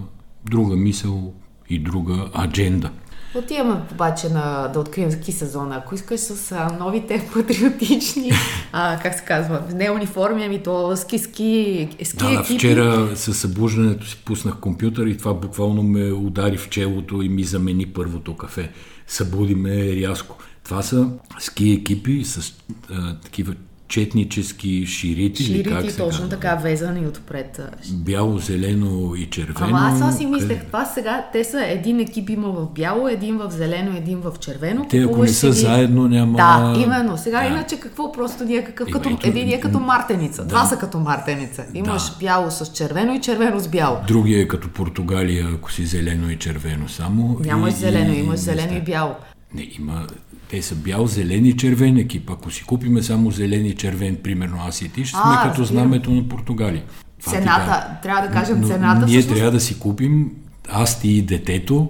друга 0.51 0.77
мисъл 0.77 1.35
и 1.71 1.79
друга 1.79 2.29
адженда. 2.39 2.91
Отиваме 3.35 3.81
обаче 3.93 4.29
на, 4.29 4.69
да 4.73 4.81
открием 4.81 5.11
ски 5.11 5.33
сезона. 5.33 5.77
Ако 5.77 5.95
искаш 5.95 6.21
с 6.21 6.53
а, 6.53 6.77
новите 6.79 7.29
патриотични, 7.35 8.33
а, 8.73 8.99
как 9.03 9.15
се 9.15 9.25
казва, 9.25 9.63
не 9.75 9.91
униформи, 9.91 10.45
ами 10.45 10.63
то 10.63 10.97
ски, 10.97 11.19
ски, 11.19 11.89
ски 12.05 12.17
да, 12.17 12.33
екипи. 12.33 12.59
вчера 12.59 13.17
с 13.17 13.35
събуждането 13.35 14.07
си 14.07 14.23
пуснах 14.25 14.57
компютър 14.61 15.07
и 15.07 15.17
това 15.17 15.35
буквално 15.35 15.83
ме 15.83 16.13
удари 16.13 16.57
в 16.57 16.69
челото 16.69 17.23
и 17.23 17.29
ми 17.29 17.45
замени 17.45 17.87
първото 17.87 18.37
кафе. 18.37 18.71
Събуди 19.07 19.55
ме 19.55 19.97
рязко. 19.97 20.39
Това 20.65 20.83
са 20.83 21.09
ски 21.39 21.71
екипи 21.71 22.25
с 22.25 22.55
а, 22.91 23.17
такива 23.17 23.55
четнически 23.89 24.87
ширити. 24.87 25.45
Ширити, 25.45 25.71
как 25.71 25.97
точно 25.97 26.09
казва? 26.09 26.29
така, 26.29 26.55
везани 26.55 27.07
отпред. 27.07 27.61
Бяло, 27.93 28.39
зелено 28.39 29.15
и 29.15 29.27
червено. 29.27 29.67
Ама 29.67 29.79
аз, 29.93 30.03
аз 30.03 30.19
си 30.19 30.27
мислех, 30.27 30.65
това 30.65 30.85
сега, 30.85 31.27
те 31.33 31.45
са 31.45 31.65
един 31.65 32.01
екип 32.01 32.31
има 32.31 32.49
в 32.49 32.67
бяло, 32.75 33.09
един 33.09 33.37
в 33.39 33.51
зелено, 33.51 33.97
един 33.97 34.19
в 34.19 34.33
червено. 34.41 34.87
Те 34.91 35.03
ако 35.03 35.23
не 35.23 35.29
са 35.29 35.47
ги... 35.47 35.53
заедно 35.53 36.09
няма... 36.09 36.37
Да, 36.37 36.81
именно. 36.83 37.19
Сега 37.19 37.41
да. 37.41 37.47
иначе 37.47 37.81
какво 37.81 38.13
просто 38.13 38.45
ние 38.45 38.65
какъв, 38.65 38.89
като, 38.91 39.09
ето... 39.09 39.27
един 39.27 39.49
е 39.49 39.61
като 39.61 39.81
мартеница. 39.81 40.43
Да. 40.43 40.49
Два 40.49 40.65
са 40.65 40.77
като 40.77 40.99
мартеница. 40.99 41.65
Имаш 41.75 42.11
да. 42.11 42.17
бяло 42.21 42.51
с 42.51 42.73
червено 42.73 43.15
и 43.15 43.21
червено 43.21 43.61
с 43.61 43.69
бяло. 43.69 43.97
Другия 44.09 44.43
е 44.43 44.49
като 44.49 44.69
Португалия, 44.69 45.49
ако 45.55 45.73
си 45.73 45.87
зелено 45.87 46.31
и 46.31 46.39
червено 46.39 46.89
само. 46.89 47.39
Нямаш 47.45 47.75
и, 47.75 47.77
зелено, 47.77 48.15
и, 48.15 48.19
имаш 48.19 48.41
зелено 48.41 48.77
и 48.77 48.81
бяло. 48.81 49.15
Не, 49.55 49.69
има 49.79 50.07
те 50.51 50.63
са 50.63 50.75
бял, 50.75 51.07
зелен 51.07 51.47
и 51.47 51.57
червен 51.57 51.97
екип. 51.97 52.31
Ако 52.31 52.51
си 52.51 52.65
купиме 52.65 53.03
само 53.03 53.31
зелен 53.31 53.67
и 53.67 53.75
червен, 53.75 54.17
примерно 54.17 54.59
аз 54.69 54.83
и 54.83 54.89
ти, 54.89 55.05
ще 55.05 55.11
сме 55.11 55.23
а, 55.25 55.51
като 55.51 55.65
знамето 55.65 56.11
на 56.11 56.29
Португалия. 56.29 56.83
Това 57.21 57.33
цената, 57.33 57.99
трябва 58.03 58.29
да 58.29 58.35
кажем 58.35 58.61
Но, 58.61 58.67
цената. 58.67 59.07
Ние 59.07 59.19
всъщност... 59.19 59.37
трябва 59.37 59.51
да 59.51 59.61
си 59.61 59.79
купим, 59.79 60.31
аз 60.69 61.01
ти 61.01 61.09
и 61.09 61.23
детето, 61.23 61.89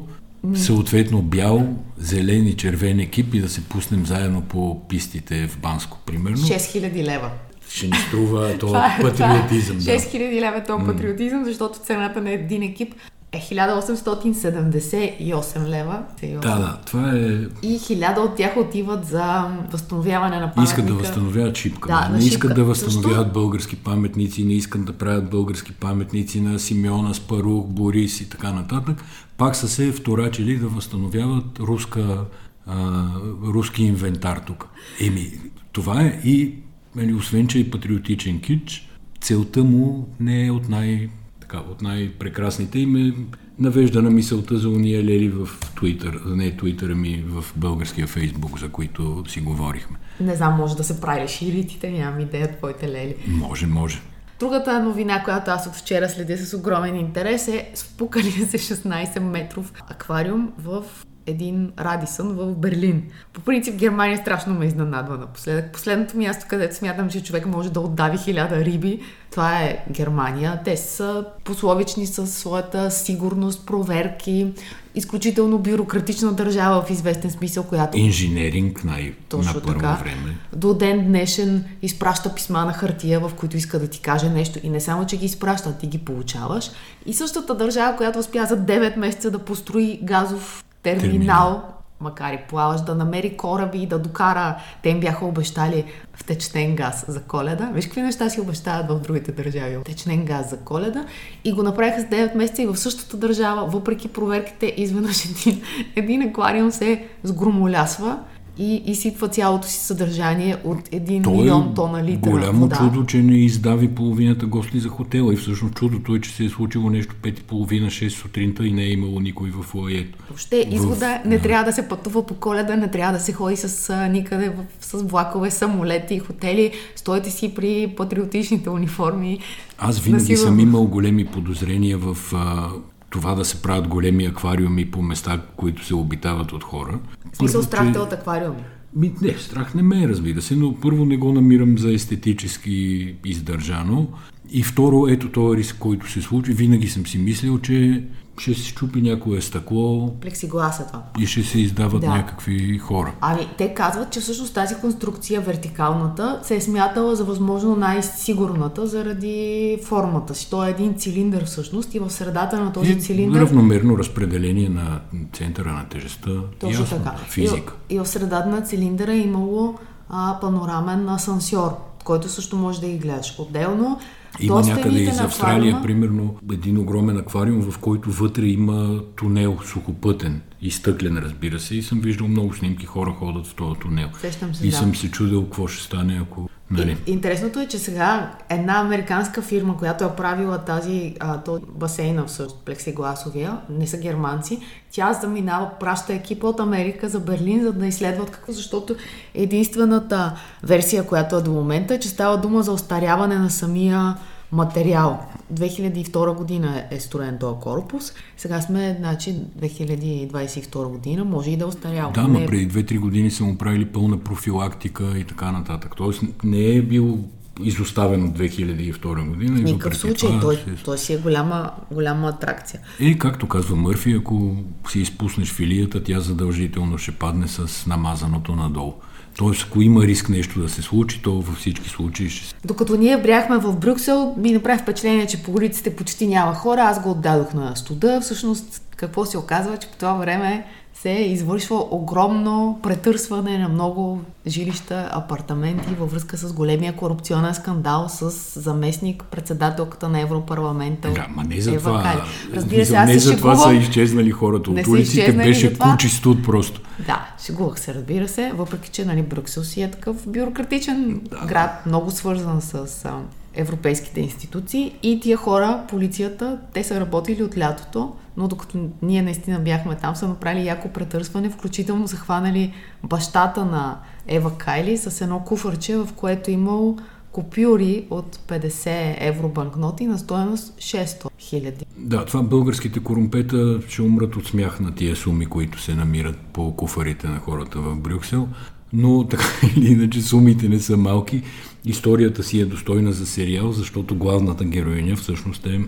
съответно 0.54 1.22
бял, 1.22 1.76
зелен 1.98 2.46
и 2.46 2.54
червен 2.54 3.00
екип 3.00 3.34
и 3.34 3.40
да 3.40 3.48
се 3.48 3.64
пуснем 3.64 4.06
заедно 4.06 4.42
по 4.42 4.88
пистите 4.88 5.48
в 5.48 5.58
Банско, 5.58 5.98
примерно. 6.06 6.36
6000 6.36 7.02
лева. 7.02 7.30
Ще 7.68 7.86
ни 7.86 7.96
струва 8.08 8.54
то 8.60 8.76
е 8.76 9.02
патриотизъм. 9.02 9.76
6000 9.80 10.34
да. 10.34 10.40
лева 10.40 10.64
то 10.66 10.84
патриотизъм, 10.86 11.44
защото 11.44 11.78
цената 11.78 12.20
на 12.20 12.30
един 12.30 12.62
екип 12.62 12.94
е 13.32 13.40
1878 13.40 15.68
лева. 15.68 16.02
Да, 16.22 16.38
да, 16.38 16.78
това 16.86 17.10
е... 17.10 17.16
И 17.62 17.78
1000 17.78 18.18
от 18.18 18.36
тях 18.36 18.56
отиват 18.56 19.06
за 19.06 19.44
възстановяване 19.72 20.36
на 20.40 20.54
паметника. 20.54 20.62
Искат 20.62 20.86
да 20.86 20.94
възстановяват 20.94 21.56
шипка. 21.56 21.88
Да, 21.88 22.08
не 22.08 22.24
искат 22.24 22.54
да 22.54 22.64
възстановяват 22.64 23.26
Защо? 23.26 23.32
български 23.40 23.76
паметници, 23.76 24.44
не 24.44 24.52
искат 24.52 24.84
да 24.84 24.92
правят 24.92 25.30
български 25.30 25.72
паметници 25.72 26.40
на 26.40 26.58
Симеона, 26.58 27.14
Спарух, 27.14 27.66
Борис 27.66 28.20
и 28.20 28.30
така 28.30 28.52
нататък. 28.52 29.04
Пак 29.36 29.56
са 29.56 29.68
се 29.68 29.92
вторачили 29.92 30.58
да 30.58 30.68
възстановяват 30.68 31.58
руска, 31.60 32.24
а, 32.66 33.06
руски 33.46 33.84
инвентар 33.84 34.36
тук. 34.46 34.68
Еми, 35.00 35.32
това 35.72 36.02
е 36.02 36.20
и, 36.24 36.54
нали, 36.96 37.14
освен 37.14 37.48
че 37.48 37.60
е 37.60 37.70
патриотичен 37.70 38.40
кич, 38.40 38.88
целта 39.20 39.64
му 39.64 40.08
не 40.20 40.46
е 40.46 40.50
от 40.50 40.68
най- 40.68 41.08
така, 41.48 41.62
от 41.70 41.82
най-прекрасните 41.82 42.78
им 42.78 42.96
е 42.96 43.12
навежда 43.58 44.02
на 44.02 44.10
мисълта 44.10 44.58
за 44.58 44.68
уния 44.68 45.04
лели 45.04 45.28
в 45.28 45.48
Твитър, 45.76 46.20
не 46.26 46.56
Твитър, 46.56 46.90
ами 46.90 47.24
в 47.26 47.44
българския 47.56 48.06
Фейсбук, 48.06 48.58
за 48.58 48.68
които 48.68 49.24
си 49.28 49.40
говорихме. 49.40 49.96
Не 50.20 50.34
знам, 50.34 50.56
може 50.56 50.76
да 50.76 50.84
се 50.84 51.00
прави 51.00 51.28
ширитите, 51.28 51.90
нямам 51.90 52.20
идея 52.20 52.56
твоите 52.56 52.88
лели. 52.88 53.14
Може, 53.28 53.66
може. 53.66 54.00
Другата 54.40 54.82
новина, 54.82 55.22
която 55.22 55.50
аз 55.50 55.66
от 55.66 55.74
вчера 55.74 56.08
следя 56.08 56.36
с 56.36 56.54
огромен 56.54 56.96
интерес 56.96 57.48
е 57.48 57.70
спукали 57.74 58.30
се 58.30 58.58
16 58.58 59.18
метров 59.18 59.72
аквариум 59.88 60.52
в 60.58 60.84
един 61.28 61.72
Радисън 61.78 62.28
в 62.28 62.54
Берлин. 62.54 63.02
По 63.32 63.40
принцип 63.40 63.76
Германия 63.76 64.18
страшно 64.18 64.54
ме 64.54 64.66
изненадва 64.66 65.18
напоследък. 65.18 65.72
Последното 65.72 66.16
място, 66.16 66.46
където 66.48 66.76
смятам, 66.76 67.10
че 67.10 67.22
човек 67.22 67.46
може 67.46 67.72
да 67.72 67.80
отдави 67.80 68.18
хиляда 68.18 68.64
риби, 68.64 69.00
това 69.30 69.58
е 69.58 69.84
Германия. 69.90 70.60
Те 70.64 70.76
са 70.76 71.24
пословични 71.44 72.06
със 72.06 72.34
своята 72.34 72.90
сигурност, 72.90 73.66
проверки, 73.66 74.52
изключително 74.94 75.58
бюрократична 75.58 76.32
държава 76.32 76.82
в 76.82 76.90
известен 76.90 77.30
смисъл, 77.30 77.64
която... 77.64 77.98
Инженеринг 77.98 78.84
най- 78.84 79.14
Точно 79.28 79.52
на 79.54 79.60
първо 79.60 79.80
така. 79.80 79.94
време. 79.94 80.36
До 80.56 80.74
ден 80.74 81.06
днешен 81.06 81.64
изпраща 81.82 82.34
писма 82.34 82.64
на 82.64 82.72
хартия, 82.72 83.20
в 83.20 83.32
които 83.36 83.56
иска 83.56 83.78
да 83.78 83.88
ти 83.88 84.00
каже 84.00 84.28
нещо. 84.28 84.58
И 84.62 84.70
не 84.70 84.80
само, 84.80 85.06
че 85.06 85.16
ги 85.16 85.26
изпраща, 85.26 85.78
ти 85.78 85.86
ги 85.86 85.98
получаваш. 85.98 86.70
И 87.06 87.14
същата 87.14 87.54
държава, 87.54 87.96
която 87.96 88.18
успя 88.18 88.46
за 88.46 88.56
9 88.56 88.96
месеца 88.96 89.30
да 89.30 89.38
построи 89.38 90.00
газов 90.02 90.64
терминал, 90.82 91.10
терминал. 91.10 91.62
макар 92.00 92.32
и 92.32 92.38
плаваш, 92.48 92.80
да 92.80 92.94
намери 92.94 93.36
кораби 93.36 93.78
и 93.78 93.86
да 93.86 93.98
докара. 93.98 94.56
Те 94.82 94.88
им 94.88 95.00
бяха 95.00 95.26
обещали 95.26 95.84
втечнен 96.14 96.76
газ 96.76 97.04
за 97.08 97.22
коледа. 97.22 97.70
Виж 97.74 97.84
какви 97.84 98.02
неща 98.02 98.30
си 98.30 98.40
обещават 98.40 98.90
в 98.90 99.00
другите 99.00 99.32
държави. 99.32 99.78
Втечнен 99.80 100.24
газ 100.24 100.50
за 100.50 100.56
коледа. 100.58 101.04
И 101.44 101.52
го 101.52 101.62
направиха 101.62 102.00
с 102.00 102.04
9 102.04 102.34
месеца 102.34 102.62
и 102.62 102.66
в 102.66 102.76
същата 102.76 103.16
държава, 103.16 103.66
въпреки 103.66 104.08
проверките, 104.08 104.74
изведнъж 104.76 105.24
един, 105.24 105.62
един 105.96 106.22
аквариум 106.22 106.70
се 106.70 107.08
сгромолясва 107.22 108.18
и 108.58 108.82
изсипва 108.86 109.28
цялото 109.28 109.68
си 109.68 109.78
съдържание 109.78 110.56
от 110.64 110.88
1 110.88 111.24
Той 111.24 111.36
милион 111.36 111.74
тона 111.74 112.04
литра 112.04 112.30
голямо 112.30 112.60
вода. 112.60 112.76
чудо, 112.76 113.06
че 113.06 113.22
не 113.22 113.36
издави 113.36 113.88
половината 113.88 114.46
гости 114.46 114.80
за 114.80 114.88
хотела 114.88 115.32
и 115.32 115.36
всъщност 115.36 115.74
чудото 115.74 116.14
е, 116.14 116.20
че 116.20 116.30
се 116.30 116.44
е 116.44 116.48
случило 116.48 116.90
нещо 116.90 117.14
5.30-6 117.22 118.08
сутринта 118.08 118.66
и 118.66 118.72
не 118.72 118.82
е 118.82 118.88
имало 118.88 119.20
никой 119.20 119.50
в 119.50 119.74
лоето. 119.74 120.18
Въобще, 120.28 120.66
извода 120.70 121.20
в... 121.24 121.28
не 121.28 121.36
да. 121.36 121.42
трябва 121.42 121.64
да 121.64 121.72
се 121.72 121.88
пътува 121.88 122.26
по 122.26 122.34
коледа, 122.34 122.76
не 122.76 122.90
трябва 122.90 123.12
да 123.12 123.20
се 123.20 123.32
ходи 123.32 123.56
с 123.56 123.90
а, 123.90 124.08
никъде 124.08 124.48
в, 124.48 124.64
с 124.80 125.02
влакове, 125.02 125.50
самолети, 125.50 126.18
хотели. 126.18 126.72
Стойте 126.96 127.30
си 127.30 127.54
при 127.54 127.94
патриотичните 127.96 128.70
униформи. 128.70 129.38
Аз 129.78 129.98
винаги 129.98 130.36
съм 130.36 130.60
имал 130.60 130.86
големи 130.86 131.26
подозрения 131.26 131.98
в 131.98 132.16
а, 132.34 132.68
това 133.10 133.34
да 133.34 133.44
се 133.44 133.62
правят 133.62 133.88
големи 133.88 134.24
аквариуми 134.24 134.90
по 134.90 135.02
места, 135.02 135.42
които 135.56 135.84
се 135.84 135.94
обитават 135.94 136.52
от 136.52 136.64
хора. 136.64 136.98
В 137.32 137.36
смисъл 137.36 137.62
страх 137.62 137.92
че... 137.92 137.98
от 137.98 138.12
аквариуми? 138.12 138.62
Ми, 138.96 139.12
не, 139.22 139.34
страх 139.38 139.74
не 139.74 139.82
ме 139.82 140.02
е, 140.02 140.08
разбира 140.08 140.42
се, 140.42 140.56
но 140.56 140.74
първо 140.80 141.04
не 141.04 141.16
го 141.16 141.32
намирам 141.32 141.78
за 141.78 141.92
естетически 141.92 143.14
издържано. 143.24 144.08
И 144.50 144.62
второ, 144.62 145.08
ето 145.08 145.28
този 145.28 145.58
риск, 145.58 145.76
който 145.78 146.10
се 146.10 146.22
случи, 146.22 146.52
винаги 146.52 146.88
съм 146.88 147.06
си 147.06 147.18
мислил, 147.18 147.58
че 147.58 148.04
ще 148.40 148.54
се 148.54 148.64
щупи 148.64 149.02
някое 149.02 149.40
стъкло. 149.40 150.14
Плексигласа 150.20 150.86
това. 150.86 151.02
И 151.18 151.26
ще 151.26 151.42
се 151.42 151.60
издават 151.60 152.00
да. 152.00 152.08
някакви 152.08 152.78
хора. 152.78 153.14
Ами, 153.20 153.48
те 153.58 153.74
казват, 153.74 154.10
че 154.10 154.20
всъщност 154.20 154.54
тази 154.54 154.74
конструкция, 154.74 155.40
вертикалната, 155.40 156.40
се 156.42 156.56
е 156.56 156.60
смятала 156.60 157.16
за 157.16 157.24
възможно 157.24 157.76
най-сигурната 157.76 158.86
заради 158.86 159.78
формата 159.84 160.34
си. 160.34 160.50
То 160.50 160.64
е 160.64 160.70
един 160.70 160.94
цилиндър 160.94 161.44
всъщност 161.44 161.94
и 161.94 161.98
в 161.98 162.10
средата 162.10 162.64
на 162.64 162.72
този 162.72 162.92
и 162.92 163.00
цилиндър... 163.00 163.40
равномерно 163.40 163.98
разпределение 163.98 164.68
на 164.68 165.00
центъра 165.32 165.72
на 165.72 165.88
тежестта. 165.88 166.30
Точно 166.60 166.80
ясно, 166.80 166.98
така. 166.98 167.16
Физика. 167.16 167.74
И, 167.90 167.94
и 167.94 167.98
в 167.98 168.06
средата 168.06 168.48
на 168.48 168.62
цилиндъра 168.62 169.12
е 169.12 169.18
имало 169.18 169.78
а, 170.08 170.38
панорамен 170.40 171.08
асансьор 171.08 171.88
който 172.08 172.28
също 172.28 172.56
може 172.56 172.80
да 172.80 172.86
ги 172.86 172.98
гледаш. 172.98 173.34
Отделно, 173.38 173.98
има 174.40 174.60
някъде 174.60 175.02
из 175.02 175.20
Австралия, 175.20 175.74
аквариума- 175.74 175.82
примерно, 175.82 176.36
един 176.52 176.78
огромен 176.78 177.16
аквариум, 177.16 177.62
в 177.70 177.78
който 177.78 178.10
вътре 178.10 178.46
има 178.46 179.00
тунел 179.16 179.58
сухопътен 179.64 180.40
и 180.62 180.70
стъклен, 180.70 181.18
разбира 181.18 181.60
се. 181.60 181.76
И 181.76 181.82
съм 181.82 182.00
виждал 182.00 182.28
много 182.28 182.54
снимки, 182.54 182.86
хора 182.86 183.10
ходят 183.10 183.46
в 183.46 183.54
този 183.54 183.80
тунел. 183.80 184.08
Сещам 184.20 184.54
се, 184.54 184.66
и 184.66 184.70
да. 184.70 184.76
съм 184.76 184.94
се 184.94 185.10
чудил 185.10 185.44
какво 185.44 185.66
ще 185.66 185.84
стане, 185.84 186.18
ако... 186.22 186.48
Нали? 186.70 186.96
И, 187.06 187.12
интересното 187.12 187.60
е, 187.60 187.66
че 187.66 187.78
сега 187.78 188.30
една 188.48 188.80
американска 188.80 189.42
фирма, 189.42 189.76
която 189.76 190.04
е 190.04 190.16
правила 190.16 190.58
тази, 190.58 191.14
а, 191.20 191.40
то 191.42 191.60
басейна 191.68 192.26
всъщност, 192.26 192.64
плексигласовия, 192.64 193.58
не 193.70 193.86
са 193.86 193.98
германци, 193.98 194.60
тя 194.90 195.12
заминава, 195.12 195.70
праща 195.80 196.14
екипа 196.14 196.46
от 196.46 196.60
Америка 196.60 197.08
за 197.08 197.20
Берлин, 197.20 197.62
за 197.62 197.72
да 197.72 197.86
изследват 197.86 198.30
какво, 198.30 198.52
защото 198.52 198.96
единствената 199.34 200.38
версия, 200.62 201.06
която 201.06 201.36
е 201.36 201.42
до 201.42 201.52
момента, 201.52 201.94
е, 201.94 202.00
че 202.00 202.08
става 202.08 202.36
дума 202.36 202.62
за 202.62 202.72
остаряване 202.72 203.38
на 203.38 203.50
самия 203.50 204.16
материал. 204.52 205.26
2002 205.54 206.08
година 206.32 206.84
е 206.90 207.00
строен 207.00 207.38
този 207.38 207.60
корпус, 207.60 208.02
сега 208.36 208.60
сме, 208.60 208.96
значи, 208.98 209.36
2022 209.58 210.86
година, 210.86 211.24
може 211.24 211.50
и 211.50 211.56
да 211.56 211.66
остарял. 211.66 212.10
Да, 212.10 212.22
Не 212.22 212.28
ма 212.28 212.40
е- 212.40 212.46
преди 212.46 212.68
2-3 212.68 212.98
години 212.98 213.30
са 213.30 213.44
му 213.44 213.58
правили 213.58 213.84
пълна 213.86 214.18
профилактика 214.18 215.18
и 215.18 215.24
така 215.24 215.52
нататък. 215.52 215.92
Тоест 215.96 216.22
не 216.44 216.66
е 216.66 216.82
бил 216.82 217.18
изоставен 217.60 218.24
от 218.24 218.32
2002 218.32 218.98
година. 219.24 219.58
и 219.58 219.62
В 219.62 219.64
никакъв 219.64 219.96
случай, 219.98 220.28
това 220.28 220.40
той, 220.40 220.54
се- 220.56 220.84
той 220.84 220.98
си 220.98 221.12
е 221.12 221.18
голяма, 221.18 221.70
голяма 221.90 222.28
атракция. 222.28 222.80
И 223.00 223.18
както 223.18 223.48
казва 223.48 223.76
Мърфи, 223.76 224.12
ако 224.12 224.56
си 224.90 225.00
изпуснеш 225.00 225.52
филията, 225.52 226.02
тя 226.02 226.20
задължително 226.20 226.98
ще 226.98 227.12
падне 227.12 227.48
с 227.48 227.86
намазаното 227.86 228.54
надолу. 228.54 228.94
Тоест, 229.38 229.66
ако 229.68 229.82
има 229.82 230.02
риск 230.02 230.28
нещо 230.28 230.60
да 230.60 230.68
се 230.68 230.82
случи, 230.82 231.22
то 231.22 231.32
във 231.32 231.56
всички 231.56 231.88
случаи 231.88 232.30
ще 232.30 232.48
се... 232.48 232.54
Докато 232.64 232.96
ние 232.96 233.22
бяхме 233.22 233.58
в 233.58 233.76
Брюксел, 233.76 234.34
ми 234.36 234.52
направи 234.52 234.78
впечатление, 234.78 235.26
че 235.26 235.42
по 235.42 235.52
улиците 235.52 235.96
почти 235.96 236.26
няма 236.26 236.54
хора. 236.54 236.80
Аз 236.80 237.02
го 237.02 237.10
отдадох 237.10 237.54
на 237.54 237.76
студа. 237.76 238.20
Всъщност, 238.20 238.82
какво 238.96 239.24
се 239.24 239.38
оказва, 239.38 239.76
че 239.76 239.88
по 239.88 239.96
това 239.96 240.14
време 240.14 240.66
се 241.02 241.10
е 241.10 241.32
извършва 241.32 241.84
огромно 241.90 242.80
претърсване 242.82 243.58
на 243.58 243.68
много 243.68 244.20
жилища, 244.46 245.08
апартаменти 245.12 245.94
във 245.94 246.10
връзка 246.10 246.36
с 246.36 246.52
големия 246.52 246.96
корупционен 246.96 247.54
скандал 247.54 248.06
с 248.08 248.30
заместник 248.60 249.24
председателката 249.30 250.08
на 250.08 250.20
Европарламента. 250.20 251.10
Да, 251.10 251.26
ма 251.30 251.44
не 251.44 251.60
за 251.60 251.70
Ева 251.70 251.90
това. 251.90 252.02
Кали. 252.02 252.20
Разбира 252.56 252.86
се, 252.86 252.96
аз 252.96 253.08
не 253.08 253.18
за 253.18 253.36
това 253.36 253.56
са 253.56 253.74
изчезнали 253.74 254.30
хората 254.30 254.70
от 254.70 254.86
улиците, 254.86 255.32
беше 255.32 255.68
за 255.68 255.74
това. 255.74 255.90
кучи 255.92 256.08
студ 256.08 256.44
просто. 256.44 256.80
Да, 257.06 257.28
шегувах 257.44 257.80
се, 257.80 257.94
разбира 257.94 258.28
се, 258.28 258.52
въпреки 258.54 258.90
че 258.90 259.04
нали, 259.04 259.22
Брюксел 259.22 259.64
си 259.64 259.82
е 259.82 259.90
такъв 259.90 260.28
бюрократичен 260.28 261.20
град, 261.46 261.86
много 261.86 262.10
свързан 262.10 262.60
с 262.62 263.04
а, 263.04 263.18
европейските 263.54 264.20
институции 264.20 264.94
и 265.02 265.20
тия 265.20 265.36
хора, 265.36 265.82
полицията, 265.88 266.58
те 266.72 266.84
са 266.84 267.00
работили 267.00 267.42
от 267.42 267.58
лятото, 267.58 268.12
но 268.38 268.48
докато 268.48 268.78
ние 269.02 269.22
наистина 269.22 269.58
бяхме 269.58 269.96
там, 269.96 270.16
са 270.16 270.28
направили 270.28 270.66
яко 270.66 270.88
претърсване, 270.88 271.50
включително 271.50 272.08
са 272.08 272.16
хванали 272.16 272.72
бащата 273.02 273.64
на 273.64 273.98
Ева 274.26 274.58
Кайли 274.58 274.96
с 274.96 275.20
едно 275.20 275.40
куфърче, 275.40 275.96
в 275.96 276.08
което 276.16 276.50
е 276.50 276.54
имал 276.54 276.96
купюри 277.32 278.06
от 278.10 278.36
50 278.36 279.16
евро 279.18 279.48
банкноти 279.48 280.06
на 280.06 280.18
стоеност 280.18 280.76
600 280.78 281.28
хиляди. 281.38 281.84
Да, 281.96 282.24
това 282.24 282.42
българските 282.42 283.00
корумпета 283.00 283.80
ще 283.88 284.02
умрат 284.02 284.36
от 284.36 284.46
смях 284.46 284.80
на 284.80 284.94
тия 284.94 285.16
суми, 285.16 285.46
които 285.46 285.80
се 285.80 285.94
намират 285.94 286.38
по 286.52 286.76
куфарите 286.76 287.28
на 287.28 287.38
хората 287.38 287.80
в 287.80 287.96
Брюксел. 287.96 288.48
Но 288.92 289.24
така 289.30 289.44
или 289.76 289.92
иначе 289.92 290.22
сумите 290.22 290.68
не 290.68 290.80
са 290.80 290.96
малки. 290.96 291.42
Историята 291.84 292.42
си 292.42 292.60
е 292.60 292.66
достойна 292.66 293.12
за 293.12 293.26
сериал, 293.26 293.72
защото 293.72 294.16
главната 294.16 294.64
героиня 294.64 295.16
всъщност 295.16 295.66
е 295.66 295.80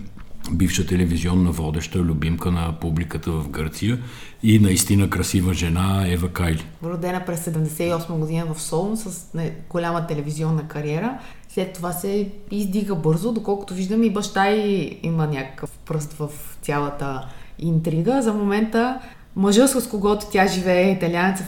бивша 0.51 0.85
телевизионна 0.85 1.51
водеща, 1.51 1.99
любимка 1.99 2.51
на 2.51 2.73
публиката 2.79 3.31
в 3.31 3.49
Гърция 3.49 3.99
и 4.43 4.59
наистина 4.59 5.09
красива 5.09 5.53
жена 5.53 6.07
Ева 6.07 6.29
Кайли. 6.29 6.65
Родена 6.83 7.25
през 7.25 7.45
78 7.45 8.19
година 8.19 8.53
в 8.53 8.61
Солун 8.61 8.97
с 8.97 9.35
голяма 9.69 10.07
телевизионна 10.07 10.67
кариера. 10.67 11.19
След 11.49 11.73
това 11.73 11.91
се 11.91 12.31
издига 12.51 12.95
бързо, 12.95 13.31
доколкото 13.31 13.73
виждам 13.73 14.03
и 14.03 14.09
баща 14.09 14.51
и 14.51 14.99
има 15.03 15.27
някакъв 15.27 15.69
пръст 15.85 16.13
в 16.13 16.29
цялата 16.61 17.27
интрига. 17.59 18.21
За 18.21 18.33
момента 18.33 18.99
мъжа 19.35 19.67
с 19.67 19.89
когото 19.89 20.25
тя 20.31 20.47
живее, 20.47 20.91
италианеца 20.91 21.43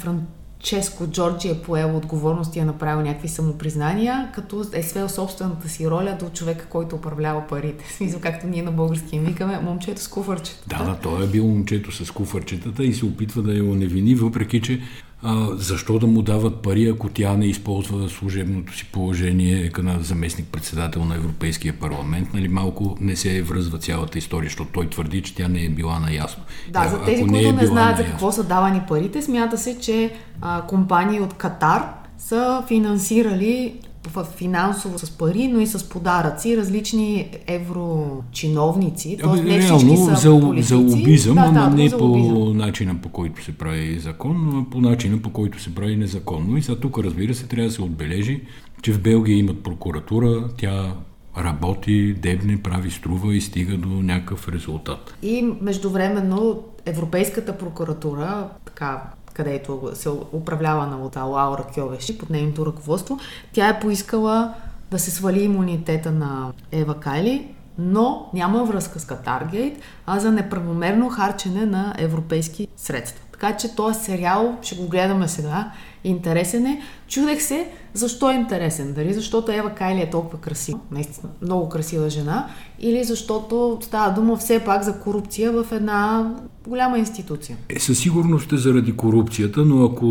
Франческо 0.64 1.08
Джорджи 1.08 1.50
е 1.50 1.62
поел 1.62 1.98
отговорност 1.98 2.56
и 2.56 2.60
е 2.60 2.66
направил 2.66 3.06
някакви 3.06 3.28
самопризнания, 3.28 4.32
като 4.36 4.66
е 4.74 4.84
свел 4.84 5.10
собствената 5.10 5.70
си 5.70 5.90
роля 5.90 6.18
до 6.20 6.30
човека, 6.30 6.66
който 6.66 6.96
управлява 6.96 7.48
парите. 7.48 7.86
Смисъл, 7.98 8.20
както 8.20 8.48
ние 8.48 8.62
на 8.62 8.72
български 8.72 9.16
им 9.16 9.24
викаме, 9.24 9.60
момчето 9.60 10.02
с 10.02 10.08
куфърчето. 10.08 10.64
Да, 10.68 10.84
да, 10.84 10.96
той 10.96 11.24
е 11.24 11.28
бил 11.28 11.48
момчето 11.48 11.92
с 11.92 12.12
куфърчетата 12.12 12.84
и 12.84 12.94
се 12.94 13.06
опитва 13.06 13.42
да 13.42 13.54
я 13.54 13.64
оневини, 13.64 14.16
въпреки 14.16 14.62
че 14.62 14.82
а, 15.24 15.48
защо 15.56 16.00
да 16.00 16.08
му 16.08 16.22
дават 16.22 16.62
пари, 16.62 16.88
ако 16.88 17.10
тя 17.10 17.38
не 17.38 17.46
използва 17.46 18.10
служебното 18.10 18.78
си 18.78 18.86
положение 18.92 19.72
на 19.78 20.00
заместник-председател 20.00 21.06
на 21.06 21.16
Европейския 21.16 21.74
парламент. 21.74 22.34
Нали, 22.34 22.48
малко 22.48 22.98
не 23.02 23.16
се 23.16 23.42
връзва 23.42 23.78
цялата 23.78 24.18
история, 24.18 24.50
защото 24.50 24.72
той 24.74 24.90
твърди, 24.90 25.22
че 25.22 25.36
тя 25.36 25.48
не 25.48 25.66
е 25.66 25.70
била 25.70 26.00
наясно. 26.00 26.44
Да, 26.70 26.80
А, 26.80 26.90
за 26.90 27.04
тези, 27.04 27.22
ако 27.22 27.32
които 27.32 27.48
е 27.48 27.52
не, 27.52 27.66
знаят 27.66 27.98
за 27.98 28.06
какво 28.06 28.32
са 28.32 28.44
давани 28.44 28.82
парите, 28.88 29.22
смята 29.22 29.58
се, 29.58 29.80
че 29.80 30.14
а, 30.42 30.62
компании 30.62 31.22
от 31.22 31.34
Катар 31.34 31.94
са 32.18 32.64
финансирали 32.68 33.80
в 34.08 34.28
финансово 34.36 35.00
с 35.00 35.12
пари, 35.12 35.48
но 35.48 35.60
и 35.60 35.68
с 35.68 35.90
подаръци 35.90 36.58
различни 36.58 37.30
еврочиновници. 37.48 39.18
Абе, 39.24 39.42
не 39.42 39.60
реално 39.60 39.98
са 39.98 40.16
за, 40.16 40.54
за 40.58 40.78
лобизъм, 40.78 41.36
да, 41.36 41.42
ама 41.42 41.70
да, 41.70 41.70
не 41.70 41.90
по 41.90 42.04
лобизъм. 42.04 42.58
начина 42.58 42.96
по 43.02 43.10
който 43.10 43.44
се 43.44 43.58
прави 43.58 44.00
закон, 44.00 44.66
а 44.68 44.72
по 44.72 44.82
начина 44.82 45.22
по 45.22 45.30
който 45.30 45.62
се 45.62 45.76
прави 45.76 45.96
незаконно. 45.96 46.58
И 46.58 46.62
сега 46.62 46.80
тук, 46.80 47.00
разбира 47.00 47.34
се, 47.34 47.48
трябва 47.48 47.68
да 47.68 47.76
се 47.76 47.82
отбележи, 47.82 48.42
че 48.82 48.94
в 48.94 49.02
Белгия 49.02 49.38
имат 49.38 49.64
прокуратура, 49.64 50.50
тя 50.58 50.94
работи, 51.38 52.14
дебне, 52.14 52.62
прави, 52.62 52.92
струва 52.92 53.36
и 53.36 53.42
стига 53.42 53.78
до 53.78 53.88
някакъв 53.88 54.48
резултат. 54.48 55.16
И 55.22 55.54
междувременно 55.62 56.64
Европейската 56.86 57.58
прокуратура, 57.58 58.50
така 58.66 59.04
където 59.34 59.92
се 59.94 60.10
управлява 60.10 60.88
на 60.88 60.98
от 60.98 61.16
Лаура 61.16 61.66
Кьовеши 61.76 62.18
под 62.18 62.30
нейното 62.30 62.66
ръководство, 62.66 63.20
тя 63.54 63.70
е 63.70 63.80
поискала 63.80 64.54
да 64.92 65.00
се 65.00 65.12
свали 65.12 65.44
имунитета 65.44 66.12
на 66.12 66.52
Ева 66.72 67.00
Кайли, 67.00 67.56
но 67.78 68.30
няма 68.34 68.64
връзка 68.64 69.00
с 69.00 69.06
Катаргейт, 69.06 69.82
а 70.06 70.20
за 70.20 70.32
неправомерно 70.32 71.10
харчене 71.10 71.66
на 71.66 71.96
европейски 71.98 72.68
средства. 72.78 73.26
Така 73.32 73.58
че 73.58 73.76
този 73.76 74.00
сериал 74.00 74.58
ще 74.62 74.76
го 74.76 74.88
гледаме 74.88 75.28
сега. 75.28 75.72
Интересен 76.04 76.66
е. 76.66 76.82
Чудех 77.08 77.42
се 77.42 77.68
защо 77.94 78.32
е 78.32 78.36
интересен. 78.36 78.94
Дали 78.94 79.14
защото 79.14 79.52
Ева 79.52 79.70
Кайли 79.70 80.02
е 80.02 80.10
толкова 80.10 80.42
красива, 80.42 80.80
наистина 80.92 81.32
много 81.42 81.70
красива 81.70 82.10
жена, 82.10 82.48
или 82.80 83.04
защото 83.04 83.80
става 83.82 84.14
дума 84.14 84.38
все 84.38 84.60
пак 84.60 84.84
за 84.84 85.00
корупция 85.00 85.52
в 85.52 85.72
една 85.72 86.32
голяма 86.68 86.98
институция. 86.98 87.58
Е, 87.70 87.80
със 87.80 88.00
сигурност 88.00 88.52
е 88.52 88.58
заради 88.58 88.98
корупцията, 88.98 89.66
но 89.66 89.86
ако 89.86 90.08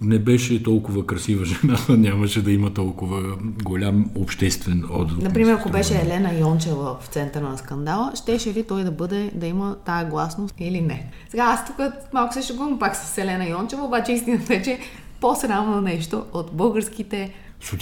не 0.00 0.18
беше 0.18 0.62
толкова 0.62 1.06
красива 1.06 1.44
жена, 1.44 1.78
нямаше 1.88 2.42
да 2.42 2.52
има 2.52 2.74
толкова 2.74 3.36
голям 3.62 4.10
обществен 4.14 4.84
отзвук. 4.90 5.22
Например, 5.22 5.52
ако 5.52 5.70
беше 5.70 5.94
Елена 5.94 6.38
Йончева 6.38 6.96
в 7.00 7.06
центъра 7.06 7.44
на 7.44 7.58
скандала, 7.58 8.12
щеше 8.14 8.54
ли 8.54 8.62
той 8.62 8.84
да 8.84 8.90
бъде, 8.90 9.30
да 9.34 9.46
има 9.46 9.76
тая 9.84 10.06
гласност 10.06 10.54
или 10.58 10.80
не? 10.80 11.10
Сега 11.30 11.42
аз 11.42 11.66
тук 11.66 11.76
малко 12.12 12.34
се 12.34 12.42
шегувам 12.42 12.78
пак 12.78 12.96
с 12.96 13.18
Елена 13.18 13.48
Йончева, 13.48 13.84
обаче 13.84 14.12
истината 14.12 14.54
е, 14.54 14.62
че 14.62 14.78
по-срамно 15.22 15.80
нещо 15.80 16.24
от 16.32 16.50
българските 16.52 17.34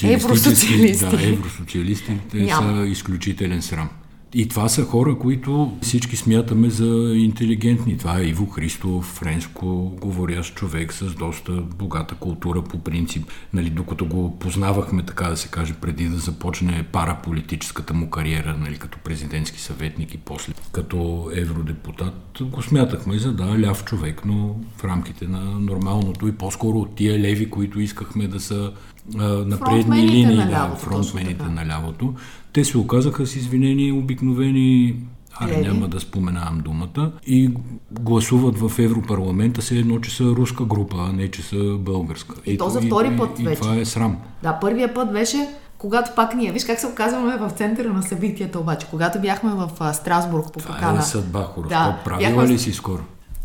евросоциалисти. 0.02 1.04
Да, 1.06 1.28
евросоциалистите 1.28 2.18
Няма. 2.36 2.76
са 2.76 2.86
изключителен 2.86 3.62
срам. 3.62 3.88
И 4.34 4.48
това 4.48 4.68
са 4.68 4.84
хора, 4.84 5.18
които 5.18 5.76
всички 5.82 6.16
смятаме 6.16 6.70
за 6.70 7.12
интелигентни. 7.16 7.98
Това 7.98 8.18
е 8.18 8.24
Иво 8.24 8.46
Христов, 8.46 9.04
френско 9.04 9.96
говорящ 10.00 10.54
човек 10.54 10.92
с 10.92 11.14
доста 11.14 11.52
богата 11.52 12.14
култура 12.14 12.62
по 12.62 12.78
принцип. 12.78 13.28
Нали, 13.52 13.70
докато 13.70 14.06
го 14.06 14.38
познавахме, 14.38 15.02
така 15.02 15.28
да 15.28 15.36
се 15.36 15.48
каже, 15.48 15.74
преди 15.80 16.08
да 16.08 16.16
започне 16.16 16.86
параполитическата 16.92 17.94
му 17.94 18.10
кариера, 18.10 18.56
нали, 18.60 18.78
като 18.78 18.98
президентски 18.98 19.60
съветник 19.60 20.14
и 20.14 20.18
после 20.18 20.52
като 20.72 21.30
евродепутат, 21.34 22.14
го 22.42 22.62
смятахме 22.62 23.18
за 23.18 23.32
да, 23.32 23.60
ляв 23.60 23.84
човек, 23.84 24.22
но 24.24 24.56
в 24.76 24.84
рамките 24.84 25.26
на 25.26 25.40
нормалното 25.40 26.28
и 26.28 26.32
по-скоро 26.32 26.78
от 26.78 26.94
тия 26.94 27.18
леви, 27.18 27.50
които 27.50 27.80
искахме 27.80 28.26
да 28.26 28.40
са 28.40 28.72
а, 29.18 29.22
на 29.22 29.60
предни 29.60 29.82
Фронтмените 29.82 30.12
линии, 30.12 30.36
на 30.36 30.46
да, 30.46 30.76
фронтмените 30.76 31.44
на 31.44 31.66
лявото. 31.66 32.14
Те 32.52 32.64
се 32.64 32.78
оказаха 32.78 33.26
с 33.26 33.36
извинени 33.36 33.92
обикновени 33.92 34.96
Аре, 35.34 35.52
Леви. 35.52 35.68
няма 35.68 35.88
да 35.88 36.00
споменавам 36.00 36.58
думата. 36.58 37.12
И 37.26 37.50
гласуват 37.92 38.58
в 38.58 38.78
Европарламента 38.78 39.62
се 39.62 39.76
едно, 39.76 39.98
че 39.98 40.16
са 40.16 40.24
руска 40.24 40.64
група, 40.64 40.96
а 41.00 41.12
не 41.12 41.30
че 41.30 41.42
са 41.42 41.76
българска. 41.78 42.34
И 42.46 42.58
то 42.58 42.68
за 42.68 42.80
втори 42.80 43.16
път 43.16 43.38
и, 43.38 43.44
вече. 43.44 43.58
И 43.58 43.62
това 43.62 43.76
е 43.76 43.84
срам. 43.84 44.16
Да, 44.42 44.58
първия 44.60 44.94
път 44.94 45.12
беше 45.12 45.48
когато 45.78 46.10
пак 46.16 46.34
ние, 46.34 46.52
виж 46.52 46.64
как 46.64 46.80
се 46.80 46.86
оказваме 46.86 47.36
в 47.36 47.50
центъра 47.50 47.92
на 47.92 48.02
събитията 48.02 48.58
обаче, 48.58 48.86
когато 48.90 49.20
бяхме 49.20 49.50
в 49.50 49.70
а, 49.80 49.92
Страсбург 49.92 50.44
по 50.44 50.58
Това 50.58 50.74
покана. 50.74 50.98
е 50.98 51.02
съдба, 51.02 51.42
хора. 51.44 51.68
Да, 51.68 51.98
Правила 52.04 52.30
бяхме- 52.30 52.48
ли 52.48 52.58
си 52.58 52.72
скоро? 52.72 53.02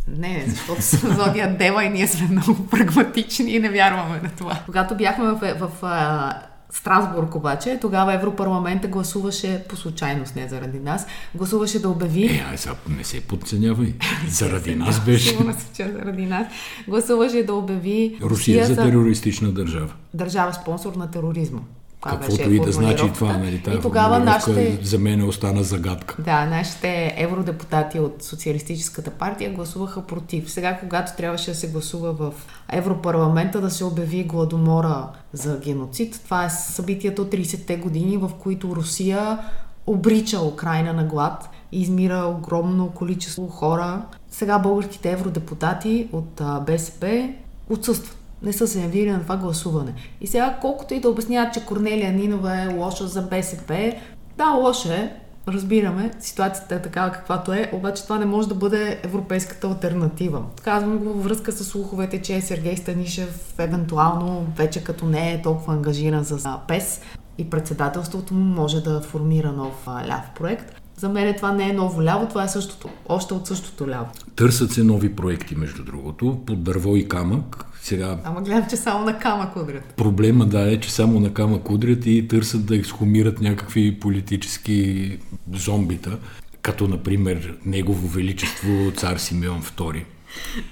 Не, 0.07 0.45
защото 0.47 0.81
съм 0.81 1.15
зодия 1.15 1.57
Дева 1.57 1.83
и 1.83 1.89
ние 1.89 2.07
сме 2.07 2.27
много 2.27 2.67
прагматични 2.67 3.51
и 3.51 3.59
не 3.59 3.69
вярваме 3.69 4.19
на 4.23 4.29
това. 4.29 4.59
Когато 4.65 4.95
бяхме 4.95 5.25
в, 5.25 5.39
в, 5.59 5.69
в 5.71 5.83
а, 5.83 6.33
Страсбург 6.69 7.35
обаче, 7.35 7.77
тогава 7.81 8.13
Европарламента 8.13 8.87
гласуваше 8.87 9.63
по 9.69 9.75
случайност, 9.75 10.35
не 10.35 10.47
заради 10.47 10.79
нас, 10.79 11.07
гласуваше 11.35 11.79
да 11.79 11.89
обяви 11.89 12.25
Е, 12.25 12.45
ай, 12.49 12.57
сега 12.57 12.75
не 12.97 13.03
се 13.03 13.21
подценявай. 13.21 13.93
Заради 14.29 14.75
нас 14.75 15.05
беше 15.05 15.29
Сигурна 15.29 15.53
съм, 15.53 15.69
че 15.75 15.91
заради 15.91 16.25
нас. 16.25 16.47
Гласуваше 16.87 17.43
да 17.43 17.53
обяви 17.53 18.17
Русия 18.21 18.65
за 18.65 18.75
терористична 18.75 19.51
държава. 19.51 19.93
държава 20.13 20.53
спонсор 20.53 20.95
на 20.95 21.11
тероризма. 21.11 21.59
Това 22.05 22.19
Каквото 22.19 22.37
беше 22.37 22.55
и 22.55 22.59
да 22.59 22.71
значи 22.71 23.11
това, 23.13 23.37
нали? 23.37 23.63
И 23.77 23.81
тогава 23.81 24.19
нашите, 24.19 24.79
за 24.81 24.99
мен 24.99 25.23
остана 25.23 25.63
загадка. 25.63 26.15
да, 26.19 26.45
нашите 26.45 27.13
евродепутати 27.17 27.99
от 27.99 28.23
Социалистическата 28.23 29.11
партия 29.11 29.53
гласуваха 29.53 30.01
против. 30.01 30.51
Сега, 30.51 30.77
когато 30.79 31.17
трябваше 31.17 31.51
да 31.51 31.57
се 31.57 31.67
гласува 31.67 32.13
в 32.13 32.33
Европарламента 32.71 33.61
да 33.61 33.69
се 33.71 33.83
обяви 33.83 34.23
гладомора 34.23 35.07
за 35.33 35.59
геноцид, 35.59 36.21
това 36.23 36.45
е 36.45 36.49
събитието 36.49 37.21
от 37.21 37.31
30-те 37.31 37.77
години, 37.77 38.17
в 38.17 38.31
които 38.39 38.75
Русия 38.75 39.39
обрича 39.87 40.41
Украина 40.41 40.93
на 40.93 41.03
глад 41.03 41.49
и 41.71 41.81
измира 41.81 42.35
огромно 42.37 42.89
количество 42.89 43.47
хора. 43.47 44.01
Сега 44.29 44.59
българските 44.59 45.11
евродепутати 45.11 46.07
от 46.11 46.41
БСП 46.65 47.29
отсъстват. 47.69 48.17
Не 48.41 48.53
са 48.53 48.67
се 48.67 48.81
явили 48.81 49.11
на 49.11 49.21
това 49.21 49.37
гласуване. 49.37 49.93
И 50.21 50.27
сега, 50.27 50.57
колкото 50.61 50.93
и 50.93 50.99
да 50.99 51.09
обясняват, 51.09 51.53
че 51.53 51.65
Корнелия 51.65 52.13
Нинова 52.13 52.61
е 52.61 52.73
лоша 52.73 53.07
за 53.07 53.21
БСП, 53.21 53.93
да, 54.37 54.49
лоша 54.49 54.93
е, 54.93 55.11
разбираме, 55.47 56.11
ситуацията 56.19 56.75
е 56.75 56.81
такава 56.81 57.11
каквато 57.11 57.53
е, 57.53 57.69
обаче 57.73 58.03
това 58.03 58.19
не 58.19 58.25
може 58.25 58.47
да 58.47 58.55
бъде 58.55 58.99
европейската 59.03 59.67
альтернатива. 59.67 60.43
Казвам 60.63 60.97
го 60.97 61.13
във 61.13 61.23
връзка 61.23 61.51
с 61.51 61.63
слуховете, 61.63 62.21
че 62.21 62.41
Сергей 62.41 62.77
Станишев 62.77 63.53
евентуално 63.59 64.45
вече 64.57 64.83
като 64.83 65.05
не 65.05 65.33
е 65.33 65.41
толкова 65.41 65.73
ангажиран 65.73 66.25
с 66.25 66.59
ПЕС 66.67 67.01
и 67.37 67.49
председателството 67.49 68.33
му 68.33 68.55
може 68.55 68.83
да 68.83 69.01
формира 69.01 69.51
нов 69.51 69.87
ляв 69.87 70.29
проект. 70.35 70.84
За 70.97 71.09
мен 71.09 71.33
това 71.35 71.51
не 71.51 71.69
е 71.69 71.73
ново 71.73 72.03
ляво, 72.03 72.27
това 72.27 72.43
е 72.43 72.47
същото, 72.47 72.89
още 73.09 73.33
от 73.33 73.47
същото 73.47 73.87
ляво. 73.87 74.07
Търсят 74.35 74.71
се 74.71 74.83
нови 74.83 75.15
проекти, 75.15 75.55
между 75.55 75.83
другото, 75.83 76.39
под 76.45 76.63
дърво 76.63 76.95
и 76.95 77.07
камък. 77.07 77.65
Сега 77.81 78.17
Ама 78.23 78.41
гледам, 78.41 78.65
че 78.69 78.75
само 78.75 79.05
на 79.05 79.19
камък 79.19 79.55
удрят. 79.55 79.83
проблема 79.97 80.45
да 80.45 80.73
е, 80.73 80.79
че 80.79 80.91
само 80.91 81.19
на 81.19 81.33
камък 81.33 81.69
удрят 81.69 82.05
и 82.05 82.27
търсят 82.27 82.65
да 82.65 82.75
ексхумират 82.75 83.41
някакви 83.41 83.99
политически 83.99 85.17
зомбита, 85.53 86.17
като 86.61 86.87
например 86.87 87.57
Негово 87.65 88.07
Величество 88.07 88.91
цар 88.97 89.17
Симеон 89.17 89.61
II. 89.61 90.03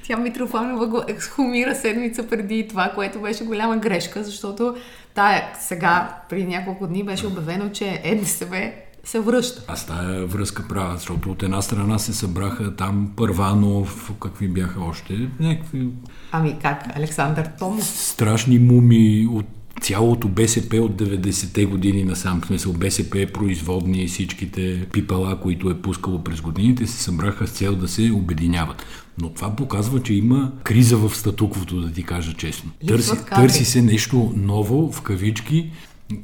Тя 0.04 0.18
Митрофанова 0.18 0.88
го 0.88 1.02
ексхумира 1.08 1.76
седмица 1.76 2.28
преди 2.28 2.68
това, 2.68 2.92
което 2.96 3.20
беше 3.22 3.44
голяма 3.44 3.78
грешка, 3.78 4.24
защото 4.24 4.76
тая 5.14 5.44
сега, 5.60 6.18
при 6.30 6.46
няколко 6.46 6.88
дни, 6.88 7.04
беше 7.04 7.28
обявено, 7.28 7.70
че 7.70 8.02
НДСВ 8.16 8.72
се 9.04 9.20
връща. 9.20 9.64
Аз 9.68 9.88
тая 9.88 10.26
връзка 10.26 10.68
правя, 10.68 10.98
защото 10.98 11.32
от 11.32 11.44
една 11.44 11.62
страна 11.62 12.00
се 12.00 12.14
събраха 12.14 12.76
там 12.76 13.12
Първанов, 13.16 14.12
какви 14.22 14.48
бяха 14.48 14.82
още, 14.82 15.30
някакви 15.40 15.88
Ами 16.32 16.58
как, 16.62 16.98
Александър 16.98 17.50
Томов? 17.60 17.86
страшни 17.86 18.60
муми 18.60 19.28
от 19.32 19.46
цялото 19.82 20.28
БСП 20.28 20.78
от 20.78 20.92
90-те 20.92 21.66
години 21.66 22.04
насам. 22.04 22.42
В 22.42 22.46
смисъл 22.46 22.74
БСП, 22.74 23.28
производни 23.34 24.04
и 24.04 24.08
всичките 24.08 24.86
пипала, 24.92 25.40
които 25.40 25.70
е 25.70 25.82
пускало 25.82 26.24
през 26.24 26.42
годините, 26.42 26.88
се 26.88 27.04
събраха 27.04 27.48
с 27.48 27.52
цел 27.52 27.76
да 27.76 27.88
се 27.88 28.12
обединяват. 28.12 28.86
Но 29.22 29.30
това 29.30 29.56
показва, 29.56 30.04
че 30.04 30.14
има 30.14 30.52
криза 30.64 30.98
в 30.98 31.16
статуквото, 31.16 31.82
да 31.82 31.92
ти 31.92 32.04
кажа 32.04 32.34
честно. 32.34 32.72
Търси, 32.88 33.12
търси 33.36 33.66
се 33.66 33.82
нещо 33.82 34.34
ново, 34.36 34.92
в 34.92 35.02
кавички, 35.02 35.72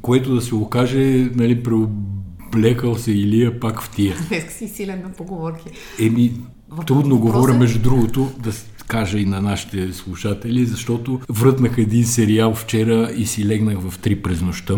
което 0.02 0.34
да 0.34 0.40
се 0.40 0.54
окаже, 0.54 1.30
нали, 1.34 1.62
преоблекал 2.50 2.96
се 2.96 3.12
Илия 3.12 3.60
пак 3.60 3.82
в 3.82 3.90
тия. 3.90 4.16
Днес 4.28 4.44
си 4.58 4.68
силен 4.68 5.02
на 5.02 5.12
поговорки. 5.12 5.68
Еми, 6.00 6.32
трудно 6.86 7.16
въпросът 7.16 7.32
говоря, 7.32 7.54
е- 7.54 7.58
между 7.58 7.78
другото, 7.78 8.32
да 8.38 8.52
кажа 8.86 9.18
и 9.18 9.24
на 9.24 9.40
нашите 9.40 9.92
слушатели, 9.92 10.66
защото 10.66 11.20
врътнах 11.28 11.78
един 11.78 12.04
сериал 12.04 12.54
вчера 12.54 13.10
и 13.16 13.26
си 13.26 13.46
легнах 13.46 13.78
в 13.78 13.98
3 13.98 14.22
през 14.22 14.42
нощта, 14.42 14.74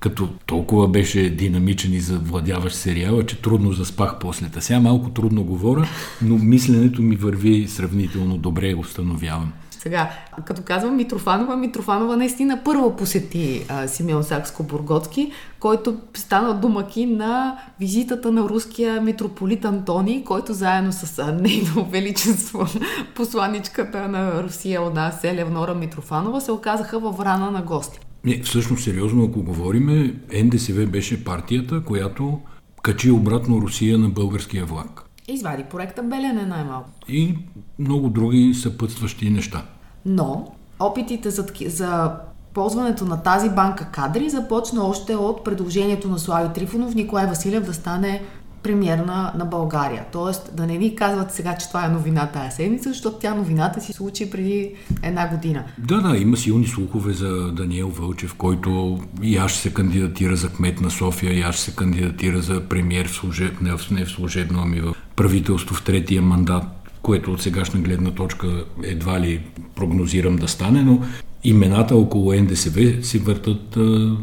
като 0.00 0.28
толкова 0.46 0.88
беше 0.88 1.30
динамичен 1.30 1.92
и 1.94 2.00
завладяващ 2.00 2.76
сериала, 2.76 3.26
че 3.26 3.38
трудно 3.42 3.72
заспах 3.72 4.18
после. 4.20 4.48
Та 4.48 4.60
сега 4.60 4.80
малко 4.80 5.10
трудно 5.10 5.44
говоря, 5.44 5.88
но 6.22 6.38
мисленето 6.38 7.02
ми 7.02 7.16
върви 7.16 7.68
сравнително 7.68 8.38
добре, 8.38 8.74
установявам. 8.74 9.52
Сега, 9.82 10.10
като 10.44 10.62
казвам 10.62 10.96
Митрофанова, 10.96 11.56
Митрофанова 11.56 12.16
наистина 12.16 12.60
първо 12.64 12.96
посети 12.96 13.66
а, 13.68 13.88
Симеон 13.88 14.22
Сакско-Бургоцки, 14.22 15.32
който 15.60 15.96
стана 16.16 16.60
домаки 16.60 17.06
на 17.06 17.58
визитата 17.80 18.32
на 18.32 18.42
руския 18.42 19.00
митрополит 19.00 19.64
Антоний, 19.64 20.24
който 20.24 20.52
заедно 20.52 20.92
с 20.92 21.32
нейно 21.40 21.84
величество, 21.90 22.66
посланичката 23.14 24.08
на 24.08 24.42
Русия 24.42 24.82
у 24.82 24.90
нас, 24.90 25.24
Елевнора 25.24 25.74
Митрофанова, 25.74 26.40
се 26.40 26.52
оказаха 26.52 26.98
във 26.98 27.16
врана 27.16 27.50
на 27.50 27.62
гости. 27.62 28.00
Не, 28.24 28.42
всъщност, 28.42 28.84
сериозно, 28.84 29.24
ако 29.24 29.42
говориме, 29.42 30.14
НДСВ 30.44 30.86
беше 30.86 31.24
партията, 31.24 31.82
която 31.84 32.40
качи 32.82 33.10
обратно 33.10 33.60
Русия 33.60 33.98
на 33.98 34.08
българския 34.08 34.64
влак. 34.64 35.11
Извади 35.32 35.64
проекта 35.64 36.02
Белене 36.02 36.46
най-малко. 36.46 36.90
И 37.08 37.34
много 37.78 38.08
други 38.08 38.54
съпътстващи 38.54 39.30
неща. 39.30 39.62
Но 40.06 40.52
опитите 40.80 41.30
за, 41.30 41.46
за 41.66 42.12
ползването 42.54 43.04
на 43.04 43.22
тази 43.22 43.50
банка 43.50 43.88
кадри 43.92 44.30
започна 44.30 44.84
още 44.84 45.14
от 45.14 45.44
предложението 45.44 46.08
на 46.08 46.18
Слави 46.18 46.52
Трифонов 46.52 46.94
Николай 46.94 47.26
Василев 47.26 47.64
да 47.64 47.74
стане 47.74 48.22
премьер 48.62 48.98
на, 48.98 49.32
на 49.38 49.44
България. 49.44 50.04
Тоест 50.12 50.56
да 50.56 50.66
не 50.66 50.78
ни 50.78 50.96
казват 50.96 51.32
сега, 51.32 51.56
че 51.56 51.68
това 51.68 51.86
е 51.86 51.88
новина 51.88 52.26
тая 52.26 52.52
седмица, 52.52 52.88
защото 52.88 53.16
тя 53.16 53.34
новината 53.34 53.80
си 53.80 53.92
случи 53.92 54.30
преди 54.30 54.74
една 55.02 55.28
година. 55.28 55.64
Да, 55.78 56.00
да, 56.00 56.16
има 56.16 56.36
силни 56.36 56.66
слухове 56.66 57.12
за 57.12 57.52
Даниел 57.52 57.88
Вълчев, 57.88 58.34
който 58.34 59.00
и 59.22 59.36
аз 59.36 59.50
ще 59.50 59.60
се 59.60 59.74
кандидатира 59.74 60.36
за 60.36 60.48
кмет 60.48 60.80
на 60.80 60.90
София, 60.90 61.32
и 61.32 61.40
аз 61.40 61.54
ще 61.54 61.64
се 61.64 61.76
кандидатира 61.76 62.40
за 62.40 62.60
премьер 62.68 63.08
в 63.08 63.14
служеб, 63.14 63.60
не, 63.60 63.76
в, 63.76 63.90
не 63.90 64.04
в 64.04 64.10
служебно, 64.10 64.60
ами 64.62 64.80
в 64.80 64.94
правителство 65.16 65.74
в 65.74 65.84
третия 65.84 66.22
мандат, 66.22 66.64
което 67.02 67.32
от 67.32 67.42
сегашна 67.42 67.80
гледна 67.80 68.10
точка 68.10 68.64
едва 68.82 69.20
ли 69.20 69.40
прогнозирам 69.74 70.36
да 70.36 70.48
стане, 70.48 70.82
но 70.82 71.02
имената 71.44 71.96
около 71.96 72.32
НДСВ 72.32 73.02
се 73.02 73.18
въртат 73.18 73.76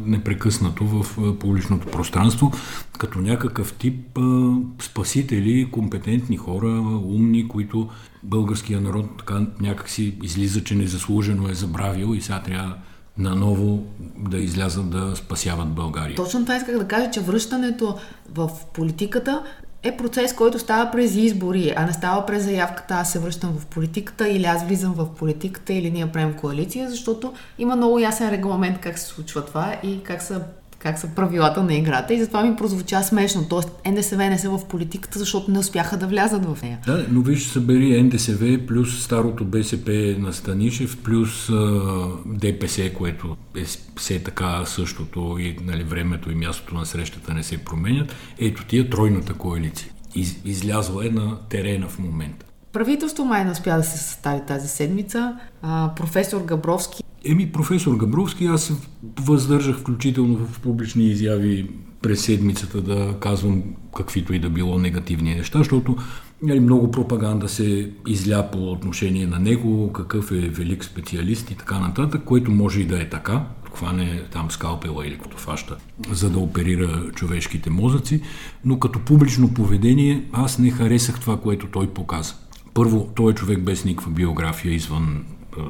непрекъснато 0.05 0.85
в 0.85 1.17
публичното 1.39 1.87
пространство, 1.87 2.51
като 2.97 3.19
някакъв 3.19 3.73
тип 3.73 4.19
спасители, 4.81 5.69
компетентни 5.71 6.37
хора, 6.37 6.69
умни, 7.05 7.47
които 7.47 7.89
българския 8.23 8.81
народ 8.81 9.05
така 9.17 9.45
някакси 9.61 10.15
излиза, 10.23 10.63
че 10.63 10.75
незаслужено 10.75 11.49
е 11.49 11.53
забравил 11.53 12.15
и 12.15 12.21
сега 12.21 12.41
трябва 12.41 12.75
наново 13.17 13.87
да 14.17 14.37
излязат 14.37 14.89
да 14.89 15.15
спасяват 15.15 15.67
България. 15.67 16.15
Точно 16.15 16.41
това 16.41 16.55
исках 16.55 16.77
да 16.77 16.87
кажа, 16.87 17.11
че 17.11 17.21
връщането 17.21 17.97
в 18.35 18.49
политиката 18.73 19.43
е 19.83 19.97
процес, 19.97 20.33
който 20.33 20.59
става 20.59 20.91
през 20.91 21.15
избори, 21.15 21.73
а 21.77 21.85
не 21.85 21.93
става 21.93 22.25
през 22.25 22.43
заявката 22.43 22.93
аз 22.93 23.11
се 23.11 23.19
връщам 23.19 23.57
в 23.59 23.65
политиката 23.65 24.29
или 24.29 24.45
аз 24.45 24.63
влизам 24.63 24.93
в 24.93 25.15
политиката 25.15 25.73
или 25.73 25.91
ние 25.91 26.11
правим 26.11 26.33
коалиция, 26.33 26.89
защото 26.89 27.33
има 27.59 27.75
много 27.75 27.99
ясен 27.99 28.29
регламент 28.29 28.79
как 28.79 28.99
се 28.99 29.05
случва 29.05 29.45
това 29.45 29.75
и 29.83 30.03
как 30.03 30.21
са 30.21 30.41
как 30.79 30.99
са 30.99 31.07
правилата 31.07 31.63
на 31.63 31.73
играта 31.73 32.13
и 32.13 32.19
затова 32.19 32.43
ми 32.43 32.55
прозвуча 32.55 33.03
смешно. 33.03 33.45
Тоест 33.49 33.69
НДСВ 33.85 34.29
не 34.29 34.39
са 34.39 34.49
в 34.49 34.65
политиката, 34.65 35.19
защото 35.19 35.51
не 35.51 35.59
успяха 35.59 35.97
да 35.97 36.07
влязат 36.07 36.45
в 36.45 36.61
нея. 36.61 36.79
Да, 36.85 37.05
но 37.09 37.21
виж, 37.21 37.47
събери 37.47 38.03
НДСВ 38.03 38.65
плюс 38.67 39.03
старото 39.03 39.45
БСП 39.45 40.15
на 40.19 40.33
Станишев, 40.33 40.97
плюс 41.03 41.49
а, 41.49 42.07
ДПС, 42.25 42.93
което 42.93 43.37
е 43.57 43.63
все 43.95 44.23
така 44.23 44.65
същото 44.65 45.37
и 45.39 45.57
нали, 45.63 45.83
времето 45.83 46.31
и 46.31 46.35
мястото 46.35 46.75
на 46.75 46.85
срещата 46.85 47.33
не 47.33 47.43
се 47.43 47.57
променят. 47.57 48.15
Ето 48.39 48.65
тия 48.65 48.89
тройната 48.89 49.33
коалиция. 49.33 49.91
Из, 50.15 50.35
излязла 50.45 51.07
е 51.07 51.09
на 51.09 51.37
терена 51.49 51.87
в 51.87 51.99
момента. 51.99 52.45
Правителство 52.73 53.25
май 53.25 53.45
не 53.45 53.51
успя 53.51 53.77
да 53.77 53.83
се 53.83 53.97
състави 53.97 54.41
тази 54.47 54.67
седмица. 54.67 55.37
А, 55.61 55.91
професор 55.95 56.41
Габровски 56.41 57.03
Еми, 57.25 57.51
професор 57.51 57.95
Габровски, 57.95 58.45
аз 58.45 58.63
се 58.63 58.73
въздържах 59.19 59.77
включително 59.77 60.37
в 60.37 60.59
публични 60.59 61.05
изяви 61.05 61.69
през 62.01 62.21
седмицата 62.21 62.81
да 62.81 63.15
казвам 63.19 63.63
каквито 63.97 64.33
и 64.33 64.39
да 64.39 64.49
било 64.49 64.77
негативни 64.77 65.35
неща, 65.35 65.57
защото 65.57 65.97
нали, 66.41 66.59
много 66.59 66.91
пропаганда 66.91 67.49
се 67.49 67.91
изля 68.07 68.49
по 68.51 68.71
отношение 68.71 69.27
на 69.27 69.39
него, 69.39 69.93
какъв 69.93 70.31
е 70.31 70.35
велик 70.35 70.83
специалист 70.83 71.51
и 71.51 71.55
така 71.55 71.79
нататък, 71.79 72.23
което 72.25 72.51
може 72.51 72.81
и 72.81 72.85
да 72.85 73.01
е 73.01 73.09
така. 73.09 73.45
хване 73.73 74.23
там 74.31 74.51
скалпела 74.51 75.07
или 75.07 75.17
като 75.17 75.37
фаща, 75.37 75.77
за 76.11 76.29
да 76.29 76.39
оперира 76.39 77.11
човешките 77.15 77.69
мозъци, 77.69 78.21
но 78.65 78.79
като 78.79 78.99
публично 78.99 79.53
поведение 79.53 80.23
аз 80.31 80.59
не 80.59 80.71
харесах 80.71 81.19
това, 81.19 81.37
което 81.37 81.67
той 81.67 81.87
показа. 81.87 82.33
Първо, 82.73 83.09
той 83.15 83.31
е 83.31 83.35
човек 83.35 83.63
без 83.63 83.85
никаква 83.85 84.11
биография 84.11 84.73
извън 84.73 85.25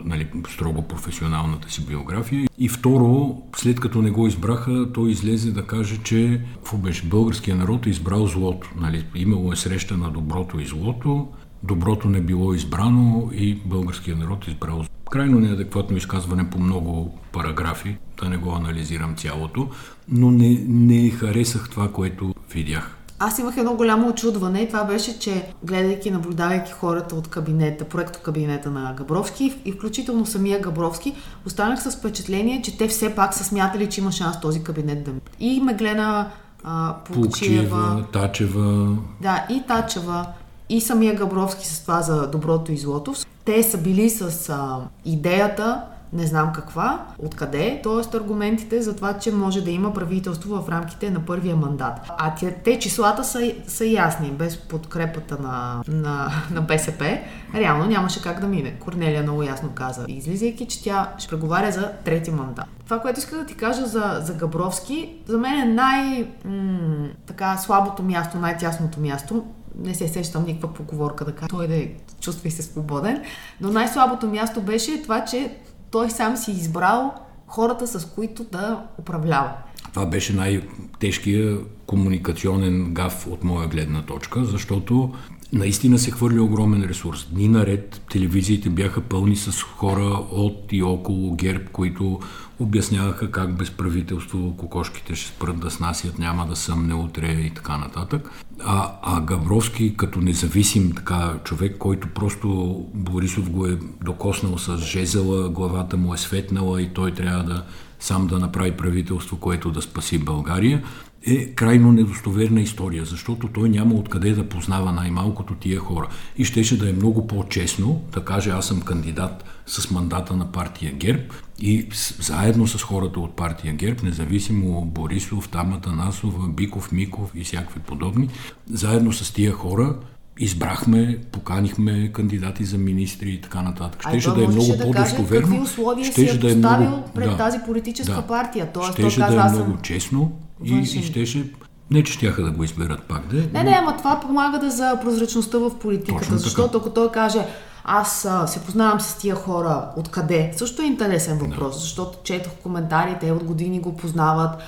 нали, 0.05 0.27
строго 0.49 0.81
професионалната 0.81 1.71
си 1.71 1.85
биография. 1.85 2.47
И 2.57 2.69
второ, 2.69 3.41
след 3.55 3.79
като 3.79 4.01
не 4.01 4.11
го 4.11 4.27
избраха, 4.27 4.87
той 4.93 5.11
излезе 5.11 5.51
да 5.51 5.67
каже, 5.67 5.97
че 6.03 6.41
какво 6.55 6.77
беше, 6.77 7.05
българския 7.05 7.55
народ 7.55 7.85
е 7.85 7.89
избрал 7.89 8.27
злото. 8.27 8.71
Нали, 8.77 9.05
имало 9.15 9.53
е 9.53 9.55
среща 9.55 9.97
на 9.97 10.11
доброто 10.11 10.59
и 10.59 10.65
злото, 10.65 11.27
доброто 11.63 12.09
не 12.09 12.21
било 12.21 12.53
избрано 12.53 13.29
и 13.33 13.55
българския 13.65 14.17
народ 14.17 14.47
е 14.47 14.51
избрал 14.51 14.75
злото. 14.75 14.89
Крайно 15.11 15.39
неадекватно 15.39 15.97
изказване 15.97 16.49
по 16.49 16.59
много 16.59 17.19
параграфи, 17.31 17.97
да 18.21 18.29
не 18.29 18.37
го 18.37 18.55
анализирам 18.55 19.15
цялото, 19.15 19.69
но 20.07 20.31
не, 20.31 20.63
не 20.67 21.09
харесах 21.09 21.69
това, 21.69 21.91
което 21.91 22.35
видях. 22.53 22.98
Аз 23.21 23.39
имах 23.39 23.57
едно 23.57 23.73
голямо 23.73 24.09
очудване 24.09 24.61
и 24.61 24.67
това 24.67 24.83
беше, 24.83 25.19
че 25.19 25.53
гледайки, 25.63 26.11
наблюдавайки 26.11 26.71
хората 26.71 27.15
от 27.15 27.27
кабинета, 27.27 27.85
проекто 27.85 28.19
кабинета 28.19 28.69
на 28.69 28.93
Габровски 28.97 29.53
и 29.65 29.71
включително 29.71 30.25
самия 30.25 30.61
Габровски, 30.61 31.15
останах 31.45 31.83
с 31.83 31.97
впечатление, 31.97 32.61
че 32.61 32.77
те 32.77 32.87
все 32.87 33.15
пак 33.15 33.33
са 33.33 33.43
смятали, 33.43 33.89
че 33.89 34.01
има 34.01 34.11
шанс 34.11 34.41
този 34.41 34.63
кабинет 34.63 35.03
да... 35.03 35.11
И 35.39 35.61
Меглена 35.61 36.31
а, 36.63 36.95
Пукчиева, 37.05 38.05
Тачева. 38.13 38.97
Да, 39.21 39.45
и 39.49 39.63
Тачева, 39.67 40.25
и 40.69 40.81
самия 40.81 41.15
Габровски 41.15 41.67
с 41.67 41.81
това 41.81 42.01
за 42.01 42.27
доброто 42.27 42.71
и 42.71 42.77
злото. 42.77 43.13
Те 43.45 43.63
са 43.63 43.77
били 43.77 44.09
с 44.09 44.49
а, 44.49 44.77
идеята 45.05 45.81
не 46.13 46.25
знам 46.27 46.53
каква, 46.53 47.05
откъде, 47.17 47.81
т.е. 47.83 48.17
аргументите 48.17 48.81
за 48.81 48.95
това, 48.95 49.13
че 49.13 49.31
може 49.31 49.61
да 49.61 49.71
има 49.71 49.93
правителство 49.93 50.61
в 50.61 50.69
рамките 50.69 51.09
на 51.09 51.25
първия 51.25 51.55
мандат. 51.55 51.93
А 52.17 52.35
те, 52.35 52.51
те 52.51 52.79
числата 52.79 53.23
са, 53.23 53.51
са 53.67 53.85
ясни, 53.85 54.31
без 54.31 54.57
подкрепата 54.57 55.37
на, 55.41 55.83
на, 55.87 56.31
на 56.51 56.61
БСП, 56.61 57.19
реално 57.55 57.85
нямаше 57.85 58.21
как 58.21 58.39
да 58.39 58.47
мине. 58.47 58.75
Корнелия 58.79 59.23
много 59.23 59.43
ясно 59.43 59.69
каза, 59.75 60.05
излизайки, 60.07 60.65
че 60.65 60.83
тя 60.83 61.13
ще 61.17 61.29
преговаря 61.29 61.71
за 61.71 61.91
трети 62.05 62.31
мандат. 62.31 62.65
Това, 62.85 62.99
което 62.99 63.19
иска 63.19 63.37
да 63.37 63.45
ти 63.45 63.55
кажа 63.55 63.85
за, 63.85 64.19
за 64.21 64.33
Габровски, 64.33 65.15
за 65.25 65.37
мен 65.37 65.59
е 65.59 65.73
най- 65.73 66.27
м- 66.45 67.07
така 67.25 67.57
слабото 67.57 68.03
място, 68.03 68.37
най-тясното 68.37 68.99
място 68.99 69.45
не 69.75 69.95
се 69.95 70.07
сещам 70.07 70.45
никаква 70.45 70.73
поговорка 70.73 71.25
да 71.25 71.31
кажа, 71.31 71.47
той 71.49 71.67
да 71.67 71.75
е, 71.75 71.89
чувствай 72.19 72.51
се 72.51 72.63
свободен. 72.63 73.21
Но 73.61 73.69
най-слабото 73.69 74.27
място 74.27 74.61
беше 74.61 75.01
това, 75.01 75.25
че 75.25 75.57
той 75.91 76.09
сам 76.09 76.37
си 76.37 76.51
избрал 76.51 77.13
хората, 77.47 77.87
с 77.87 78.05
които 78.05 78.43
да 78.43 78.83
управлява. 78.97 79.51
Това 79.93 80.05
беше 80.05 80.33
най-тежкия 80.33 81.57
комуникационен 81.85 82.93
гаф 82.93 83.27
от 83.27 83.43
моя 83.43 83.67
гледна 83.67 84.01
точка, 84.01 84.45
защото 84.45 85.13
наистина 85.53 85.99
се 85.99 86.11
хвърли 86.11 86.39
огромен 86.39 86.83
ресурс. 86.83 87.27
Дни 87.31 87.47
наред 87.47 88.01
телевизиите 88.11 88.69
бяха 88.69 89.01
пълни 89.01 89.35
с 89.35 89.61
хора 89.61 90.19
от 90.31 90.65
и 90.71 90.83
около 90.83 91.35
ГЕРБ, 91.35 91.63
които 91.71 92.19
обясняваха 92.59 93.31
как 93.31 93.57
без 93.57 93.71
правителство 93.71 94.57
кокошките 94.57 95.15
ще 95.15 95.27
спрат 95.35 95.59
да 95.59 95.71
снасят, 95.71 96.19
няма 96.19 96.47
да 96.47 96.55
съмне 96.55 96.93
утре 96.93 97.31
и 97.31 97.53
така 97.53 97.77
нататък. 97.77 98.29
А, 98.63 98.91
а 99.01 99.21
Габровски 99.21 99.97
като 99.97 100.21
независим 100.21 100.91
така 100.95 101.33
човек, 101.43 101.75
който 101.77 102.07
просто 102.07 102.47
Борисов 102.93 103.49
го 103.49 103.65
е 103.65 103.79
докоснал 104.03 104.57
с 104.57 104.77
жезела, 104.77 105.49
главата 105.49 105.97
му 105.97 106.13
е 106.13 106.17
светнала 106.17 106.81
и 106.81 106.89
той 106.93 107.11
трябва 107.11 107.43
да 107.43 107.63
сам 107.99 108.27
да 108.27 108.39
направи 108.39 108.71
правителство, 108.71 109.37
което 109.37 109.71
да 109.71 109.81
спаси 109.81 110.17
България, 110.17 110.83
е 111.27 111.45
крайно 111.45 111.91
недостоверна 111.91 112.61
история, 112.61 113.05
защото 113.05 113.47
той 113.47 113.69
няма 113.69 113.95
откъде 113.95 114.31
да 114.31 114.49
познава 114.49 114.91
най-малкото 114.91 115.55
тия 115.55 115.79
хора. 115.79 116.07
И 116.37 116.45
щеше 116.45 116.77
да 116.77 116.89
е 116.89 116.93
много 116.93 117.27
по-честно 117.27 118.01
да 118.13 118.25
каже 118.25 118.49
аз 118.49 118.67
съм 118.67 118.81
кандидат 118.81 119.43
с 119.65 119.91
мандата 119.91 120.35
на 120.35 120.51
партия 120.51 120.93
ГЕРБ 120.93 121.23
и 121.59 121.87
заедно 122.19 122.67
с 122.67 122.83
хората 122.83 123.19
от 123.19 123.35
партия 123.35 123.73
ГЕРБ, 123.73 123.99
независимо 124.03 124.85
Борисов, 124.85 125.49
Тамата 125.49 125.91
Насова, 125.91 126.47
Биков, 126.47 126.91
Миков 126.91 127.31
и 127.35 127.43
всякакви 127.43 127.79
подобни, 127.79 128.29
заедно 128.69 129.13
с 129.13 129.33
тия 129.33 129.51
хора 129.51 129.95
избрахме, 130.39 131.17
поканихме 131.31 132.11
кандидати 132.13 132.65
за 132.65 132.77
министри 132.77 133.29
и 133.29 133.41
така 133.41 133.61
нататък. 133.61 134.01
Щеше 134.09 134.29
да 134.29 134.43
е 134.43 134.47
много 134.47 134.75
да 134.77 134.83
по-достоверно. 134.83 135.47
Какви 135.47 135.59
условия 135.59 136.05
щеше 136.05 136.31
си 136.31 136.37
е 136.37 136.39
да 136.39 136.51
е 136.51 136.55
много, 136.55 137.03
пред 137.15 137.29
да, 137.29 137.37
тази 137.37 137.57
политическа 137.65 138.15
да, 138.15 138.27
партия. 138.27 138.69
Тоест, 138.73 138.93
щеше 138.93 139.19
да 139.19 139.47
е 139.47 139.51
много 139.51 139.77
честно 139.81 140.31
и, 140.63 140.77
и 140.77 141.03
щеше 141.03 141.51
не, 141.91 142.03
че 142.03 142.13
щяха 142.13 142.43
да 142.43 142.51
го 142.51 142.63
изберат 142.63 143.03
пак. 143.03 143.27
Да, 143.27 143.47
не, 143.53 143.63
не, 143.63 143.77
ама 143.79 143.97
това 143.97 144.19
помага 144.19 144.59
да 144.59 144.71
за 144.71 144.99
прозрачността 145.01 145.57
в 145.57 145.79
политиката. 145.79 146.19
Точно 146.19 146.37
защото 146.37 146.77
ако 146.77 146.89
той 146.89 147.11
каже, 147.11 147.45
аз 147.83 148.25
а, 148.25 148.47
се 148.47 148.59
познавам 148.61 148.99
с 148.99 149.17
тия 149.17 149.35
хора, 149.35 149.89
откъде? 149.97 150.51
Също 150.55 150.81
е 150.81 150.85
интересен 150.85 151.37
въпрос, 151.37 151.75
да. 151.75 151.79
защото 151.79 152.19
четох 152.23 152.53
коментарите, 152.53 153.31
от 153.31 153.43
години 153.43 153.79
го 153.79 153.97
познават. 153.97 154.61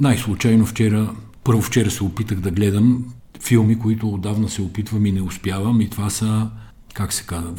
Най-случайно 0.00 0.66
вчера, 0.66 1.10
първо 1.44 1.62
вчера 1.62 1.90
се 1.90 2.04
опитах 2.04 2.40
да 2.40 2.50
гледам 2.50 3.04
филми, 3.40 3.78
които 3.78 4.08
отдавна 4.08 4.48
се 4.48 4.62
опитвам 4.62 5.06
и 5.06 5.12
не 5.12 5.22
успявам. 5.22 5.80
И 5.80 5.90
това 5.90 6.10
са, 6.10 6.48
как 6.94 7.12
се 7.12 7.26
казва, 7.26 7.54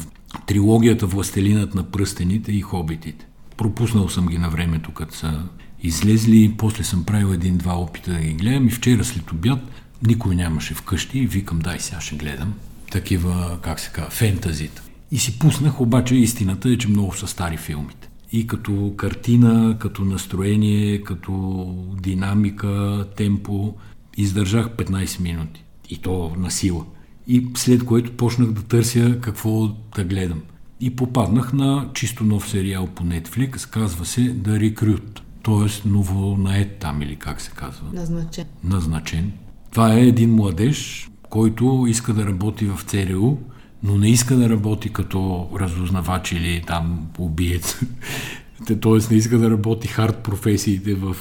трилогията 0.46 1.06
Властелинът 1.06 1.74
на 1.74 1.82
пръстените 1.82 2.52
и 2.52 2.60
Хобитите. 2.60 3.26
Пропуснал 3.56 4.08
съм 4.08 4.26
ги 4.26 4.38
на 4.38 4.50
времето, 4.50 4.92
като 4.92 5.14
са 5.14 5.42
излезли. 5.82 6.54
После 6.58 6.84
съм 6.84 7.04
правил 7.04 7.32
един-два 7.34 7.74
опита 7.74 8.12
да 8.12 8.18
ги 8.18 8.32
гледам. 8.32 8.66
И 8.68 8.70
вчера 8.70 9.04
след 9.04 9.32
обяд 9.32 9.58
никой 10.06 10.34
нямаше 10.34 10.74
вкъщи 10.74 11.18
и 11.18 11.26
викам, 11.26 11.58
дай 11.58 11.80
сега 11.80 12.00
ще 12.00 12.16
гледам 12.16 12.54
такива, 12.92 13.58
как 13.62 13.80
се 13.80 13.90
казва, 13.90 14.10
фентазита. 14.10 14.82
И 15.10 15.18
си 15.18 15.38
пуснах, 15.38 15.80
обаче 15.80 16.14
истината 16.14 16.68
е, 16.68 16.78
че 16.78 16.88
много 16.88 17.16
са 17.16 17.26
стари 17.26 17.56
филмите. 17.56 18.08
И 18.32 18.46
като 18.46 18.94
картина, 18.96 19.76
като 19.80 20.04
настроение, 20.04 21.02
като 21.02 21.66
динамика, 22.02 23.06
темпо, 23.16 23.74
издържах 24.16 24.68
15 24.68 25.20
минути. 25.20 25.64
И 25.88 25.98
то 25.98 26.32
на 26.38 26.50
сила. 26.50 26.84
И 27.28 27.46
след 27.56 27.84
което 27.84 28.12
почнах 28.12 28.50
да 28.50 28.62
търся 28.62 29.18
какво 29.20 29.68
да 29.96 30.04
гледам. 30.04 30.42
И 30.80 30.96
попаднах 30.96 31.52
на 31.52 31.88
чисто 31.94 32.24
нов 32.24 32.48
сериал 32.48 32.86
по 32.86 33.04
Netflix, 33.04 33.70
казва 33.70 34.06
се 34.06 34.20
The 34.20 34.74
Recruit, 34.74 35.20
т.е. 35.42 35.88
новонает 35.88 36.78
там 36.78 37.02
или 37.02 37.16
как 37.16 37.40
се 37.40 37.50
казва? 37.50 37.86
Назначен. 37.92 38.46
Назначен. 38.64 39.32
Това 39.70 39.94
е 39.94 40.00
един 40.00 40.34
младеж, 40.34 41.10
който 41.30 41.84
иска 41.88 42.12
да 42.12 42.26
работи 42.26 42.66
в 42.66 42.80
ЦРУ, 42.86 43.36
но 43.82 43.98
не 43.98 44.08
иска 44.08 44.36
да 44.36 44.50
работи 44.50 44.88
като 44.88 45.48
разузнавач 45.60 46.32
или 46.32 46.62
там 46.66 47.08
убиец. 47.18 47.80
Тоест 48.80 49.10
не 49.10 49.16
иска 49.16 49.38
да 49.38 49.50
работи 49.50 49.88
хард 49.88 50.18
професиите 50.18 50.94
в 50.94 51.16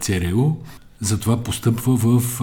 ЦРУ, 0.00 0.56
затова 1.00 1.42
постъпва 1.42 1.96
в 1.96 2.40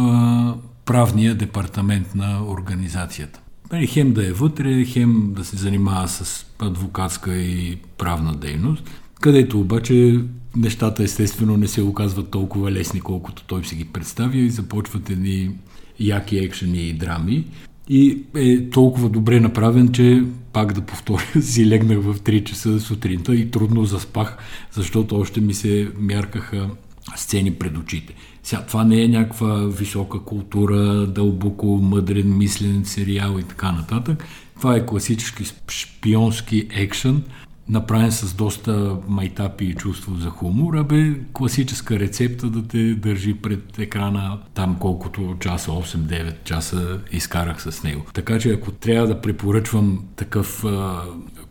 правния 0.85 1.35
департамент 1.35 2.15
на 2.15 2.43
организацията. 2.47 3.39
Нали, 3.71 3.87
хем 3.87 4.13
да 4.13 4.27
е 4.27 4.31
вътре, 4.31 4.85
хем 4.85 5.33
да 5.35 5.45
се 5.45 5.57
занимава 5.57 6.07
с 6.07 6.45
адвокатска 6.59 7.35
и 7.35 7.77
правна 7.97 8.35
дейност, 8.35 8.83
където 9.21 9.59
обаче 9.59 10.19
нещата 10.55 11.03
естествено 11.03 11.57
не 11.57 11.67
се 11.67 11.81
оказват 11.81 12.29
толкова 12.29 12.71
лесни, 12.71 13.01
колкото 13.01 13.43
той 13.43 13.63
си 13.63 13.75
ги 13.75 13.85
представя 13.85 14.37
и 14.37 14.49
започват 14.49 15.09
едни 15.09 15.51
яки 15.99 16.37
екшени 16.37 16.81
и 16.81 16.93
драми. 16.93 17.45
И 17.89 18.17
е 18.35 18.69
толкова 18.69 19.09
добре 19.09 19.39
направен, 19.39 19.91
че 19.91 20.23
пак 20.53 20.73
да 20.73 20.81
повторя, 20.81 21.23
си 21.41 21.67
легнах 21.67 21.99
в 22.01 22.15
3 22.15 22.43
часа 22.43 22.79
сутринта 22.79 23.35
и 23.35 23.51
трудно 23.51 23.85
заспах, 23.85 24.37
защото 24.71 25.15
още 25.15 25.41
ми 25.41 25.53
се 25.53 25.91
мяркаха 25.99 26.69
сцени 27.15 27.53
пред 27.53 27.77
очите. 27.77 28.13
Сега, 28.43 28.61
това 28.61 28.83
не 28.83 29.01
е 29.01 29.07
някаква 29.07 29.55
висока 29.55 30.19
култура, 30.19 31.07
дълбоко 31.07 31.65
мъдрен, 31.65 32.37
мислен 32.37 32.85
сериал 32.85 33.37
и 33.39 33.43
така 33.43 33.71
нататък. 33.71 34.25
Това 34.59 34.75
е 34.75 34.85
класически 34.85 35.43
шпионски 35.69 36.67
екшен, 36.69 37.23
направен 37.69 38.11
с 38.11 38.33
доста 38.33 38.97
майтапи 39.07 39.65
и 39.65 39.75
чувство 39.75 40.15
за 40.15 40.29
хумор, 40.29 40.73
а 40.73 40.83
бе 40.83 41.13
класическа 41.33 41.99
рецепта 41.99 42.49
да 42.49 42.67
те 42.67 42.95
държи 42.95 43.33
пред 43.33 43.79
екрана 43.79 44.39
там 44.53 44.77
колкото 44.79 45.35
часа, 45.39 45.71
8-9 45.71 46.43
часа 46.43 46.99
изкарах 47.11 47.61
с 47.61 47.83
него. 47.83 48.05
Така 48.13 48.39
че 48.39 48.51
ако 48.51 48.71
трябва 48.71 49.07
да 49.07 49.21
препоръчвам 49.21 50.03
такъв 50.15 50.65
а, 50.65 51.01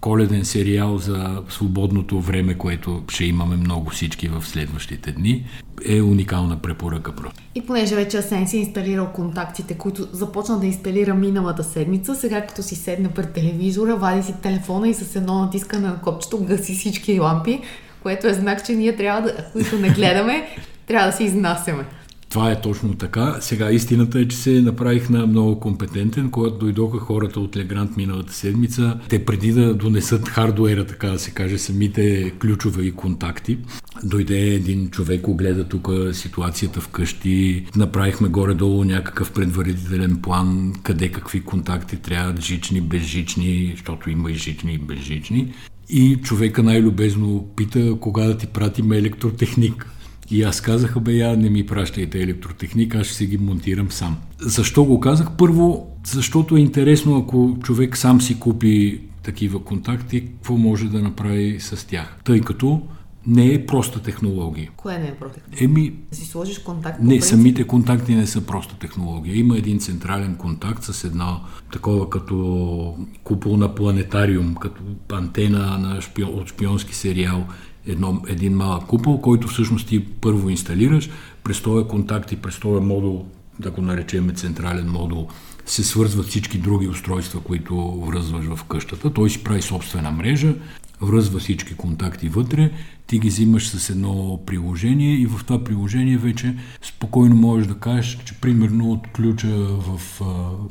коледен 0.01 0.45
сериал 0.45 0.99
за 0.99 1.43
свободното 1.49 2.21
време, 2.21 2.55
което 2.55 3.03
ще 3.09 3.25
имаме 3.25 3.57
много 3.57 3.91
всички 3.91 4.29
в 4.29 4.43
следващите 4.43 5.13
дни, 5.13 5.45
е 5.85 6.03
уникална 6.03 6.57
препоръка 6.57 7.13
просто. 7.13 7.43
И 7.55 7.67
понеже 7.67 7.95
вече 7.95 8.19
Асен 8.19 8.49
си 8.49 8.59
инсталирал 8.59 9.07
контактите, 9.07 9.75
които 9.75 10.09
започна 10.13 10.61
да 10.61 10.67
инсталира 10.67 11.15
миналата 11.15 11.65
седмица, 11.65 12.15
сега 12.15 12.47
като 12.47 12.63
си 12.63 12.77
седне 12.77 13.09
пред 13.09 13.33
телевизора, 13.33 13.97
вади 13.97 14.23
си 14.23 14.35
телефона 14.43 14.89
и 14.89 14.95
с 14.95 15.17
едно 15.17 15.45
натискане 15.45 15.89
на 15.89 16.01
копчето 16.01 16.45
гаси 16.45 16.75
всички 16.75 17.21
лампи, 17.21 17.61
което 18.03 18.27
е 18.27 18.35
знак, 18.35 18.67
че 18.67 18.73
ние 18.73 18.97
трябва 18.97 19.23
да, 19.23 19.51
които 19.53 19.79
не 19.79 19.91
гледаме, 19.91 20.49
трябва 20.87 21.11
да 21.11 21.17
се 21.17 21.25
изнасяме. 21.25 21.85
Това 22.29 22.51
е 22.51 22.61
точно 22.61 22.95
така. 22.95 23.37
Сега 23.41 23.71
истината 23.71 24.21
е, 24.21 24.29
че 24.29 24.37
се 24.37 24.63
направих 24.63 25.11
на 25.11 25.27
много 25.27 25.61
компетентен, 25.61 26.31
когато 26.31 26.59
дойдоха 26.59 26.99
хората 26.99 27.41
от 27.41 27.57
Легрант 27.57 27.97
миналата 27.97 28.33
седмица. 28.33 28.99
Те 29.09 29.25
преди 29.25 29.53
да 29.53 29.75
донесат 29.75 30.29
хардуера, 30.29 30.87
така 30.87 31.09
да 31.09 31.19
се 31.19 31.31
каже, 31.31 31.59
самите 31.59 32.33
ключове 32.41 32.83
и 32.83 32.93
контакти, 32.93 33.59
дойде 34.05 34.39
един 34.39 34.91
човек, 34.91 35.29
огледа 35.29 35.65
тук 35.65 35.89
ситуацията 36.13 36.81
вкъщи, 36.81 37.67
направихме 37.77 38.29
горе-долу 38.29 38.85
някакъв 38.85 39.33
предварителен 39.33 40.17
план, 40.23 40.73
къде 40.83 41.09
какви 41.09 41.41
контакти 41.41 41.97
трябват, 41.97 42.41
жични, 42.41 42.81
безжични, 42.81 43.73
защото 43.77 44.11
има 44.11 44.31
и 44.31 44.35
жични 44.35 44.75
и 44.75 44.79
безжични. 44.79 45.53
И 45.89 46.17
човека 46.17 46.63
най-любезно 46.63 47.49
пита 47.57 47.95
кога 48.01 48.25
да 48.25 48.37
ти 48.37 48.47
пратим 48.47 48.93
електротехник. 48.93 49.91
И 50.31 50.43
аз 50.43 50.61
казах, 50.61 51.01
бе, 51.01 51.13
я 51.13 51.37
не 51.37 51.51
ми 51.51 51.67
пращайте 51.67 52.23
електротехник, 52.23 52.95
аз 52.95 53.07
ще 53.07 53.17
си 53.17 53.27
ги 53.27 53.39
монтирам 53.39 53.91
сам. 53.91 54.17
Защо 54.41 54.85
го 54.85 55.01
казах? 55.01 55.29
Първо, 55.39 55.97
защото 56.05 56.57
е 56.57 56.61
интересно, 56.61 57.17
ако 57.17 57.57
човек 57.63 57.97
сам 57.97 58.21
си 58.21 58.39
купи 58.39 59.01
такива 59.23 59.65
контакти, 59.65 60.27
какво 60.27 60.57
може 60.57 60.89
да 60.89 61.03
направи 61.03 61.61
с 61.61 61.87
тях. 61.87 62.17
Тъй 62.25 62.41
като 62.41 62.83
не 63.27 63.55
е 63.55 63.67
проста 63.67 64.03
технология. 64.03 64.71
Кое 64.77 64.99
не 64.99 65.09
е 65.09 65.15
проста 65.15 65.41
технология? 65.41 65.65
Еми, 65.65 65.95
си 66.13 66.25
сложиш 66.25 66.59
контакт. 66.59 67.03
Не, 67.03 67.21
самите 67.21 67.65
контакти 67.65 68.15
не 68.15 68.27
са 68.27 68.41
проста 68.41 68.79
технология. 68.79 69.37
Има 69.37 69.59
един 69.59 69.79
централен 69.79 70.35
контакт 70.35 70.85
с 70.85 71.05
една 71.05 71.41
такова 71.73 72.11
като 72.11 72.97
купол 73.25 73.57
на 73.57 73.75
планетариум, 73.75 74.55
като 74.55 74.83
антена 75.13 75.79
на 75.79 76.01
шпион, 76.01 76.35
от 76.35 76.49
шпионски 76.49 76.95
сериал 76.95 77.47
едно, 77.87 78.23
един 78.29 78.57
малък 78.57 78.87
купол, 78.87 79.21
който 79.21 79.49
всъщност 79.49 79.89
ти 79.89 80.05
първо 80.05 80.51
инсталираш, 80.51 81.11
през 81.45 81.63
този 81.63 81.89
контакт 81.89 82.33
и 82.33 82.37
през 82.37 82.59
този 82.61 82.85
модул, 82.85 83.27
да 83.61 83.71
го 83.71 83.83
наречем 83.83 84.35
централен 84.35 84.91
модул, 84.91 85.29
се 85.67 85.85
свързват 85.85 86.27
всички 86.27 86.59
други 86.59 86.89
устройства, 86.89 87.41
които 87.41 88.01
връзваш 88.07 88.45
в 88.45 88.65
къщата. 88.65 89.13
Той 89.13 89.31
си 89.31 89.45
прави 89.45 89.63
собствена 89.63 90.11
мрежа, 90.11 90.55
връзва 91.01 91.39
всички 91.39 91.75
контакти 91.75 92.29
вътре, 92.29 92.71
ти 93.07 93.19
ги 93.19 93.29
взимаш 93.29 93.69
с 93.69 93.91
едно 93.91 94.41
приложение 94.47 95.15
и 95.15 95.27
в 95.27 95.45
това 95.45 95.65
приложение 95.65 96.17
вече 96.17 96.57
спокойно 96.83 97.37
можеш 97.37 97.67
да 97.67 97.75
кажеш, 97.75 98.19
че 98.25 98.35
примерно 98.35 98.93
от 98.93 99.07
ключа 99.13 99.57
в 99.69 100.21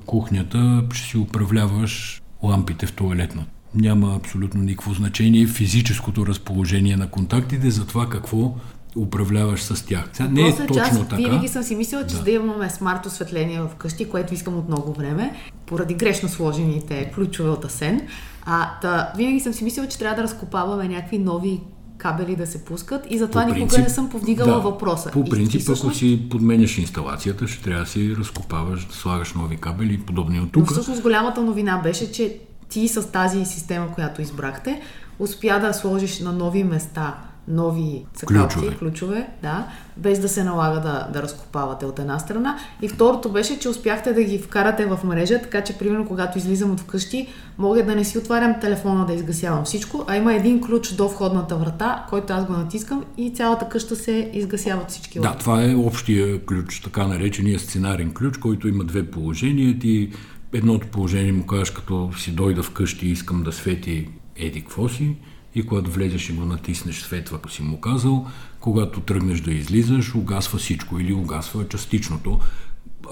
кухнята 0.05 0.83
ще 0.93 1.07
си 1.07 1.17
управляваш 1.17 2.21
лампите 2.43 2.85
в 2.85 2.93
туалетната 2.93 3.54
няма 3.75 4.15
абсолютно 4.15 4.61
никакво 4.61 4.93
значение 4.93 5.47
физическото 5.47 6.25
разположение 6.25 6.97
на 6.97 7.09
контактите 7.09 7.69
за 7.69 7.85
това 7.85 8.09
какво 8.09 8.55
управляваш 8.97 9.61
с 9.61 9.85
тях. 9.85 10.09
Сега 10.13 10.29
не 10.29 10.47
е 10.47 10.55
точно 10.55 10.75
част, 10.75 11.09
така. 11.09 11.15
Винаги 11.15 11.47
съм 11.47 11.63
си 11.63 11.75
мислила, 11.75 12.07
че 12.07 12.15
да. 12.15 12.23
да 12.23 12.31
имаме 12.31 12.69
смарт 12.69 13.05
осветление 13.05 13.61
в 13.61 13.69
къщи, 13.77 14.09
което 14.09 14.33
искам 14.33 14.57
от 14.57 14.67
много 14.67 14.93
време, 14.93 15.33
поради 15.65 15.93
грешно 15.93 16.29
сложените 16.29 17.11
ключове 17.15 17.49
от 17.49 17.65
Асен. 17.65 18.01
А, 18.45 18.79
та, 18.81 19.13
винаги 19.17 19.39
съм 19.39 19.53
си 19.53 19.63
мислила, 19.63 19.87
че 19.87 19.99
трябва 19.99 20.15
да 20.15 20.23
разкопаваме 20.23 20.87
някакви 20.87 21.17
нови 21.17 21.61
кабели 21.97 22.35
да 22.35 22.47
се 22.47 22.65
пускат 22.65 23.07
и 23.09 23.17
затова 23.17 23.43
принцип, 23.43 23.63
никога 23.63 23.81
не 23.81 23.89
съм 23.89 24.09
повдигала 24.09 24.53
да, 24.53 24.59
въпроса. 24.59 25.11
По 25.11 25.25
принцип, 25.25 25.55
и, 25.55 25.63
всъщност... 25.63 25.83
ако 25.83 25.93
си 25.93 26.29
подменяш 26.29 26.77
инсталацията, 26.77 27.47
ще 27.47 27.63
трябва 27.63 27.83
да 27.83 27.89
си 27.89 28.15
разкопаваш, 28.19 28.85
да 28.85 28.93
слагаш 28.93 29.33
нови 29.33 29.57
кабели 29.57 29.93
и 29.93 29.99
подобни 29.99 30.39
от 30.39 30.51
тук. 30.51 30.65
Но 30.65 30.71
всъщност 30.71 31.01
голямата 31.01 31.41
новина 31.41 31.81
беше, 31.83 32.11
че 32.11 32.39
ти 32.69 32.87
с 32.87 33.11
тази 33.11 33.45
система, 33.45 33.91
която 33.91 34.21
избрахте, 34.21 34.81
успя 35.19 35.59
да 35.59 35.73
сложиш 35.73 36.19
на 36.19 36.31
нови 36.31 36.63
места 36.63 37.15
нови 37.47 38.05
цъкалци, 38.13 38.57
ключове. 38.57 38.77
ключове, 38.77 39.27
да, 39.41 39.67
без 39.97 40.19
да 40.19 40.29
се 40.29 40.43
налага 40.43 40.81
да, 40.81 41.09
да 41.13 41.21
разкопавате 41.21 41.85
от 41.85 41.99
една 41.99 42.19
страна. 42.19 42.57
И 42.81 42.87
второто 42.87 43.29
беше, 43.29 43.59
че 43.59 43.69
успяхте 43.69 44.13
да 44.13 44.23
ги 44.23 44.37
вкарате 44.37 44.85
в 44.85 44.99
мрежа, 45.03 45.41
така 45.41 45.61
че, 45.61 45.77
примерно, 45.77 46.07
когато 46.07 46.37
излизам 46.37 46.71
от 46.71 46.79
вкъщи, 46.79 47.27
мога 47.57 47.85
да 47.85 47.95
не 47.95 48.03
си 48.03 48.17
отварям 48.17 48.55
телефона 48.61 49.05
да 49.05 49.13
изгасявам 49.13 49.65
всичко, 49.65 50.05
а 50.07 50.15
има 50.15 50.33
един 50.33 50.61
ключ 50.61 50.93
до 50.93 51.07
входната 51.07 51.55
врата, 51.55 52.05
който 52.09 52.33
аз 52.33 52.45
го 52.45 52.53
натискам 52.53 53.03
и 53.17 53.33
цялата 53.33 53.69
къща 53.69 53.95
се 53.95 54.31
изгасяват 54.33 54.91
всички. 54.91 55.19
Да, 55.19 55.35
това 55.39 55.63
е 55.63 55.75
общия 55.75 56.45
ключ, 56.45 56.81
така 56.81 57.07
наречения 57.07 57.59
сценарен 57.59 58.13
ключ, 58.13 58.37
който 58.37 58.67
има 58.67 58.83
две 58.83 59.11
положения. 59.11 59.79
Ти 59.79 60.11
едното 60.55 60.87
положение 60.87 61.31
му 61.31 61.45
кажеш, 61.45 61.69
като 61.69 62.11
си 62.17 62.31
дойда 62.31 62.63
вкъщи 62.63 63.07
и 63.07 63.11
искам 63.11 63.43
да 63.43 63.51
свети 63.51 64.07
еди 64.35 64.61
какво 64.61 64.89
си, 64.89 65.15
и 65.55 65.65
когато 65.65 65.91
влезеш 65.91 66.29
и 66.29 66.33
го 66.33 66.45
натиснеш 66.45 67.01
светва, 67.01 67.37
ако 67.37 67.51
си 67.51 67.63
му 67.63 67.81
казал, 67.81 68.27
когато 68.59 68.99
тръгнеш 69.01 69.41
да 69.41 69.51
излизаш, 69.51 70.15
угасва 70.15 70.59
всичко 70.59 70.99
или 70.99 71.13
угасва 71.13 71.67
частичното. 71.67 72.39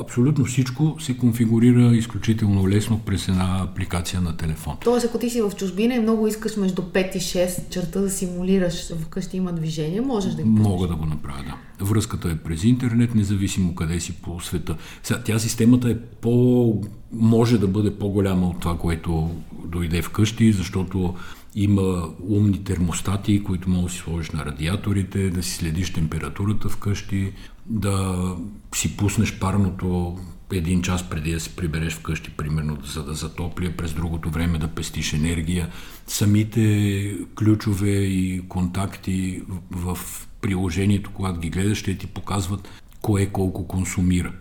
Абсолютно 0.01 0.45
всичко 0.45 0.95
се 0.99 1.17
конфигурира 1.17 1.95
изключително 1.95 2.69
лесно 2.69 2.99
през 2.99 3.27
една 3.27 3.61
апликация 3.63 4.21
на 4.21 4.37
телефон. 4.37 4.77
Тоест, 4.83 5.05
ако 5.05 5.19
ти 5.19 5.29
си 5.29 5.41
в 5.41 5.51
чужбина 5.57 5.95
и 5.95 5.99
много 5.99 6.27
искаш 6.27 6.57
между 6.57 6.81
5 6.81 7.15
и 7.15 7.19
6 7.19 7.69
черта 7.69 8.01
да 8.01 8.09
симулираш 8.09 8.93
вкъщи 9.01 9.37
има 9.37 9.53
движение, 9.53 10.01
можеш 10.01 10.33
да 10.33 10.43
го 10.43 10.49
Мога 10.49 10.87
да 10.87 10.95
го 10.95 11.05
направя, 11.05 11.43
да. 11.79 11.85
Връзката 11.85 12.29
е 12.29 12.35
през 12.35 12.63
интернет, 12.63 13.15
независимо 13.15 13.75
къде 13.75 13.99
си 13.99 14.13
по 14.13 14.39
света. 14.39 14.75
Сега, 15.03 15.21
тя 15.23 15.39
системата 15.39 15.89
е 15.89 15.97
по... 16.21 16.81
може 17.11 17.57
да 17.57 17.67
бъде 17.67 17.95
по-голяма 17.95 18.47
от 18.47 18.59
това, 18.59 18.77
което 18.77 19.31
дойде 19.65 20.01
вкъщи, 20.01 20.53
защото 20.53 21.15
има 21.55 22.09
умни 22.27 22.63
термостати, 22.63 23.43
които 23.43 23.69
можеш 23.69 23.83
да 23.83 23.91
си 23.91 23.97
сложиш 23.97 24.31
на 24.31 24.45
радиаторите, 24.45 25.29
да 25.29 25.43
си 25.43 25.55
следиш 25.55 25.93
температурата 25.93 26.69
вкъщи, 26.69 27.31
да 27.65 28.25
си 28.75 28.97
пуснеш 28.97 29.39
парното 29.39 30.17
един 30.51 30.81
час 30.81 31.09
преди 31.09 31.31
да 31.31 31.39
се 31.39 31.55
прибереш 31.55 31.93
вкъщи, 31.93 32.29
примерно, 32.29 32.77
за 32.85 33.03
да 33.03 33.13
затопля, 33.13 33.71
през 33.77 33.93
другото 33.93 34.29
време 34.29 34.57
да 34.57 34.67
пестиш 34.67 35.13
енергия. 35.13 35.69
Самите 36.07 37.17
ключове 37.35 37.91
и 37.91 38.43
контакти 38.49 39.41
в 39.71 39.97
приложението, 40.41 41.11
когато 41.13 41.39
ги 41.39 41.49
гледаш, 41.49 41.77
ще 41.77 41.97
ти 41.97 42.07
показват 42.07 42.69
кое 43.01 43.25
колко 43.25 43.67
консумира. 43.67 44.31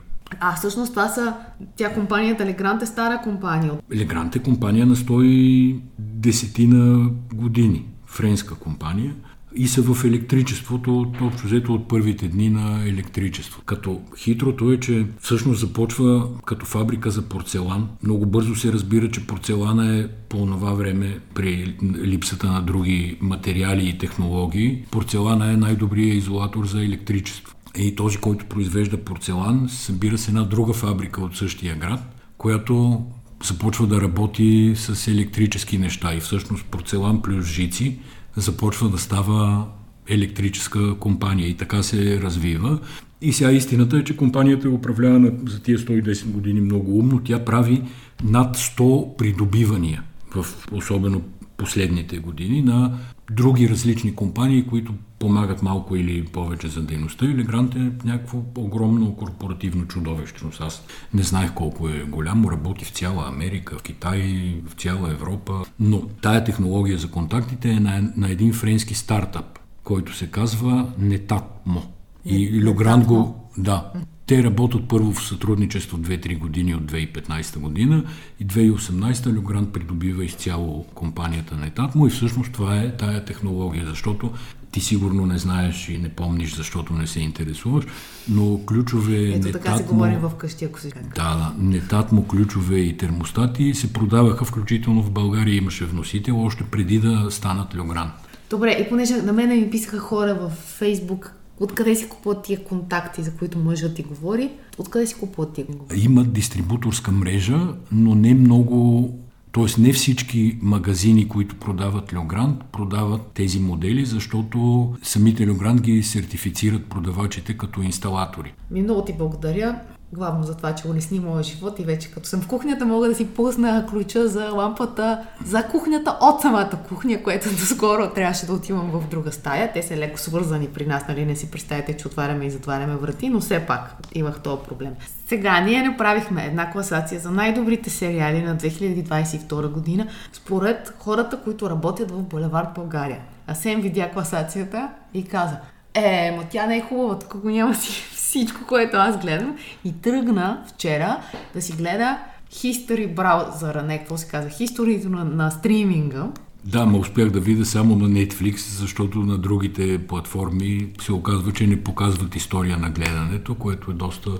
А 0.40 0.56
всъщност 0.56 0.92
това 0.92 1.08
са... 1.08 1.34
Тя 1.76 1.94
компанията 1.94 2.46
Легрант 2.46 2.82
е 2.82 2.86
стара 2.86 3.20
компания. 3.22 3.72
Легрант 3.94 4.36
е 4.36 4.42
компания 4.42 4.86
на 4.86 4.96
110 4.96 6.66
на 6.66 7.10
години. 7.34 7.86
Френска 8.06 8.54
компания 8.54 9.14
и 9.54 9.68
са 9.68 9.82
в 9.82 10.04
електричеството, 10.04 11.12
общо 11.20 11.46
взето 11.46 11.74
от 11.74 11.88
първите 11.88 12.28
дни 12.28 12.50
на 12.50 12.88
електричество. 12.88 13.62
Като 13.66 14.00
хитрото 14.18 14.72
е, 14.72 14.80
че 14.80 15.06
всъщност 15.20 15.60
започва 15.60 16.28
като 16.44 16.66
фабрика 16.66 17.10
за 17.10 17.22
порцелан. 17.22 17.88
Много 18.02 18.26
бързо 18.26 18.54
се 18.54 18.72
разбира, 18.72 19.10
че 19.10 19.26
порцелана 19.26 19.98
е 19.98 20.08
по 20.28 20.46
това 20.46 20.72
време 20.72 21.18
при 21.34 21.74
липсата 22.04 22.46
на 22.46 22.62
други 22.62 23.16
материали 23.20 23.88
и 23.88 23.98
технологии. 23.98 24.84
Порцелана 24.90 25.52
е 25.52 25.56
най-добрият 25.56 26.16
изолатор 26.16 26.66
за 26.66 26.84
електричество. 26.84 27.54
И 27.78 27.96
този, 27.96 28.18
който 28.18 28.44
произвежда 28.44 28.96
порцелан, 28.96 29.68
събира 29.68 30.18
с 30.18 30.28
една 30.28 30.42
друга 30.42 30.72
фабрика 30.72 31.24
от 31.24 31.36
същия 31.36 31.76
град, 31.76 32.00
която 32.38 33.04
започва 33.44 33.86
да 33.86 34.00
работи 34.00 34.72
с 34.76 35.08
електрически 35.08 35.78
неща. 35.78 36.14
И 36.14 36.20
всъщност 36.20 36.64
порцелан 36.64 37.22
плюс 37.22 37.46
жици 37.46 37.98
започва 38.36 38.88
да 38.88 38.98
става 38.98 39.66
електрическа 40.08 40.98
компания 40.98 41.48
и 41.48 41.56
така 41.56 41.82
се 41.82 42.20
развива. 42.22 42.78
И 43.22 43.32
сега 43.32 43.52
истината 43.52 43.96
е, 43.96 44.04
че 44.04 44.16
компанията 44.16 44.68
е 44.68 44.70
управлявана 44.70 45.32
за 45.48 45.62
тия 45.62 45.78
110 45.78 46.26
години 46.26 46.60
много 46.60 46.98
умно. 46.98 47.20
Тя 47.24 47.44
прави 47.44 47.82
над 48.24 48.56
100 48.56 49.16
придобивания 49.16 50.02
в 50.34 50.46
особено 50.72 51.22
последните 51.56 52.18
години 52.18 52.62
на 52.62 52.98
други 53.30 53.68
различни 53.68 54.14
компании, 54.14 54.66
които 54.66 54.94
помагат 55.22 55.62
малко 55.62 55.96
или 55.96 56.24
повече 56.24 56.68
за 56.68 56.82
дейността. 56.82 57.26
Или 57.26 57.42
Грант 57.42 57.74
е 57.74 57.90
някакво 58.04 58.38
огромно 58.56 59.16
корпоративно 59.16 59.86
чудовище. 59.86 60.40
Аз 60.60 60.84
не 61.14 61.22
знаех 61.22 61.54
колко 61.54 61.88
е 61.88 62.04
голямо, 62.04 62.50
работи 62.50 62.84
в 62.84 62.90
цяла 62.90 63.28
Америка, 63.28 63.78
в 63.78 63.82
Китай, 63.82 64.54
в 64.66 64.74
цяла 64.74 65.10
Европа. 65.10 65.64
Но 65.80 66.00
тая 66.00 66.44
технология 66.44 66.98
за 66.98 67.10
контактите 67.10 67.70
е 67.70 67.80
на, 67.80 68.12
на 68.16 68.30
един 68.30 68.52
френски 68.52 68.94
стартъп, 68.94 69.58
който 69.84 70.16
се 70.16 70.26
казва 70.26 70.92
Netatmo. 71.00 71.82
И 72.24 72.62
Люгранд 72.62 73.06
го... 73.06 73.50
Да, 73.58 73.92
те 74.26 74.42
работят 74.42 74.88
първо 74.88 75.12
в 75.12 75.26
сътрудничество 75.26 75.98
2-3 75.98 76.38
години 76.38 76.74
от 76.74 76.92
2015 76.92 77.58
година 77.58 78.04
и 78.40 78.46
2018 78.46 79.32
Люгрант 79.32 79.72
придобива 79.72 80.24
изцяло 80.24 80.84
компанията 80.94 81.54
на 81.56 81.66
Етатмо 81.66 82.06
и 82.06 82.10
всъщност 82.10 82.52
това 82.52 82.78
е 82.78 82.96
тая 82.96 83.24
технология, 83.24 83.86
защото 83.86 84.32
ти 84.72 84.80
сигурно 84.80 85.26
не 85.26 85.38
знаеш 85.38 85.88
и 85.88 85.98
не 85.98 86.08
помниш, 86.08 86.56
защото 86.56 86.92
не 86.92 87.06
се 87.06 87.20
интересуваш, 87.20 87.84
но 88.28 88.60
ключове 88.66 89.16
Ето 89.16 89.46
нетатмо, 89.46 89.52
така 89.52 89.76
се 89.76 89.84
говорим 89.84 90.18
в 90.18 90.30
къщи, 90.38 90.64
ако 90.64 90.80
се 90.80 90.92
Да, 91.14 91.54
нетатмо 91.58 92.24
ключове 92.24 92.78
и 92.78 92.96
термостати 92.96 93.74
се 93.74 93.92
продаваха, 93.92 94.44
включително 94.44 95.02
в 95.02 95.10
България 95.10 95.56
имаше 95.56 95.84
вносител, 95.84 96.44
още 96.44 96.64
преди 96.64 96.98
да 96.98 97.30
станат 97.30 97.74
Люгрант. 97.74 98.12
Добре, 98.50 98.70
и 98.70 98.88
понеже 98.88 99.22
на 99.22 99.32
мен 99.32 99.48
ми 99.48 99.70
писаха 99.70 99.98
хора 99.98 100.34
във 100.34 100.52
Фейсбук, 100.52 101.34
откъде 101.60 101.96
си 101.96 102.08
купуват 102.08 102.42
тия 102.42 102.64
контакти, 102.64 103.22
за 103.22 103.32
които 103.32 103.58
мъжът 103.58 103.94
ти 103.94 104.02
говори, 104.02 104.50
откъде 104.78 105.06
си 105.06 105.14
купуват 105.14 105.52
тия 105.52 105.66
контакти? 105.66 106.04
Има 106.04 106.24
дистрибуторска 106.24 107.12
мрежа, 107.12 107.68
но 107.92 108.14
не 108.14 108.34
много 108.34 109.08
т.е. 109.52 109.80
не 109.80 109.92
всички 109.92 110.58
магазини, 110.62 111.28
които 111.28 111.56
продават 111.56 112.12
Леогрант, 112.12 112.64
продават 112.72 113.20
тези 113.34 113.60
модели, 113.60 114.04
защото 114.04 114.88
самите 115.02 115.46
Леогрант 115.46 115.80
ги 115.80 116.02
сертифицират 116.02 116.86
продавачите 116.86 117.56
като 117.58 117.82
инсталатори. 117.82 118.54
Ми 118.70 118.82
много 118.82 119.04
ти 119.04 119.12
благодаря 119.12 119.80
главно 120.12 120.42
за 120.42 120.56
това, 120.56 120.74
че 120.74 120.88
улесни 120.88 121.20
моя 121.20 121.42
живот 121.42 121.78
и 121.78 121.84
вече 121.84 122.10
като 122.10 122.28
съм 122.28 122.40
в 122.40 122.48
кухнята 122.48 122.86
мога 122.86 123.08
да 123.08 123.14
си 123.14 123.28
пусна 123.28 123.86
ключа 123.90 124.28
за 124.28 124.50
лампата 124.50 125.26
за 125.44 125.66
кухнята 125.66 126.18
от 126.20 126.40
самата 126.40 126.78
кухня, 126.88 127.22
което 127.22 127.48
доскоро 127.50 128.10
трябваше 128.14 128.46
да 128.46 128.52
отивам 128.52 128.90
в 128.90 129.08
друга 129.08 129.32
стая. 129.32 129.72
Те 129.72 129.82
са 129.82 129.96
леко 129.96 130.18
свързани 130.18 130.68
при 130.68 130.86
нас, 130.86 131.02
нали 131.08 131.24
не 131.24 131.36
си 131.36 131.50
представите, 131.50 131.96
че 131.96 132.06
отваряме 132.06 132.46
и 132.46 132.50
затваряме 132.50 132.96
врати, 132.96 133.28
но 133.28 133.40
все 133.40 133.66
пак 133.66 133.96
имах 134.14 134.40
този 134.40 134.62
проблем. 134.68 134.92
Сега 135.32 135.60
ние 135.60 135.82
направихме 135.82 136.46
една 136.46 136.70
класация 136.70 137.20
за 137.20 137.30
най-добрите 137.30 137.90
сериали 137.90 138.42
на 138.42 138.56
2022 138.56 139.68
година 139.68 140.06
според 140.32 140.94
хората, 140.98 141.40
които 141.44 141.70
работят 141.70 142.10
в 142.10 142.22
Булевард 142.22 142.68
България. 142.74 143.20
Асен 143.46 143.80
видя 143.80 144.10
класацията 144.10 144.88
и 145.14 145.24
каза, 145.24 145.56
е, 145.94 146.34
ма 146.36 146.44
тя 146.50 146.66
не 146.66 146.76
е 146.76 146.80
хубава, 146.80 147.18
тук 147.18 147.36
го 147.36 147.50
няма 147.50 147.74
си 147.74 148.02
всичко, 148.16 148.60
което 148.68 148.96
аз 148.96 149.18
гледам. 149.18 149.56
И 149.84 149.92
тръгна 149.92 150.64
вчера 150.66 151.18
да 151.54 151.62
си 151.62 151.72
гледа 151.72 152.18
History 152.52 153.14
браузъра, 153.14 153.82
не 153.82 153.98
какво 153.98 154.16
се 154.16 154.28
казва, 154.28 154.50
History 154.50 155.08
на, 155.08 155.24
на 155.24 155.50
стриминга. 155.50 156.26
Да, 156.64 156.86
ма 156.86 156.98
успях 156.98 157.30
да 157.30 157.40
видя 157.40 157.64
само 157.64 157.96
на 157.96 158.08
Netflix, 158.08 158.56
защото 158.56 159.18
на 159.18 159.38
другите 159.38 160.06
платформи 160.06 160.88
се 161.00 161.12
оказва, 161.12 161.52
че 161.52 161.66
не 161.66 161.84
показват 161.84 162.36
история 162.36 162.78
на 162.78 162.90
гледането, 162.90 163.54
което 163.54 163.90
е 163.90 163.94
доста 163.94 164.30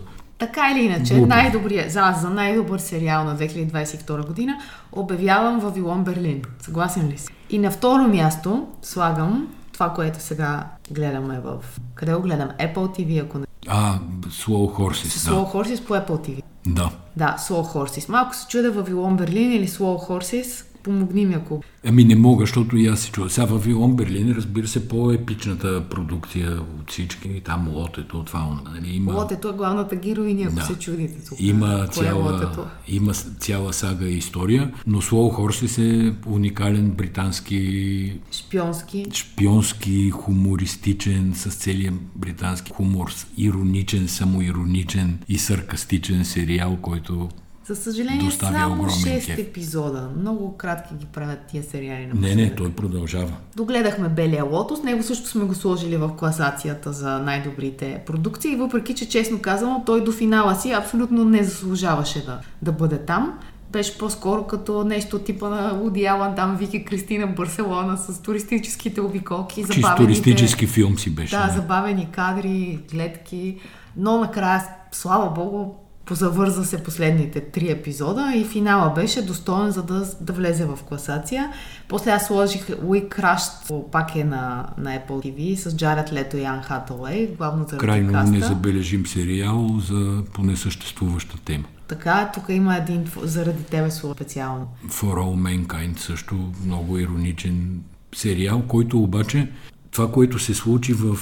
така 0.42 0.70
или 0.70 0.84
иначе, 0.84 1.20
най-добрия, 1.20 1.90
за, 1.90 2.14
за 2.20 2.30
най-добър 2.30 2.78
сериал 2.78 3.24
на 3.24 3.36
2022 3.36 4.26
година 4.26 4.58
обявявам 4.92 5.60
Вавилон 5.60 6.04
Берлин. 6.04 6.42
Съгласен 6.60 7.08
ли 7.08 7.18
си? 7.18 7.28
И 7.50 7.58
на 7.58 7.70
второ 7.70 8.08
място 8.08 8.66
слагам 8.82 9.48
това, 9.72 9.90
което 9.90 10.20
сега 10.20 10.66
гледаме 10.90 11.40
в... 11.44 11.56
Къде 11.94 12.14
го 12.14 12.22
гледам? 12.22 12.48
Apple 12.48 12.74
TV, 12.74 13.24
ако 13.24 13.38
не... 13.38 13.44
А, 13.68 13.98
Slow 14.26 14.78
Horses, 14.78 15.30
Slow 15.30 15.30
да. 15.30 15.58
Horses 15.58 15.86
по 15.86 15.94
Apple 15.94 16.28
TV. 16.28 16.42
Да. 16.66 16.90
Да, 17.16 17.36
Slow 17.38 17.74
Horses. 17.74 18.08
Малко 18.08 18.34
се 18.34 18.46
чуда 18.46 18.72
Вавилон 18.72 19.16
Берлин 19.16 19.52
или 19.52 19.68
Slow 19.68 20.08
Horses, 20.08 20.64
помогни 20.82 21.26
ми 21.26 21.34
ако... 21.34 21.62
Ами 21.86 22.04
не 22.04 22.16
мога, 22.16 22.42
защото 22.42 22.76
и 22.76 22.86
аз 22.86 23.00
си 23.00 23.10
чувам. 23.10 23.30
Сега 23.30 23.46
в 23.46 23.58
Вилон 23.58 23.96
Берлин, 23.96 24.34
разбира 24.36 24.68
се, 24.68 24.88
по-епичната 24.88 25.84
продукция 25.90 26.52
от 26.80 26.90
всички. 26.90 27.40
Там 27.44 27.68
лотето, 27.68 28.24
това 28.24 28.60
нали, 28.74 28.94
има... 28.94 29.14
Лотето 29.14 29.48
е 29.48 29.52
главната 29.52 29.96
героиня, 29.96 30.44
ако 30.46 30.54
да. 30.54 30.62
се 30.62 30.78
чудите 30.78 31.28
тук. 31.28 31.40
Има 31.40 31.84
е 31.84 31.92
цяла, 31.92 32.52
е 32.88 32.94
има 32.94 33.12
цяла 33.14 33.72
сага 33.72 34.06
и 34.06 34.16
история, 34.16 34.72
но 34.86 35.02
Slow 35.02 35.36
Horses 35.36 35.82
е 35.82 36.14
уникален 36.26 36.90
британски... 36.90 38.20
Шпионски. 38.32 39.06
Шпионски, 39.12 40.10
хумористичен, 40.10 41.32
с 41.34 41.54
целия 41.54 41.92
британски 42.16 42.72
хумор, 42.72 43.12
ироничен, 43.36 44.08
самоироничен 44.08 45.18
и 45.28 45.38
саркастичен 45.38 46.24
сериал, 46.24 46.78
който 46.82 47.28
за 47.66 47.76
съжаление, 47.76 48.30
само 48.30 48.84
6 48.84 49.26
кеф. 49.26 49.38
епизода. 49.38 50.08
Много 50.18 50.56
кратки 50.56 50.94
ги 50.94 51.06
правят 51.06 51.38
тия 51.50 51.62
сериали. 51.62 52.06
На 52.06 52.20
не, 52.20 52.34
не, 52.34 52.54
той 52.54 52.72
продължава. 52.72 53.32
Догледахме 53.56 54.08
Белия 54.08 54.44
лотос. 54.44 54.82
Него 54.82 55.02
също 55.02 55.28
сме 55.28 55.44
го 55.44 55.54
сложили 55.54 55.96
в 55.96 56.16
класацията 56.16 56.92
за 56.92 57.18
най-добрите 57.18 58.02
продукции. 58.06 58.56
Въпреки, 58.56 58.94
че 58.94 59.08
честно 59.08 59.38
казано, 59.38 59.82
той 59.86 60.04
до 60.04 60.12
финала 60.12 60.54
си 60.54 60.72
абсолютно 60.72 61.24
не 61.24 61.44
заслужаваше 61.44 62.24
да, 62.24 62.40
да 62.62 62.72
бъде 62.72 62.98
там 62.98 63.38
беше 63.72 63.98
по-скоро 63.98 64.46
като 64.46 64.84
нещо 64.84 65.18
типа 65.18 65.48
на 65.48 65.80
Уди 65.82 66.04
Алан, 66.04 66.34
там 66.34 66.56
Вики 66.56 66.84
Кристина 66.84 67.26
Барселона 67.26 67.98
с 67.98 68.22
туристическите 68.22 69.00
обиколки. 69.00 69.64
Чисто 69.72 69.94
туристически 69.96 70.66
филм 70.66 70.98
си 70.98 71.10
беше. 71.10 71.36
Да, 71.36 71.46
не? 71.46 71.52
забавени 71.52 72.08
кадри, 72.12 72.80
гледки, 72.92 73.58
но 73.96 74.20
накрая, 74.20 74.64
слава 74.92 75.30
богу, 75.30 75.74
позавърза 76.12 76.64
се 76.64 76.82
последните 76.82 77.40
три 77.40 77.70
епизода 77.70 78.32
и 78.36 78.44
финала 78.44 78.94
беше 78.94 79.22
достоен 79.22 79.70
за 79.70 79.82
да, 79.82 80.06
да 80.20 80.32
влезе 80.32 80.64
в 80.64 80.78
класация. 80.88 81.52
После 81.88 82.10
аз 82.10 82.26
сложих 82.26 82.66
We 82.66 83.08
Crushed, 83.08 83.90
пак 83.90 84.16
е 84.16 84.24
на, 84.24 84.66
на 84.78 84.90
Apple 84.90 85.08
TV, 85.08 85.54
с 85.54 85.76
Джаред 85.76 86.12
Лето 86.12 86.36
и 86.36 86.44
Ан 86.44 86.62
Хатауей, 86.62 87.26
главно 87.26 87.64
заради 87.64 87.86
Крайно 87.86 88.12
каста. 88.12 88.30
незабележим 88.30 89.06
сериал 89.06 89.78
за 89.78 90.22
поне 90.32 90.56
съществуваща 90.56 91.36
тема. 91.44 91.64
Така, 91.88 92.30
тук 92.34 92.44
има 92.48 92.76
един 92.76 93.04
заради 93.22 93.64
тебе 93.64 93.90
специално. 93.90 94.68
For 94.88 95.14
All 95.14 95.66
Mankind 95.66 95.98
също 95.98 96.52
много 96.64 96.98
ироничен 96.98 97.80
сериал, 98.14 98.62
който 98.68 99.02
обаче 99.02 99.48
това, 99.92 100.12
което 100.12 100.38
се 100.38 100.54
случи 100.54 100.92
в 100.92 101.18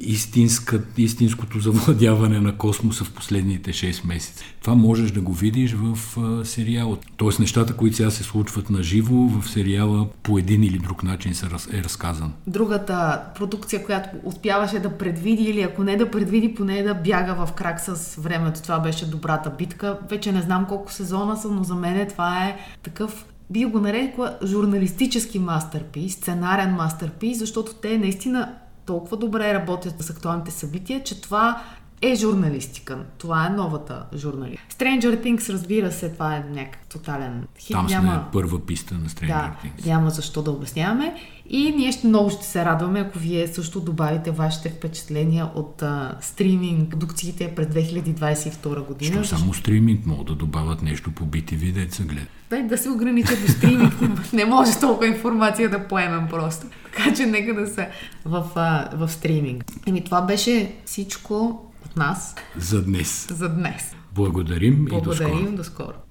истинска, 0.00 0.82
истинското 0.96 1.60
завладяване 1.60 2.40
на 2.40 2.56
космоса 2.56 3.04
в 3.04 3.12
последните 3.12 3.72
6 3.72 4.06
месеца. 4.06 4.44
Това 4.62 4.74
можеш 4.74 5.10
да 5.10 5.20
го 5.20 5.32
видиш 5.32 5.76
в 5.78 5.98
сериала. 6.44 6.96
Тоест 7.16 7.38
нещата, 7.38 7.76
които 7.76 7.96
сега 7.96 8.10
се 8.10 8.22
случват 8.22 8.70
на 8.70 8.82
живо, 8.82 9.14
в 9.14 9.48
сериала 9.48 10.06
по 10.22 10.38
един 10.38 10.64
или 10.64 10.78
друг 10.78 11.02
начин 11.02 11.32
е 11.72 11.82
разказан. 11.82 12.32
Другата 12.46 13.22
продукция, 13.34 13.84
която 13.84 14.08
успяваше 14.24 14.78
да 14.78 14.98
предвиди 14.98 15.42
или 15.42 15.62
ако 15.62 15.84
не 15.84 15.96
да 15.96 16.10
предвиди, 16.10 16.54
поне 16.54 16.82
да 16.82 16.94
бяга 16.94 17.46
в 17.46 17.52
крак 17.52 17.80
с 17.80 18.16
времето. 18.20 18.62
Това 18.62 18.78
беше 18.78 19.10
добрата 19.10 19.50
битка. 19.58 19.98
Вече 20.10 20.32
не 20.32 20.42
знам 20.42 20.66
колко 20.68 20.92
сезона 20.92 21.36
са, 21.36 21.48
но 21.48 21.64
за 21.64 21.74
мен 21.74 22.08
това 22.08 22.44
е 22.44 22.56
такъв 22.82 23.24
би 23.50 23.64
го 23.64 23.80
нарекла 23.80 24.38
журналистически 24.44 25.38
мастерпис, 25.38 26.12
сценарен 26.14 26.74
мастерпис, 26.74 27.38
защото 27.38 27.74
те 27.74 27.98
наистина 27.98 28.54
толкова 28.86 29.16
добре 29.16 29.54
работят 29.54 30.02
с 30.02 30.10
актуалните 30.10 30.50
събития, 30.50 31.02
че 31.02 31.20
това 31.20 31.62
е 32.02 32.14
журналистика. 32.14 32.98
Това 33.18 33.46
е 33.46 33.50
новата 33.50 34.04
журналистика. 34.16 34.74
Stranger 34.74 35.24
Things, 35.24 35.52
разбира 35.52 35.92
се, 35.92 36.08
това 36.08 36.36
е 36.36 36.44
някакъв 36.50 36.86
тотален 36.88 37.44
хит. 37.58 37.72
Там 37.72 37.88
сме 37.88 37.98
няма... 37.98 38.28
първа 38.32 38.66
писта 38.66 38.94
на 38.94 39.08
Stranger 39.08 39.26
да, 39.26 39.54
Things. 39.64 39.86
Няма 39.86 40.10
защо 40.10 40.42
да 40.42 40.50
обясняваме. 40.50 41.14
И 41.48 41.70
ние 41.70 41.92
ще 41.92 42.06
много 42.06 42.30
ще 42.30 42.46
се 42.46 42.64
радваме, 42.64 43.00
ако 43.00 43.18
вие 43.18 43.48
също 43.48 43.80
добавите 43.80 44.30
вашите 44.30 44.68
впечатления 44.68 45.48
от 45.54 45.82
а, 45.82 46.18
стриминг 46.20 46.90
продукциите 46.90 47.54
през 47.54 47.66
2022 47.66 48.86
година. 48.86 49.24
Що 49.24 49.36
само 49.36 49.54
стриминг 49.54 50.06
могат 50.06 50.26
да 50.26 50.34
добавят 50.34 50.82
нещо 50.82 51.10
по 51.10 51.24
BTV, 51.24 51.72
деца 51.72 52.02
гледа. 52.02 52.26
Дай 52.50 52.62
да 52.62 52.78
се 52.78 52.90
ограничат 52.90 53.46
до 53.46 53.52
стриминг. 53.52 53.92
не 54.32 54.44
може 54.44 54.78
толкова 54.80 55.06
информация 55.06 55.70
да 55.70 55.88
поемем 55.88 56.28
просто. 56.30 56.66
Така 56.96 57.14
че 57.14 57.26
нека 57.26 57.54
да 57.54 57.66
са 57.66 57.86
в, 58.24 58.46
а, 58.54 58.90
в 58.96 59.08
стриминг. 59.08 59.64
Еми 59.86 60.04
това 60.04 60.22
беше 60.22 60.72
всичко 60.84 61.65
от 61.96 61.98
нас. 61.98 62.34
За 62.56 62.82
днес. 62.82 63.26
За 63.30 63.48
днес. 63.48 63.94
Благодарим, 64.12 64.84
Благодарим 64.86 64.98
и 64.98 65.02
до 65.02 65.14
скоро. 65.14 65.56
до 65.56 65.64
скоро. 65.64 66.05